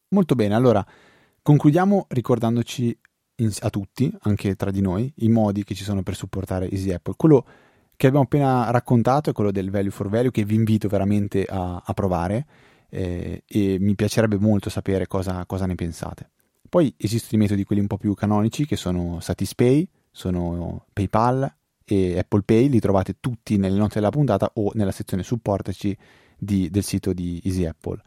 Molto 0.09 0.35
bene, 0.35 0.55
allora 0.55 0.85
concludiamo 1.43 2.07
ricordandoci 2.09 2.97
in, 3.37 3.51
a 3.61 3.71
tutti, 3.71 4.13
anche 4.23 4.55
tra 4.57 4.71
di 4.71 4.81
noi, 4.81 5.13
i 5.17 5.29
modi 5.29 5.65
che 5.65 5.75
ci 5.75 5.85
sono 5.85 6.03
per 6.03 6.15
supportare 6.15 6.69
Easy 6.71 6.93
Apple. 6.93 7.15
Quello 7.17 7.47
che 7.97 8.07
abbiamo 8.07 8.25
appena 8.25 8.71
raccontato 8.71 9.31
è 9.31 9.33
quello 9.33 9.51
del 9.51 9.71
value 9.71 9.91
for 9.91 10.09
value 10.09 10.31
che 10.31 10.45
vi 10.45 10.55
invito 10.55 10.89
veramente 10.89 11.45
a, 11.45 11.83
a 11.85 11.93
provare 11.93 12.47
eh, 12.89 13.43
e 13.47 13.77
mi 13.79 13.95
piacerebbe 13.95 14.39
molto 14.39 14.69
sapere 14.71 15.07
cosa, 15.07 15.45
cosa, 15.47 15.67
ne 15.67 15.75
pensate. 15.75 16.31
Poi 16.71 16.95
esistono 16.97 17.43
i 17.43 17.45
metodi 17.45 17.65
quelli 17.65 17.81
un 17.83 17.89
po' 17.89 17.99
più 17.99 18.15
canonici 18.15 18.65
che 18.65 18.77
sono 18.77 19.19
Satispay, 19.19 19.87
sono 20.09 20.87
PayPal 20.93 21.53
e 21.85 22.17
Apple 22.17 22.43
Pay, 22.43 22.69
li 22.69 22.79
trovate 22.79 23.17
tutti 23.19 23.57
nelle 23.57 23.77
note 23.77 23.95
della 23.95 24.11
puntata 24.11 24.53
o 24.55 24.71
nella 24.75 24.93
sezione 24.93 25.25
supportaci 25.25 25.97
di, 26.39 26.71
del 26.71 26.85
sito 26.85 27.13
di 27.13 27.41
Easy 27.43 27.65
Apple. 27.65 28.01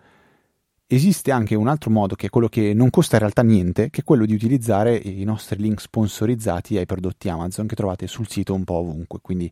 Esiste 0.88 1.32
anche 1.32 1.56
un 1.56 1.68
altro 1.68 1.92
modo 1.92 2.16
che 2.16 2.28
è 2.28 2.30
quello 2.30 2.48
che 2.48 2.74
non 2.74 2.90
costa 2.90 3.16
in 3.16 3.22
realtà 3.24 3.44
niente, 3.44 3.90
che 3.90 4.00
è 4.00 4.04
quello 4.06 4.26
di 4.26 4.34
utilizzare 4.34 4.96
i 4.96 5.26
nostri 5.26 5.62
link 5.62 5.82
sponsorizzati 5.82 6.78
ai 6.78 6.86
prodotti 6.86 7.28
Amazon 7.28 7.68
che 7.68 7.76
trovate 7.76 8.08
sul 8.08 8.30
sito 8.30 8.54
un 8.54 8.64
po' 8.64 8.76
ovunque. 8.76 9.20
Quindi 9.22 9.52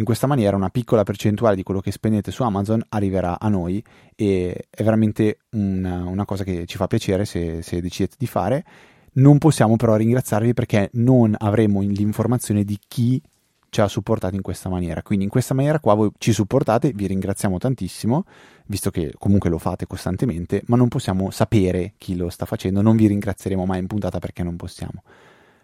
in 0.00 0.06
questa 0.06 0.26
maniera 0.26 0.56
una 0.56 0.70
piccola 0.70 1.02
percentuale 1.02 1.54
di 1.54 1.62
quello 1.62 1.80
che 1.80 1.92
spendete 1.92 2.30
su 2.30 2.42
Amazon 2.42 2.82
arriverà 2.88 3.38
a 3.38 3.48
noi 3.48 3.84
e 4.16 4.68
è 4.70 4.82
veramente 4.82 5.40
una, 5.50 6.04
una 6.04 6.24
cosa 6.24 6.42
che 6.42 6.64
ci 6.66 6.78
fa 6.78 6.86
piacere 6.86 7.26
se, 7.26 7.60
se 7.62 7.80
decidete 7.82 8.16
di 8.18 8.26
fare. 8.26 8.64
Non 9.12 9.36
possiamo 9.36 9.76
però 9.76 9.96
ringraziarvi 9.96 10.54
perché 10.54 10.88
non 10.94 11.34
avremo 11.36 11.82
l'informazione 11.82 12.64
di 12.64 12.78
chi 12.88 13.20
ci 13.68 13.80
ha 13.82 13.88
supportato 13.88 14.34
in 14.34 14.42
questa 14.42 14.70
maniera. 14.70 15.02
Quindi 15.02 15.24
in 15.24 15.30
questa 15.30 15.52
maniera 15.52 15.78
qua 15.78 15.92
voi 15.92 16.10
ci 16.16 16.32
supportate, 16.32 16.92
vi 16.92 17.06
ringraziamo 17.06 17.58
tantissimo, 17.58 18.24
visto 18.66 18.90
che 18.90 19.12
comunque 19.18 19.50
lo 19.50 19.58
fate 19.58 19.86
costantemente, 19.86 20.62
ma 20.66 20.76
non 20.76 20.88
possiamo 20.88 21.30
sapere 21.30 21.92
chi 21.98 22.16
lo 22.16 22.30
sta 22.30 22.46
facendo, 22.46 22.80
non 22.80 22.96
vi 22.96 23.06
ringrazieremo 23.06 23.66
mai 23.66 23.80
in 23.80 23.86
puntata 23.86 24.18
perché 24.18 24.42
non 24.42 24.56
possiamo. 24.56 25.02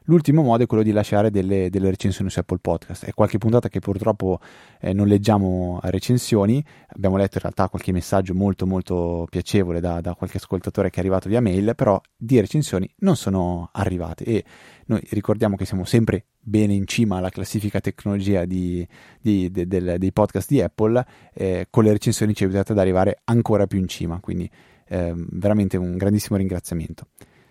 L'ultimo 0.08 0.42
modo 0.42 0.62
è 0.62 0.66
quello 0.66 0.84
di 0.84 0.92
lasciare 0.92 1.30
delle, 1.30 1.68
delle, 1.68 1.90
recensioni 1.90 2.30
su 2.30 2.38
Apple 2.38 2.58
Podcast. 2.60 3.06
È 3.06 3.12
qualche 3.12 3.38
puntata 3.38 3.68
che 3.68 3.80
purtroppo 3.80 4.38
eh, 4.80 4.92
non 4.92 5.08
leggiamo 5.08 5.80
recensioni. 5.82 6.64
Abbiamo 6.88 7.16
letto 7.16 7.34
in 7.34 7.42
realtà 7.42 7.68
qualche 7.68 7.90
messaggio 7.90 8.32
molto 8.32 8.66
molto 8.66 9.26
piacevole 9.28 9.80
da, 9.80 10.00
da, 10.00 10.14
qualche 10.14 10.36
ascoltatore 10.36 10.90
che 10.90 10.96
è 10.96 11.00
arrivato 11.00 11.28
via 11.28 11.40
mail, 11.40 11.72
però 11.74 12.00
di 12.16 12.38
recensioni 12.38 12.88
non 12.98 13.16
sono 13.16 13.68
arrivate. 13.72 14.24
E 14.24 14.44
noi 14.86 15.00
ricordiamo 15.10 15.56
che 15.56 15.64
siamo 15.64 15.84
sempre 15.84 16.26
bene 16.38 16.72
in 16.72 16.86
cima 16.86 17.16
alla 17.16 17.30
classifica 17.30 17.80
tecnologia 17.80 18.44
di, 18.44 18.86
di, 19.20 19.50
de, 19.50 19.66
de, 19.66 19.98
dei 19.98 20.12
podcast 20.12 20.48
di 20.48 20.62
Apple. 20.62 21.04
Eh, 21.34 21.66
con 21.68 21.82
le 21.82 21.90
recensioni 21.90 22.32
ci 22.32 22.44
aiutate 22.44 22.70
ad 22.70 22.78
arrivare 22.78 23.22
ancora 23.24 23.66
più 23.66 23.80
in 23.80 23.88
cima. 23.88 24.20
Quindi 24.20 24.48
eh, 24.86 25.12
veramente 25.16 25.76
un 25.76 25.96
grandissimo 25.96 26.38
ringraziamento. 26.38 27.08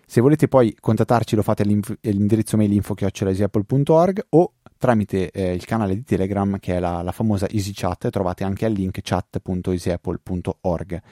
Se 0.08 0.20
volete 0.20 0.46
poi 0.46 0.72
contattarci 0.78 1.34
lo 1.34 1.42
fate 1.42 1.64
all'indirizzo 1.64 2.56
mail 2.56 2.72
info.easyapple.org 2.72 4.26
o 4.30 4.52
tramite 4.78 5.32
eh, 5.32 5.52
il 5.52 5.64
canale 5.64 5.96
di 5.96 6.04
Telegram 6.04 6.60
che 6.60 6.76
è 6.76 6.78
la, 6.78 7.02
la 7.02 7.10
famosa 7.10 7.48
EasyChat, 7.48 8.10
trovate 8.10 8.44
anche 8.44 8.66
al 8.66 8.72
link 8.72 9.00
chat.easyapple.org. 9.02 11.02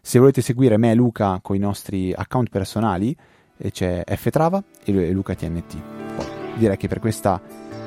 Se 0.00 0.18
volete 0.18 0.40
seguire 0.40 0.78
me 0.78 0.92
e 0.92 0.94
Luca 0.94 1.40
con 1.42 1.54
i 1.54 1.58
nostri 1.58 2.14
account 2.14 2.48
personali 2.48 3.14
eh, 3.58 3.70
c'è 3.70 4.02
ftrava 4.16 4.64
e 4.84 5.10
Luca 5.10 5.34
TNT. 5.34 5.76
Poi, 6.16 6.24
direi 6.56 6.78
che 6.78 6.88
per 6.88 6.98
questa 6.98 7.38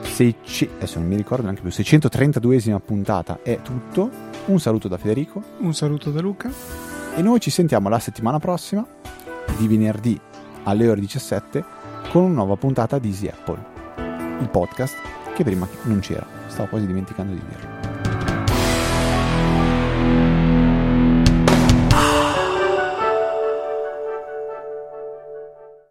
600, 0.04 0.76
adesso 0.76 1.00
non 1.00 1.08
mi 1.08 1.16
ricordo 1.16 1.46
neanche 1.46 1.62
più 1.62 1.72
632esima 1.72 2.80
puntata 2.80 3.40
è 3.42 3.60
tutto. 3.64 4.08
Un 4.46 4.60
saluto 4.60 4.88
da 4.88 5.00
Federico. 5.00 5.42
Un 5.62 5.74
saluto 5.74 6.12
da 6.12 6.22
Luca. 6.22 6.52
E 7.16 7.24
noi 7.24 7.40
ci 7.40 7.50
sentiamo 7.50 7.90
la 7.90 7.98
settimana 7.98 8.38
prossima 8.38 8.86
di 9.58 9.68
venerdì 9.68 10.22
alle 10.64 10.90
ore 10.90 11.00
17 11.00 11.64
con 12.12 12.24
una 12.24 12.34
nuova 12.36 12.56
puntata 12.56 13.00
di 13.00 13.10
Easy 13.10 13.28
Apple, 13.28 13.64
il 14.40 14.50
podcast 14.50 14.96
che 15.34 15.44
prima 15.44 15.68
non 15.84 16.00
c'era, 16.00 16.26
stavo 16.48 16.70
quasi 16.70 16.86
dimenticando 16.86 17.34
di 17.34 17.42
dirlo. 17.48 18.03